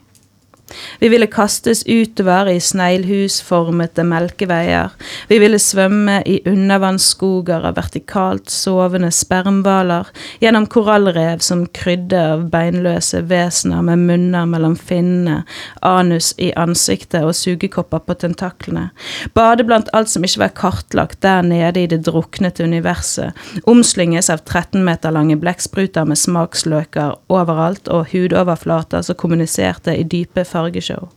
Vi 0.99 1.09
ville 1.11 1.27
kastes 1.27 1.83
utover 1.87 2.49
i 2.51 2.59
sneglhusformete 2.59 4.05
melkeveier. 4.07 4.93
Vi 5.27 5.39
ville 5.41 5.59
svømme 5.59 6.19
i 6.29 6.39
undervannsskoger 6.49 7.67
av 7.69 7.77
vertikalt 7.77 8.51
sovende 8.51 9.11
spermhvaler, 9.13 10.09
gjennom 10.43 10.67
korallrev 10.71 11.43
som 11.45 11.65
krydde 11.75 12.21
av 12.33 12.47
beinløse 12.53 13.23
vesener 13.29 13.83
med 13.85 14.03
munner 14.07 14.47
mellom 14.49 14.75
finnene, 14.79 15.43
anus 15.81 16.33
i 16.37 16.51
ansiktet 16.59 17.23
og 17.23 17.35
sugekopper 17.37 18.03
på 18.07 18.17
tentaklene. 18.23 18.89
Bade 19.33 19.65
blant 19.67 19.91
alt 19.93 20.11
som 20.11 20.25
ikke 20.25 20.43
var 20.45 20.55
kartlagt 20.57 21.21
der 21.25 21.43
nede 21.45 21.83
i 21.83 21.89
det 21.89 22.03
druknete 22.07 22.63
universet. 22.63 23.33
Omslynges 23.69 24.29
av 24.33 24.43
13 24.43 24.83
meter 24.85 25.13
lange 25.13 25.37
blekkspruter 25.39 26.07
med 26.09 26.19
smaksløker 26.19 27.17
overalt 27.33 27.89
og 27.91 28.11
hudoverflater 28.13 29.03
som 29.05 29.17
kommuniserte 29.19 29.95
i 29.97 30.05
dype 30.07 30.45
fargeshow. 30.63 31.11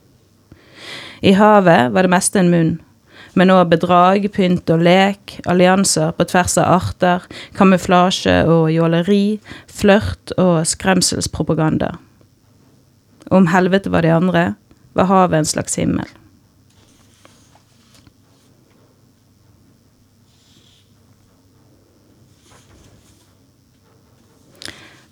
I 1.21 1.33
havet 1.33 1.93
var 1.93 2.05
det 2.05 2.13
meste 2.13 2.39
en 2.39 2.51
munn, 2.51 2.75
men 3.37 3.53
òg 3.53 3.69
bedrag, 3.71 4.25
pynt 4.33 4.69
og 4.73 4.83
lek, 4.85 5.37
allianser 5.49 6.13
på 6.17 6.25
tvers 6.29 6.57
av 6.61 6.77
arter, 6.77 7.25
kamuflasje 7.57 8.43
og 8.49 8.69
jåleri, 8.73 9.39
flørt 9.69 10.33
og 10.37 10.65
skremselspropaganda. 10.65 11.95
Om 13.29 13.49
helvete 13.51 13.91
var 13.93 14.05
de 14.05 14.13
andre, 14.13 14.45
var 14.97 15.09
havet 15.11 15.41
en 15.41 15.51
slags 15.53 15.77
himmel. 15.77 16.07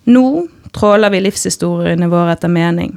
Nå 0.05 0.45
tråler 0.75 1.09
vi 1.09 1.23
livshistoriene 1.25 2.09
våre 2.11 2.35
etter 2.35 2.51
mening. 2.51 2.93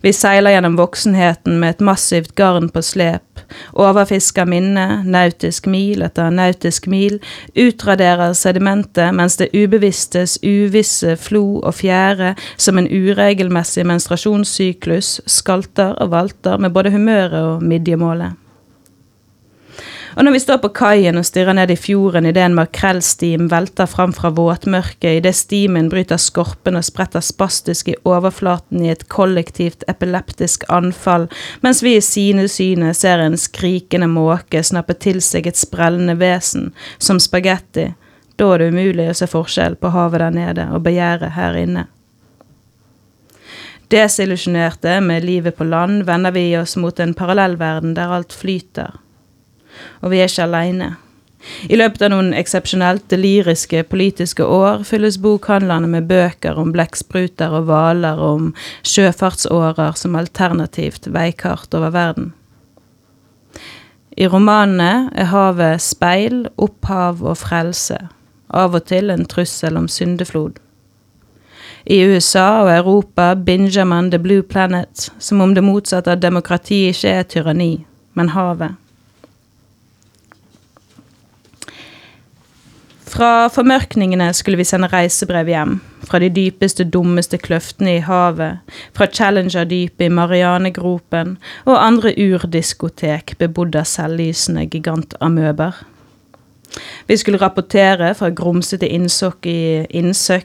Vi 0.00 0.12
seiler 0.16 0.54
gjennom 0.54 0.78
voksenheten 0.78 1.58
med 1.60 1.74
et 1.74 1.82
massivt 1.84 2.32
garn 2.38 2.70
på 2.72 2.80
slep, 2.84 3.42
overfisker 3.76 4.48
minne, 4.48 5.02
nautisk 5.04 5.66
mil 5.68 6.00
etter 6.06 6.32
nautisk 6.32 6.88
mil, 6.88 7.18
utraderer 7.52 8.32
sedimentet 8.38 9.12
mens 9.16 9.36
det 9.36 9.50
ubevisstes 9.52 10.38
uvisse 10.40 11.18
flo 11.20 11.60
og 11.60 11.74
fjære 11.82 12.32
som 12.56 12.80
en 12.80 12.88
uregelmessig 12.88 13.84
menstruasjonssyklus 13.90 15.18
skalter 15.28 15.92
og 16.00 16.14
valter 16.14 16.56
med 16.56 16.72
både 16.72 16.94
humøret 16.96 17.56
og 17.56 17.66
midjemålet. 17.66 18.38
Og 20.16 20.24
når 20.24 20.34
vi 20.34 20.40
står 20.42 20.58
på 20.62 20.72
kaien 20.74 21.18
og 21.20 21.26
stirrer 21.26 21.54
ned 21.54 21.70
i 21.70 21.76
fjorden 21.78 22.26
idet 22.26 22.42
en 22.42 22.56
makrellstim 22.58 23.46
velter 23.52 23.86
fram 23.90 24.10
fra 24.16 24.32
våtmørket, 24.34 25.20
idet 25.20 25.36
stimen 25.38 25.90
bryter 25.92 26.18
skorpen 26.18 26.78
og 26.78 26.86
spretter 26.86 27.22
spastisk 27.22 27.92
i 27.92 27.98
overflaten 28.08 28.82
i 28.82 28.90
et 28.90 29.06
kollektivt 29.12 29.84
epileptisk 29.90 30.64
anfall, 30.68 31.28
mens 31.62 31.84
vi 31.86 31.94
i 31.96 32.02
sine 32.02 32.48
syne 32.50 32.90
ser 32.98 33.22
en 33.22 33.38
skrikende 33.38 34.08
måke 34.10 34.64
snappe 34.66 34.96
til 34.98 35.20
seg 35.22 35.46
et 35.46 35.60
sprellende 35.60 36.16
vesen, 36.18 36.72
som 36.98 37.20
spagetti, 37.22 37.92
da 38.34 38.48
er 38.54 38.64
det 38.64 38.70
umulig 38.74 39.06
å 39.12 39.14
se 39.14 39.28
forskjell 39.30 39.76
på 39.78 39.92
havet 39.94 40.24
der 40.24 40.34
nede 40.34 40.66
og 40.74 40.82
begjæret 40.86 41.36
her 41.36 41.58
inne. 41.60 41.84
Desillusjonerte 43.90 44.98
med 45.02 45.26
livet 45.26 45.56
på 45.58 45.66
land 45.66 46.04
vender 46.06 46.34
vi 46.34 46.48
oss 46.58 46.76
mot 46.78 46.98
en 47.02 47.14
parallellverden 47.14 47.94
der 47.94 48.12
alt 48.14 48.34
flyter 48.34 48.98
og 50.00 50.12
vi 50.12 50.20
er 50.20 50.28
ikke 50.30 50.48
aleine. 50.48 50.90
I 51.72 51.76
løpet 51.80 52.02
av 52.04 52.10
noen 52.12 52.34
eksepsjonelt 52.36 53.06
deliriske 53.12 53.82
politiske 53.88 54.44
år 54.44 54.82
fylles 54.88 55.16
bokhandlene 55.22 55.88
med 55.88 56.08
bøker 56.10 56.58
om 56.60 56.72
blekkspruter 56.74 57.54
og 57.56 57.70
hvaler 57.70 58.20
og 58.20 58.34
om 58.34 58.50
sjøfartsårer 58.84 59.96
som 59.96 60.18
alternativt 60.20 61.08
veikart 61.14 61.72
over 61.76 61.94
verden. 61.96 62.32
I 64.20 64.26
romanene 64.28 65.08
er 65.16 65.30
havet 65.30 65.80
speil, 65.80 66.42
opphav 66.60 67.22
og 67.24 67.38
frelse, 67.40 67.96
av 68.52 68.74
og 68.76 68.84
til 68.90 69.08
en 69.14 69.24
trussel 69.24 69.78
om 69.80 69.86
syndeflod. 69.88 70.58
I 71.88 72.02
USA 72.04 72.60
og 72.60 72.68
Europa 72.74 73.32
binger 73.34 73.86
man 73.88 74.10
The 74.10 74.18
Blue 74.20 74.42
Planet, 74.42 75.08
som 75.18 75.40
om 75.40 75.54
det 75.56 75.64
motsatte 75.64 76.12
av 76.12 76.20
demokrati 76.20 76.82
ikke 76.90 77.14
er 77.22 77.28
tyranni, 77.32 77.72
men 78.12 78.34
havet. 78.34 78.76
Fra 83.10 83.48
formørkningene 83.50 84.28
skulle 84.38 84.60
vi 84.60 84.64
sende 84.68 84.86
reisebrev 84.92 85.48
hjem, 85.50 85.72
fra 86.06 86.20
de 86.22 86.28
dypeste, 86.30 86.84
dummeste 86.86 87.40
kløftene 87.42 87.96
i 87.96 88.02
havet, 88.06 88.60
fra 88.94 89.08
Challenger-dypet 89.10 90.04
i 90.06 90.12
Marianegropen 90.14 91.32
og 91.64 91.80
andre 91.82 92.12
urdiskotek 92.14 93.32
bebodd 93.40 93.74
av 93.80 93.88
selvlysende 93.90 94.68
gigantamøber. 94.70 95.80
Vi 97.08 97.16
skulle 97.18 97.40
rapportere 97.42 98.12
fra 98.14 98.28
grumsete 98.30 98.86
innsøk 98.86 99.48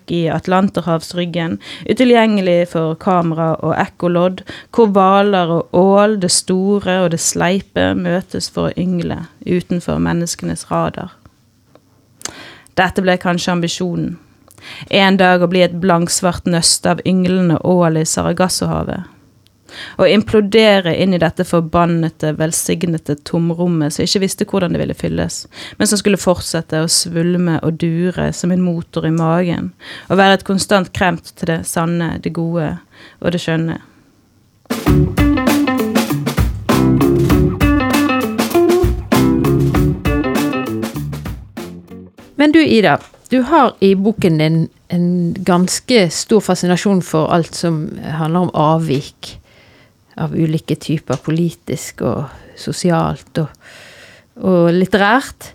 i, 0.09 0.23
Atlanterhavsryggen, 0.33 1.59
utilgjengelig 1.85 2.71
for 2.71 2.95
kamera 2.97 3.51
og 3.59 3.75
ekkolodd, 3.77 4.41
hvor 4.73 4.89
hvaler 4.95 5.53
og 5.59 5.77
ål, 5.77 6.17
det 6.25 6.33
store 6.33 6.97
og 7.03 7.11
det 7.13 7.21
sleipe, 7.21 7.91
møtes 7.93 8.49
for 8.49 8.71
å 8.71 8.73
yngle 8.73 9.19
utenfor 9.45 10.01
menneskenes 10.01 10.65
radar. 10.71 11.13
Dette 12.75 13.03
ble 13.03 13.17
kanskje 13.21 13.53
ambisjonen. 13.55 14.15
En 14.89 15.17
dag 15.19 15.43
å 15.43 15.49
bli 15.51 15.61
et 15.63 15.75
blanksvart 15.81 16.47
nøste 16.49 16.95
av 16.95 17.03
ynglende 17.07 17.59
ål 17.63 18.01
i 18.01 18.07
Sargassohavet. 18.07 19.11
Å 19.99 20.07
implodere 20.07 20.93
inn 21.01 21.15
i 21.15 21.19
dette 21.19 21.43
forbannede, 21.47 22.35
velsignede 22.39 23.17
tomrommet 23.27 23.95
som 23.95 24.05
ikke 24.05 24.21
visste 24.23 24.47
hvordan 24.47 24.75
det 24.75 24.81
ville 24.83 24.95
fylles, 24.95 25.41
men 25.79 25.89
som 25.89 25.99
skulle 25.99 26.21
fortsette 26.21 26.83
å 26.83 26.91
svulme 26.91 27.57
og 27.65 27.81
dure 27.81 28.29
som 28.35 28.53
en 28.55 28.63
motor 28.63 29.07
i 29.09 29.13
magen, 29.15 29.73
og 30.07 30.21
være 30.21 30.39
et 30.39 30.47
konstant 30.47 30.93
kremt 30.95 31.33
til 31.35 31.51
det 31.51 31.61
sanne, 31.67 32.15
det 32.23 32.35
gode 32.37 32.75
og 33.19 33.35
det 33.35 33.43
skjønne. 33.43 33.81
Men 42.45 42.51
du 42.51 42.59
Ida, 42.61 42.99
du 43.29 43.39
har 43.41 43.71
i 43.79 43.95
boken 43.95 44.35
din 44.37 44.57
en 44.93 45.05
ganske 45.33 46.03
stor 46.13 46.43
fascinasjon 46.45 46.99
for 47.01 47.31
alt 47.33 47.57
som 47.57 47.79
handler 47.97 48.45
om 48.45 48.51
avvik 48.53 49.31
av 50.21 50.35
ulike 50.37 50.77
typer, 50.77 51.17
politisk 51.25 52.03
og 52.05 52.35
sosialt 52.53 53.41
og, 53.41 53.49
og 54.45 54.69
litterært. 54.77 55.49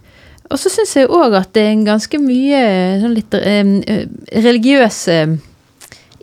Og 0.50 0.59
så 0.59 0.74
syns 0.74 0.96
jeg 0.98 1.12
òg 1.14 1.38
at 1.38 1.55
det 1.55 1.62
er 1.68 1.76
en 1.76 1.87
ganske 1.92 2.22
mye 2.24 2.66
sånn 3.05 3.14
litt 3.20 3.38
eh, 3.38 3.72
religiøse 4.48 5.20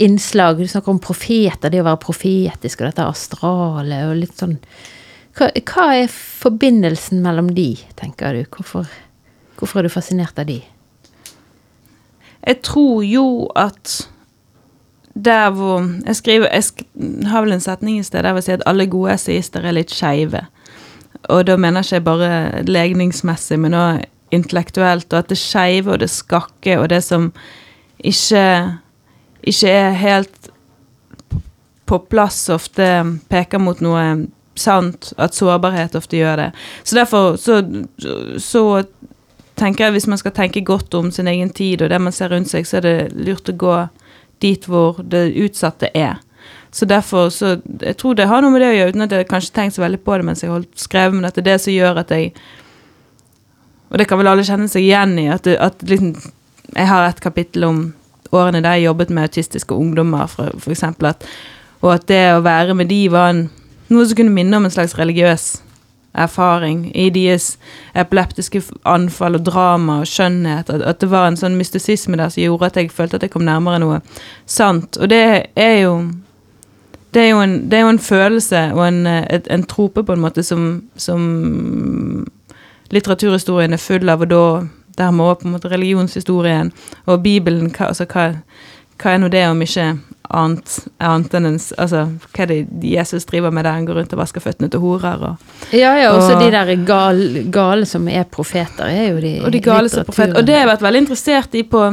innslag. 0.03 0.59
Du 0.59 0.67
snakker 0.67 0.97
om 0.97 0.99
profeter, 0.99 1.71
det 1.71 1.79
å 1.79 1.87
være 1.87 2.03
profetisk 2.09 2.83
og 2.83 2.89
dette 2.89 3.07
astrale 3.07 4.03
og 4.11 4.17
litt 4.19 4.35
sånn 4.35 4.59
hva, 5.37 5.47
hva 5.63 5.89
er 6.03 6.11
forbindelsen 6.11 7.23
mellom 7.23 7.55
de, 7.55 7.71
tenker 7.95 8.35
du? 8.35 8.43
Hvorfor, 8.51 8.91
hvorfor 9.57 9.79
er 9.79 9.87
du 9.87 9.93
fascinert 9.93 10.39
av 10.39 10.47
de? 10.49 10.61
Jeg 12.47 12.61
tror 12.63 13.01
jo 13.03 13.25
at 13.55 14.09
der 15.17 15.49
hvor 15.49 15.81
Jeg 16.05 16.15
skriver 16.15 16.47
Jeg 16.53 16.63
sk 16.63 16.83
har 17.25 17.41
vel 17.41 17.55
en 17.55 17.63
setning 17.63 17.99
i 17.99 18.03
sted 18.03 18.23
der 18.23 18.37
jeg 18.37 18.43
sier 18.43 18.59
at 18.59 18.67
alle 18.69 18.85
gode 18.85 19.13
essayister 19.13 19.65
er 19.65 19.73
litt 19.73 19.91
skeive. 19.91 20.43
Og 21.29 21.47
da 21.47 21.57
mener 21.57 21.81
jeg 21.81 22.01
ikke 22.01 22.05
bare 22.05 22.63
legningsmessig, 22.63 23.57
men 23.59 23.73
òg 23.73 24.03
intellektuelt. 24.31 25.13
Og 25.13 25.19
at 25.19 25.29
det 25.29 25.37
skeive 25.37 25.91
og 25.91 25.99
det 25.99 26.09
skakke 26.13 26.77
og 26.79 26.89
det 26.89 27.01
som 27.03 27.31
ikke, 27.97 28.43
ikke 29.41 29.69
er 29.69 29.97
helt 29.97 30.51
på 31.87 31.97
plass, 32.11 32.49
ofte 32.49 32.87
peker 33.31 33.61
mot 33.63 33.81
noe 33.81 34.27
sant. 34.55 35.13
At 35.17 35.35
sårbarhet 35.35 35.95
ofte 35.95 36.19
gjør 36.19 36.35
det. 36.43 36.49
Så 36.83 36.95
derfor 36.99 37.35
så, 37.41 37.61
så 38.37 38.63
tenker 39.57 39.87
jeg 39.87 39.97
hvis 39.97 40.07
man 40.07 40.19
skal 40.21 40.35
tenke 40.35 40.63
godt 40.65 40.93
om 40.97 41.09
sin 41.11 41.27
egen 41.27 41.49
tid 41.49 41.81
og 41.81 41.91
det 41.91 41.99
man 42.01 42.15
ser 42.15 42.31
rundt 42.33 42.51
seg, 42.51 42.67
så 42.67 42.79
er 42.79 42.85
det 42.85 42.97
lurt 43.17 43.49
å 43.49 43.57
gå 43.57 43.75
dit 44.43 44.69
hvor 44.69 45.01
det 45.01 45.31
utsatte 45.33 45.89
er. 45.97 46.21
Så 46.71 46.85
derfor 46.85 47.29
så 47.29 47.57
Jeg 47.81 47.97
tror 47.97 48.13
det 48.13 48.27
har 48.27 48.41
noe 48.41 48.51
med 48.51 48.61
det 48.61 48.69
å 48.69 48.77
gjøre, 48.77 48.93
uten 48.93 49.05
at 49.07 49.11
jeg 49.11 49.27
kanskje 49.27 49.53
tenkte 49.53 49.75
så 49.75 49.81
veldig 49.85 49.99
på 50.03 50.17
det 50.17 50.25
mens 50.27 50.43
jeg 50.43 50.51
holdt 50.51 50.79
skrevet, 50.79 51.15
men 51.15 51.25
at 51.25 51.35
det 51.35 51.43
er 51.45 51.51
det 51.51 51.61
som 51.63 51.73
gjør 51.73 52.01
at 52.03 52.11
jeg 52.11 52.33
Og 53.89 53.97
det 53.97 54.07
kan 54.07 54.19
vel 54.19 54.27
alle 54.27 54.43
kjenne 54.43 54.67
seg 54.67 54.83
igjen 54.83 55.15
i, 55.19 55.29
at, 55.31 55.47
at 55.47 55.83
liksom, 55.87 56.11
jeg 56.75 56.87
har 56.87 57.05
et 57.07 57.21
kapittel 57.23 57.63
om 57.63 57.77
årene 58.35 58.59
der 58.59 58.75
jeg 58.75 58.89
jobbet 58.89 59.09
med 59.09 59.23
autistiske 59.23 59.73
ungdommer, 59.73 60.27
for, 60.27 60.51
for 60.59 60.73
eksempel, 60.75 61.07
at, 61.07 61.23
og 61.79 61.93
at 61.93 62.07
det 62.11 62.33
å 62.35 62.43
være 62.43 62.75
med 62.75 62.91
de 62.91 63.05
var 63.13 63.29
en, 63.31 63.45
noe 63.87 64.03
som 64.03 64.19
kunne 64.19 64.35
minne 64.35 64.59
om 64.59 64.67
en 64.67 64.73
slags 64.73 64.97
religiøs 64.99 65.45
erfaring 66.17 66.87
i 66.97 67.09
deres 67.13 67.57
epileptiske 67.95 68.61
anfall 68.85 69.37
og 69.39 69.45
drama 69.45 69.99
og 70.01 70.07
skjønnhet. 70.07 70.69
At, 70.69 70.81
at, 70.81 71.01
det 71.01 71.11
var 71.11 71.27
en 71.27 71.39
sånn 71.39 71.57
mystisisme 71.59 72.17
der 72.17 72.31
som 72.33 72.43
gjorde 72.43 72.71
at 72.71 72.79
jeg 72.81 72.91
følte 72.91 73.19
at 73.19 73.27
jeg 73.27 73.33
kom 73.33 73.45
nærmere 73.47 73.81
noe 73.83 73.99
sant. 74.45 74.97
Og 74.97 75.09
det 75.09 75.51
er 75.55 75.75
jo 75.83 75.99
det 77.13 77.23
er 77.23 77.29
jo 77.29 77.41
en, 77.41 77.59
er 77.73 77.85
jo 77.85 77.91
en 77.93 78.03
følelse 78.03 78.63
og 78.75 78.87
en, 78.87 79.05
et, 79.07 79.47
en 79.49 79.63
trope, 79.63 80.03
på 80.03 80.13
en 80.13 80.21
måte, 80.21 80.43
som, 80.43 80.83
som 80.99 82.27
litteraturhistorien 82.93 83.73
er 83.73 83.81
full 83.81 84.09
av, 84.11 84.21
og 84.21 84.29
da 84.29 84.43
dermed 84.97 85.17
må 85.17 85.33
på 85.33 85.47
en 85.47 85.55
måte 85.55 85.71
religionshistorien 85.71 86.71
og 87.05 87.23
Bibelen. 87.23 87.71
Hva, 87.71 87.91
altså, 87.91 88.05
hva, 88.11 88.33
hva 88.97 89.13
er 89.13 89.21
nå 89.21 89.29
det 89.33 89.43
om 89.49 89.61
ikke 89.61 89.87
annet, 90.27 90.73
annet 90.99 91.35
enn 91.37 91.49
en 91.51 91.59
Altså, 91.77 92.03
hva 92.33 92.43
er 92.43 92.51
det 92.51 92.59
Jesus 92.83 93.27
driver 93.29 93.53
med 93.53 93.65
der 93.67 93.77
han 93.77 93.87
går 93.87 94.01
rundt 94.01 94.15
og 94.15 94.21
vasker 94.21 94.43
føttene 94.43 94.69
til 94.73 94.83
horer 94.83 95.23
og 95.29 95.73
Ja, 95.75 95.95
ja, 95.99 96.11
også 96.11 96.35
og, 96.35 96.43
de 96.43 96.51
der 96.51 96.73
gale, 96.87 97.45
gale, 97.51 97.85
som 97.85 98.07
er 98.07 98.27
profeter, 98.31 98.85
er 98.85 99.11
jo 99.13 99.23
de 99.23 99.33
Og 99.45 99.51
de 99.53 99.63
gale 99.63 99.89
som 99.89 100.03
er 100.03 100.09
profeter. 100.09 100.37
Og 100.37 100.47
det 100.47 100.55
har 100.55 100.65
jeg 100.65 100.73
vært 100.73 100.85
veldig 100.87 101.03
interessert 101.05 101.55
i 101.57 101.63
på 101.67 101.87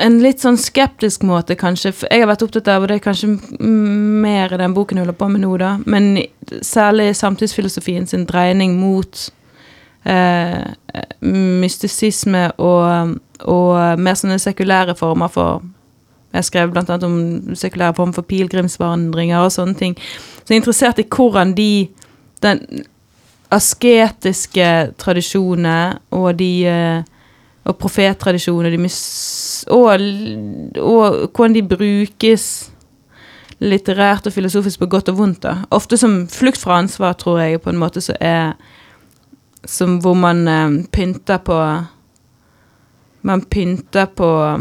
en 0.00 0.14
litt 0.22 0.40
sånn 0.40 0.56
skeptisk 0.56 1.26
måte, 1.28 1.56
kanskje. 1.60 1.92
For 1.92 2.08
jeg 2.08 2.22
har 2.22 2.30
vært 2.30 2.44
opptatt 2.46 2.70
av, 2.72 2.82
og 2.82 2.88
det 2.88 2.96
er 2.96 3.04
kanskje 3.04 3.34
mer 3.60 4.54
i 4.54 4.60
den 4.60 4.72
boken 4.76 4.96
jeg 4.96 5.04
holder 5.04 5.18
på 5.18 5.28
med 5.28 5.44
nå, 5.44 5.50
da, 5.60 5.74
men 5.84 6.14
særlig 6.64 7.10
samtidsfilosofien 7.18 8.08
sin 8.08 8.24
dreining 8.28 8.78
mot 8.80 9.26
eh, 10.08 10.62
mystisisme 11.20 12.46
og, 12.56 13.18
og 13.44 14.00
mer 14.00 14.16
sånne 14.16 14.40
sekulære 14.40 14.96
former 14.98 15.28
for 15.32 15.60
jeg 16.32 16.46
skrev 16.46 16.70
bl.a. 16.70 16.96
om 17.06 17.54
sekulære 17.58 17.94
form 17.94 18.12
for 18.14 18.22
pilegrimsvandringer 18.22 19.42
og 19.42 19.52
sånne 19.52 19.74
ting. 19.74 19.96
Så 19.98 20.52
jeg 20.52 20.56
er 20.56 20.62
interessert 20.62 21.02
i 21.02 21.08
hvordan 21.08 21.56
de 21.56 21.88
Den 22.40 22.60
asketiske 23.52 24.92
tradisjonene 24.96 25.98
og 26.10 26.38
de 26.38 26.66
eh, 26.66 27.02
Og 27.64 27.76
profettradisjonene 27.76 28.88
og, 29.68 30.00
og 30.80 31.30
hvordan 31.36 31.54
de 31.54 31.62
brukes 31.68 32.70
litterært 33.60 34.26
og 34.26 34.32
filosofisk 34.32 34.78
på 34.80 34.86
godt 34.86 35.08
og 35.08 35.18
vondt. 35.18 35.42
da. 35.42 35.54
Ofte 35.70 35.96
som 35.96 36.28
flukt 36.28 36.58
fra 36.58 36.78
ansvar, 36.78 37.12
tror 37.12 37.38
jeg, 37.38 37.60
på 37.60 37.70
en 37.70 37.76
måte 37.76 38.00
så 38.00 38.16
er 38.20 38.52
Som 39.64 39.98
hvor 40.00 40.14
man 40.14 40.48
eh, 40.48 40.86
pynter 40.92 41.36
på 41.36 41.84
Man 43.22 43.42
pynter 43.42 44.06
på 44.06 44.58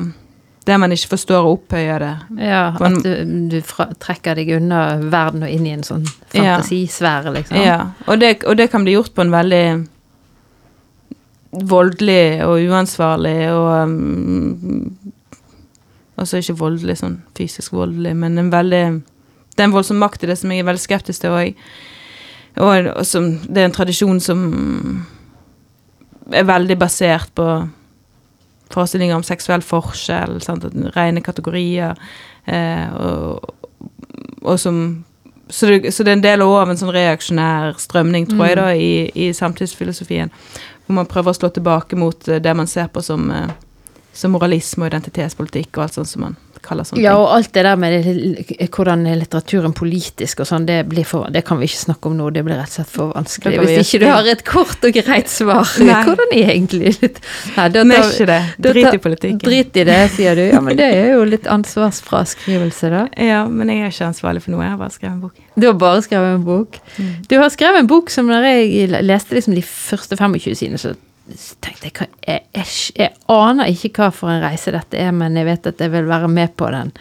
det 0.70 0.78
man 0.82 0.94
ikke 0.94 1.14
forstår, 1.16 1.46
å 1.46 1.54
opphøye 1.58 2.00
det. 2.02 2.14
Ja, 2.46 2.64
at 2.74 2.98
du, 3.04 3.12
du 3.52 3.58
fra, 3.66 3.90
trekker 4.00 4.40
deg 4.40 4.52
unna 4.60 4.82
verden 5.12 5.46
og 5.46 5.54
inn 5.54 5.68
i 5.68 5.76
en 5.76 5.86
sånn 5.86 6.06
fantasisfære, 6.32 7.34
liksom. 7.36 7.60
Ja, 7.60 7.80
og 8.08 8.22
det, 8.22 8.36
og 8.46 8.60
det, 8.60 8.70
kan 8.72 8.86
bli 8.86 8.96
gjort 8.96 9.16
på 9.18 9.26
en 9.26 9.34
veldig 9.34 9.64
voldelig 11.70 12.46
og 12.46 12.68
uansvarlig 12.70 13.38
og 13.50 13.70
um, 13.90 14.92
Altså 16.20 16.42
ikke 16.42 16.58
voldelig, 16.60 16.98
sånn 17.00 17.22
fysisk 17.38 17.72
voldelig, 17.72 18.12
men 18.20 18.34
en 18.42 18.50
veldig 18.52 18.84
Det 19.54 19.62
er 19.64 19.70
en 19.70 19.72
voldsom 19.72 20.02
makt 20.04 20.26
i 20.26 20.28
det 20.28 20.36
som 20.36 20.52
jeg 20.52 20.60
er 20.60 20.68
veldig 20.68 20.82
skeptisk 20.84 21.24
til 21.24 21.32
òg. 21.32 21.62
Og, 22.60 22.90
og 22.92 23.06
som, 23.08 23.30
det 23.48 23.62
er 23.62 23.70
en 23.70 23.76
tradisjon 23.76 24.20
som 24.24 24.42
er 26.36 26.48
veldig 26.48 26.76
basert 26.80 27.32
på 27.40 27.46
forestillinger 28.74 29.18
om 29.18 29.26
seksuell 29.26 29.64
forskjell, 29.66 30.40
sant? 30.46 30.68
rene 30.96 31.24
kategorier, 31.26 31.98
eh, 32.46 32.96
og, 32.96 33.54
og, 34.42 34.56
som 34.60 35.06
så 35.50 35.66
det, 35.66 35.92
så 35.96 36.04
det, 36.04 36.12
er 36.12 36.18
en 36.20 36.26
del 36.26 36.44
av 36.46 36.70
en 36.70 36.78
sånn 36.78 36.94
reaksjonær 36.94 37.80
strømning, 37.82 38.28
tror 38.30 38.46
jeg, 38.46 38.58
da, 38.60 38.68
mm. 38.70 38.82
i, 38.82 39.30
i 39.30 39.32
samtidsfilosofien. 39.34 40.30
Hvor 40.86 40.98
man 41.00 41.10
prøver 41.10 41.34
å 41.34 41.40
slå 41.40 41.50
tilbake 41.54 41.98
mot 41.98 42.28
eh, 42.30 42.42
det 42.44 42.54
man 42.54 42.70
ser 42.70 42.92
på 42.94 43.02
som, 43.02 43.26
eh, 43.34 43.50
som 44.14 44.36
moralisme 44.36 44.86
og 44.86 44.94
identitetspolitikk 44.94 45.72
og 45.74 45.88
alt 45.88 45.98
sånt 45.98 46.12
som 46.12 46.28
man 46.28 46.38
kaller 46.66 46.84
sånne 46.88 47.02
Ja, 47.02 47.14
ting. 47.16 47.22
og 47.24 47.34
alt 47.36 47.52
det 47.54 47.64
der 47.64 47.76
med 47.76 48.06
det- 48.06 48.70
hvordan 48.72 49.06
er 49.08 49.16
litteraturen 49.20 49.74
politisk 49.74 50.40
og 50.44 50.48
sånn, 50.48 50.66
det, 50.66 51.06
for, 51.08 51.28
det 51.32 51.44
kan 51.46 51.60
vi 51.60 51.66
ikke 51.70 51.84
snakke 51.86 52.06
om 52.10 52.18
nå. 52.18 52.30
Det 52.34 52.44
blir 52.46 52.56
rett 52.60 52.68
og 52.70 52.76
slett 52.80 52.88
for 52.94 53.14
vanskelig. 53.14 53.60
Hvis 53.60 53.94
ikke 53.94 54.00
du 54.04 54.08
har 54.12 54.26
et 54.28 54.44
kort 54.46 54.84
og 54.84 54.94
greit 54.94 55.30
svar. 55.30 55.66
Nei. 55.80 56.04
Hvordan 56.06 56.34
er 56.36 56.52
egentlig 56.54 56.94
litt 57.02 57.20
Nei, 57.58 57.68
da 57.70 57.84
tar- 57.84 58.12
ikke 58.12 58.26
det. 58.30 58.42
Drit 58.60 58.94
i 58.94 58.98
politikken. 58.98 59.40
Drit 59.44 59.76
i 59.78 59.84
det, 59.84 60.00
sier 60.12 60.36
du. 60.36 60.46
Ja, 60.52 60.60
men 60.62 60.78
det 60.78 60.90
er 60.94 61.14
jo 61.16 61.24
litt 61.26 61.48
ansvarsfraskrivelse, 61.48 62.90
da. 62.90 63.08
Ja, 63.30 63.44
men 63.48 63.68
jeg 63.70 63.84
er 63.86 63.92
ikke 63.94 64.08
ansvarlig 64.14 64.42
for 64.46 64.52
noe. 64.56 64.64
Jeg 64.64 64.72
har 64.76 64.78
bare 64.82 64.96
skrevet 64.96 65.14
en 65.18 65.22
bok. 65.22 65.34
Du 65.60 65.68
har 65.68 65.74
bare 65.80 66.02
skrevet 66.06 66.36
en 66.40 66.44
bok. 66.48 66.80
Mm. 66.98 67.12
Du 67.30 67.38
har 67.38 67.50
skrevet 67.50 67.80
en 67.84 67.88
bok 67.88 68.10
som 68.10 68.28
når 68.30 68.48
jeg 68.48 69.04
leste 69.04 69.36
liksom 69.36 69.56
de 69.56 69.62
første 69.66 70.16
25 70.18 70.56
sidene, 70.56 70.80
så 70.82 70.96
tenkte 71.64 71.90
jeg 71.90 72.08
jeg, 72.26 72.46
jeg, 72.56 72.70
jeg 72.96 73.14
aner 73.32 73.72
ikke 73.72 73.92
hva 73.98 74.10
for 74.16 74.32
en 74.32 74.44
reise 74.44 74.74
dette 74.76 75.00
er, 75.00 75.12
men 75.16 75.38
jeg 75.38 75.48
vet 75.50 75.70
at 75.72 75.84
jeg 75.84 75.94
vil 75.94 76.10
være 76.10 76.30
med 76.32 76.56
på 76.60 76.70
den. 76.74 76.94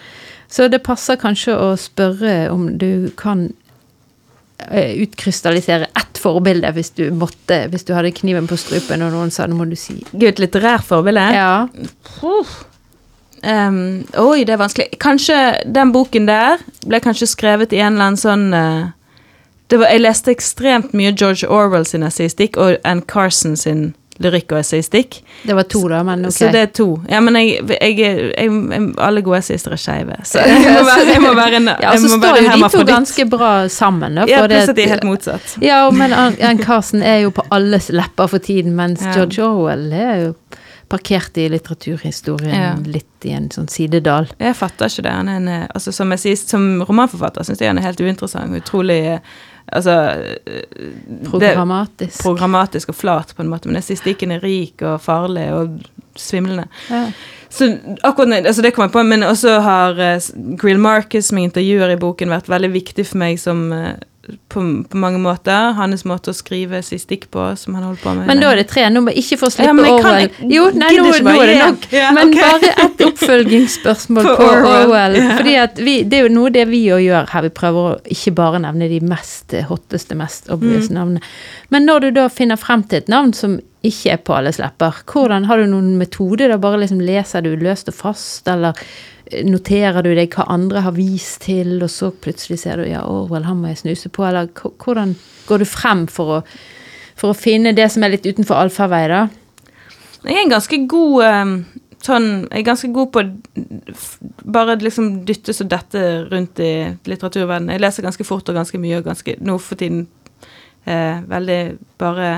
Så 0.48 0.68
det 0.72 0.82
passer 0.84 1.20
kanskje 1.20 1.56
å 1.56 1.72
spørre 1.80 2.48
om 2.52 2.70
du 2.80 3.10
kan 3.20 3.48
eh, 4.70 4.96
utkrystallisere 5.04 5.90
ett 5.92 6.20
forbilde 6.20 6.72
hvis 6.76 6.94
du 6.96 7.08
måtte, 7.12 7.66
hvis 7.72 7.84
du 7.88 7.92
hadde 7.96 8.14
kniven 8.16 8.48
på 8.48 8.56
strupen 8.60 9.04
og 9.04 9.12
noen 9.14 9.32
sa 9.34 9.46
nå 9.46 9.58
må 9.58 9.68
du 9.68 9.76
si 9.78 10.00
Gud, 10.12 10.30
et 10.30 10.42
litterært 10.42 10.86
forbilde? 10.88 11.26
Ja. 11.36 11.68
Um, 13.38 14.06
oi, 14.18 14.42
det 14.42 14.56
er 14.56 14.62
vanskelig. 14.62 14.88
Kanskje 14.98 15.36
den 15.68 15.92
boken 15.94 16.26
der 16.26 16.64
ble 16.88 16.98
kanskje 17.04 17.28
skrevet 17.30 17.76
i 17.76 17.82
en 17.82 17.94
eller 17.94 18.08
annen 18.08 18.18
sånn 18.18 18.48
uh, 18.50 18.88
det 19.68 19.78
var, 19.78 19.92
Jeg 19.92 20.02
leste 20.02 20.32
ekstremt 20.32 20.94
mye 20.96 21.12
George 21.12 21.48
Orwell 21.48 21.86
sin 21.86 22.06
essaystikk 22.06 22.56
og 22.56 22.78
Ann 22.88 23.04
Carson 23.04 23.56
sin 23.56 23.92
lyrikk 24.22 24.52
og 24.52 24.58
essayistikk. 24.60 25.20
Det 25.46 25.54
var 25.54 25.66
to, 25.70 25.82
da, 25.88 26.02
men 26.06 26.24
ok. 26.26 26.34
Så 26.34 26.48
det 26.54 26.62
er 26.66 26.70
to. 26.74 26.86
Ja, 27.08 27.20
men 27.22 27.36
jeg, 27.38 27.60
jeg, 27.70 27.98
jeg, 27.98 28.30
jeg 28.34 28.94
Alle 28.98 29.22
gode 29.22 29.38
essayister 29.38 29.76
er 29.76 29.80
skeive, 29.82 30.16
så 30.26 30.42
jeg 30.42 30.62
må 30.74 30.82
være, 30.88 31.06
jeg 31.12 31.22
må 31.22 31.34
være 31.38 31.60
en, 31.60 31.70
ja, 31.82 31.92
så 31.96 32.10
står 32.16 32.40
jo 32.42 32.48
de 32.56 32.70
to 32.74 32.84
ganske 32.88 33.28
bra 33.30 33.52
sammen. 33.72 34.18
Da, 34.18 34.26
Ja, 34.30 34.42
pluss 34.46 34.68
at 34.72 34.76
de 34.76 34.82
er 34.86 34.94
helt 34.96 35.06
motsatt. 35.08 35.56
Ja, 35.62 35.84
men 35.94 36.12
Ann 36.12 36.58
Carsten 36.62 37.02
er 37.02 37.20
jo 37.26 37.30
på 37.30 37.44
alles 37.54 37.90
lepper 37.94 38.26
for 38.34 38.38
tiden, 38.42 38.74
mens 38.78 39.02
Ja. 39.04 39.12
George 39.14 39.42
Orwell 39.44 39.92
er 39.92 40.16
jo 40.26 40.34
parkert 40.88 41.36
i 41.36 41.48
litteraturhistorien 41.52 42.54
Ja. 42.54 42.74
litt 42.84 43.24
i 43.28 43.32
en 43.36 43.48
sånn 43.50 43.68
sidedal. 43.68 44.28
Jeg 44.40 44.54
fatter 44.56 44.86
ikke 44.88 45.02
det. 45.04 45.12
Han 45.12 45.28
er 45.28 45.36
en, 45.36 45.48
eh, 45.48 45.66
altså, 45.74 45.92
som 45.92 46.10
jeg 46.14 46.18
sier, 46.22 46.36
som 46.36 46.82
romanforfatter 46.88 47.44
syns 47.44 47.58
jeg 47.60 47.68
han 47.68 47.78
er 47.78 47.82
helt 47.82 48.00
uinteressant. 48.00 48.54
Utrolig 48.56 48.98
eh, 49.06 49.18
altså, 49.72 49.96
eh, 50.46 50.92
Programmatisk. 51.28 52.22
programmatisk 52.22 52.88
og 52.88 52.94
flat, 52.94 53.34
på 53.36 53.42
en 53.42 53.50
måte. 53.52 53.68
Men 53.68 53.80
jeg 53.80 53.90
syns 53.90 54.04
stikken 54.04 54.32
er 54.32 54.44
rik 54.44 54.82
og 54.82 55.00
farlig 55.00 55.48
og 55.54 55.80
svimlende. 56.16 56.68
ja. 56.90 57.08
Så 57.50 57.78
akkurat 58.04 58.44
altså 58.44 58.62
det 58.62 58.74
kom 58.76 58.84
jeg 58.84 58.92
på, 58.92 59.02
men 59.08 59.22
også 59.24 59.54
har 59.64 59.96
uh, 59.96 60.56
Grill 60.60 60.78
Marcus, 60.78 61.30
som 61.30 61.38
jeg 61.38 61.48
intervjuer 61.48 61.94
i 61.94 62.00
boken, 62.00 62.28
vært 62.28 62.50
veldig 62.52 62.70
viktig 62.74 63.06
for 63.08 63.20
meg 63.22 63.40
som 63.40 63.70
eh, 63.72 63.94
på, 64.48 64.62
på 64.90 64.96
mange 65.00 65.18
måter. 65.22 65.72
Hans 65.78 66.04
måte 66.08 66.32
å 66.32 66.36
skrive 66.36 66.80
si 66.84 66.98
stikk 67.00 67.26
på, 67.34 67.44
som 67.56 67.74
han 67.78 67.84
holdt 67.88 68.02
på 68.04 68.14
med. 68.16 68.26
Men 68.28 68.40
da 68.42 68.50
er 68.52 68.60
det 68.62 68.66
tre. 68.70 68.84
Nå 68.92 69.02
må 69.04 69.12
jeg 69.14 69.24
ikke 69.24 69.38
få 69.44 69.50
slippe 69.54 69.86
Ja, 69.86 69.98
kan- 70.04 70.18
jeg 70.20 70.50
Jo, 70.54 70.66
nei, 70.76 70.90
nå, 70.96 71.06
nå 71.24 71.34
er 71.42 71.46
det 71.52 71.58
nok. 71.62 71.86
Ja, 71.98 72.10
Men 72.16 72.32
okay. 72.34 72.42
bare 72.42 72.72
et 72.86 73.04
oppfølgingsspørsmål 73.08 74.24
På 74.28 74.34
på 74.36 74.48
Orwell. 74.50 74.84
Orwell. 74.88 75.16
Ja. 75.22 75.36
Fordi 75.38 75.84
vi, 75.84 75.96
det 76.04 76.18
er 76.20 76.26
jo 76.28 76.34
noe 76.34 76.52
det 76.54 76.66
vi 76.70 76.82
òg 76.94 77.02
gjør 77.06 77.32
her. 77.32 77.46
Vi 77.48 77.54
prøver 77.60 77.88
å 77.92 77.96
ikke 78.16 78.34
bare 78.38 78.60
nevne 78.64 78.88
de 78.90 79.00
mest 79.04 79.54
eh, 79.56 79.66
hotteste, 79.68 80.16
mest 80.18 80.50
obvious 80.54 80.88
Mm. 80.88 80.94
navnene. 80.98 81.20
Men 81.74 81.84
når 81.88 82.00
du 82.06 82.10
da 82.20 82.28
finner 82.32 82.56
frem 82.56 82.82
til 82.88 83.02
et 83.02 83.08
navn 83.12 83.32
som 83.36 83.58
ikke 83.84 84.10
er 84.16 84.20
på 84.26 84.34
alles 84.34 84.58
lepper, 84.58 84.96
hvordan 85.06 85.44
har 85.46 85.60
du 85.60 85.66
noen 85.70 85.92
metode? 86.00 86.48
Da 86.50 86.56
bare 86.58 86.80
liksom 86.82 87.00
leser 87.04 87.44
du 87.44 87.52
løst 87.60 87.88
og 87.92 87.94
fast, 87.94 88.48
eller 88.50 88.74
noterer 89.44 90.02
du 90.04 90.12
deg 90.16 90.32
hva 90.34 90.46
andre 90.52 90.82
har 90.86 90.94
vist 90.96 91.42
til, 91.44 91.76
og 91.82 91.90
så 91.92 92.10
plutselig 92.24 92.60
ser 92.62 92.80
du 92.80 92.88
ja, 92.88 93.02
Orwell, 93.04 93.46
han 93.48 93.60
må 93.60 93.72
jeg 93.72 93.82
snuse 93.82 94.12
på, 94.12 94.24
eller 94.26 94.48
hvordan 94.54 95.16
går 95.48 95.62
du 95.62 95.68
frem 95.68 96.06
for 96.12 96.38
å, 96.38 96.40
for 97.18 97.32
å 97.32 97.38
finne 97.38 97.74
det 97.76 97.90
som 97.92 98.04
er 98.04 98.14
litt 98.14 98.28
utenfor 98.28 98.60
allfarvei, 98.60 99.04
da? 99.12 99.26
Jeg 100.24 100.34
er 100.34 100.42
en 100.42 100.54
ganske 100.56 100.80
god 100.90 101.24
eh, 101.24 101.52
sånn 102.02 102.26
Jeg 102.48 102.62
er 102.62 102.66
ganske 102.66 102.88
god 102.94 103.10
på 103.14 103.22
bare 104.48 104.76
liksom 104.82 105.10
dyttes 105.28 105.62
og 105.62 105.70
dette 105.70 106.02
rundt 106.28 106.60
i 106.62 106.72
litteraturverdenen. 107.06 107.74
Jeg 107.74 107.82
leser 107.84 108.06
ganske 108.06 108.26
fort 108.26 108.48
og 108.50 108.58
ganske 108.58 108.80
mye, 108.80 109.00
og 109.00 109.06
ganske 109.06 109.36
nå 109.44 109.58
for 109.62 109.78
tiden 109.80 110.06
eh, 110.88 111.20
veldig 111.28 111.60
bare 112.00 112.30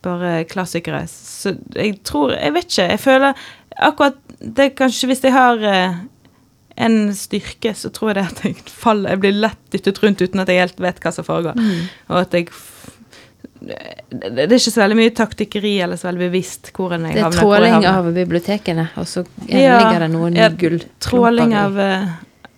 bare 0.00 0.44
klassikere. 0.48 1.04
Så 1.06 1.54
jeg 1.76 2.00
tror 2.04 2.32
Jeg 2.32 2.54
vet 2.54 2.64
ikke. 2.70 2.88
Jeg 2.90 3.00
føler 3.00 3.32
akkurat 3.76 4.16
det 4.40 4.64
er 4.64 4.74
Kanskje 4.78 5.10
hvis 5.10 5.22
jeg 5.24 5.32
har 5.34 5.62
eh, 5.68 5.98
en 6.80 6.98
styrke, 7.16 7.74
så 7.76 7.90
tror 7.92 8.12
jeg 8.14 8.20
det 8.20 8.26
at 8.30 8.44
jeg 8.46 8.54
faller 8.72 9.10
Jeg 9.16 9.20
blir 9.20 9.34
lett 9.36 9.60
dyttet 9.72 9.98
rundt 10.02 10.22
uten 10.22 10.40
at 10.40 10.48
jeg 10.48 10.62
helt 10.62 10.80
vet 10.80 11.00
hva 11.02 11.12
som 11.12 11.26
foregår. 11.26 11.58
Og 12.08 12.20
at 12.22 12.36
jeg 12.38 12.48
det 13.60 14.40
er 14.46 14.54
ikke 14.56 14.72
så 14.72 14.80
veldig 14.80 14.96
mye 14.96 15.12
taktikkeri 15.12 15.74
eller 15.84 15.98
så 16.00 16.08
veldig 16.08 16.22
bevisst 16.30 16.70
hvor 16.72 16.94
en 16.96 17.04
jeg 17.04 17.18
Det 17.18 17.20
er 17.20 17.26
havner. 17.26 17.42
tråling 17.42 17.86
av 17.90 18.08
bibliotekene, 18.16 18.86
og 18.96 19.04
så 19.08 19.24
Ja, 19.50 19.76
ligger 19.76 20.00
det 20.06 20.08
noen 20.14 20.38
ja, 20.38 20.48
gull. 20.48 20.78
Tråling 21.04 21.52
av 21.60 21.76
eh, 21.78 22.06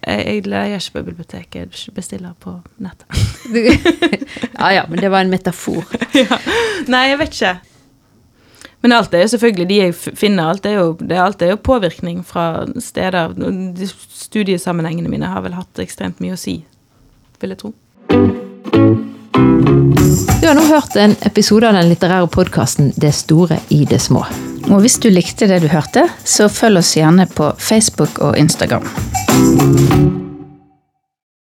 Jeg, 0.07 0.47
leier 0.47 0.78
ikke 0.78 1.01
på 1.01 1.03
biblioteket, 1.11 1.74
jeg 1.89 1.95
bestiller 1.97 2.37
på 2.39 2.55
nettet. 2.78 3.07
Ja 4.62 4.70
ja, 4.76 4.85
men 4.89 5.01
det 5.03 5.11
var 5.11 5.24
en 5.24 5.30
metafor. 5.33 5.83
Nei, 6.93 7.03
jeg 7.11 7.18
vet 7.18 7.35
ikke. 7.35 7.53
Men 8.83 8.93
alt 8.97 9.14
er 9.14 9.24
jo 9.24 9.33
selvfølgelig 9.37 9.68
de 9.70 9.78
jeg 9.78 9.95
finner, 9.95 10.51
alt 10.51 10.66
er 10.66 10.78
jo, 10.80 10.87
det, 10.99 11.18
alt 11.18 11.43
er 11.43 11.55
jo 11.55 11.61
påvirkning 11.62 12.22
fra 12.26 12.66
steder. 12.83 13.35
De 13.39 13.89
studiesammenhengene 13.89 15.11
mine 15.11 15.30
har 15.30 15.45
vel 15.45 15.55
hatt 15.55 15.83
ekstremt 15.83 16.22
mye 16.22 16.35
å 16.35 16.41
si, 16.41 16.59
vil 17.43 17.55
jeg 17.55 17.62
tro. 17.62 17.72
Du 20.43 20.49
har 20.49 20.59
nå 20.59 20.64
hørt 20.66 20.97
en 20.99 21.14
episode 21.28 21.68
av 21.68 21.78
den 21.78 21.93
litterære 21.93 22.26
podkasten 22.35 22.91
Det 22.99 23.14
store 23.14 23.61
i 23.70 23.85
det 23.89 24.01
små. 24.03 24.24
Og 24.70 24.83
hvis 24.83 24.99
du 25.03 25.09
likte 25.11 25.47
det 25.51 25.62
du 25.62 25.68
hørte, 25.70 26.09
så 26.24 26.51
følg 26.51 26.83
oss 26.83 26.97
gjerne 26.99 27.28
på 27.30 27.53
Facebook 27.59 28.18
og 28.22 28.39
Instagram. 28.39 28.87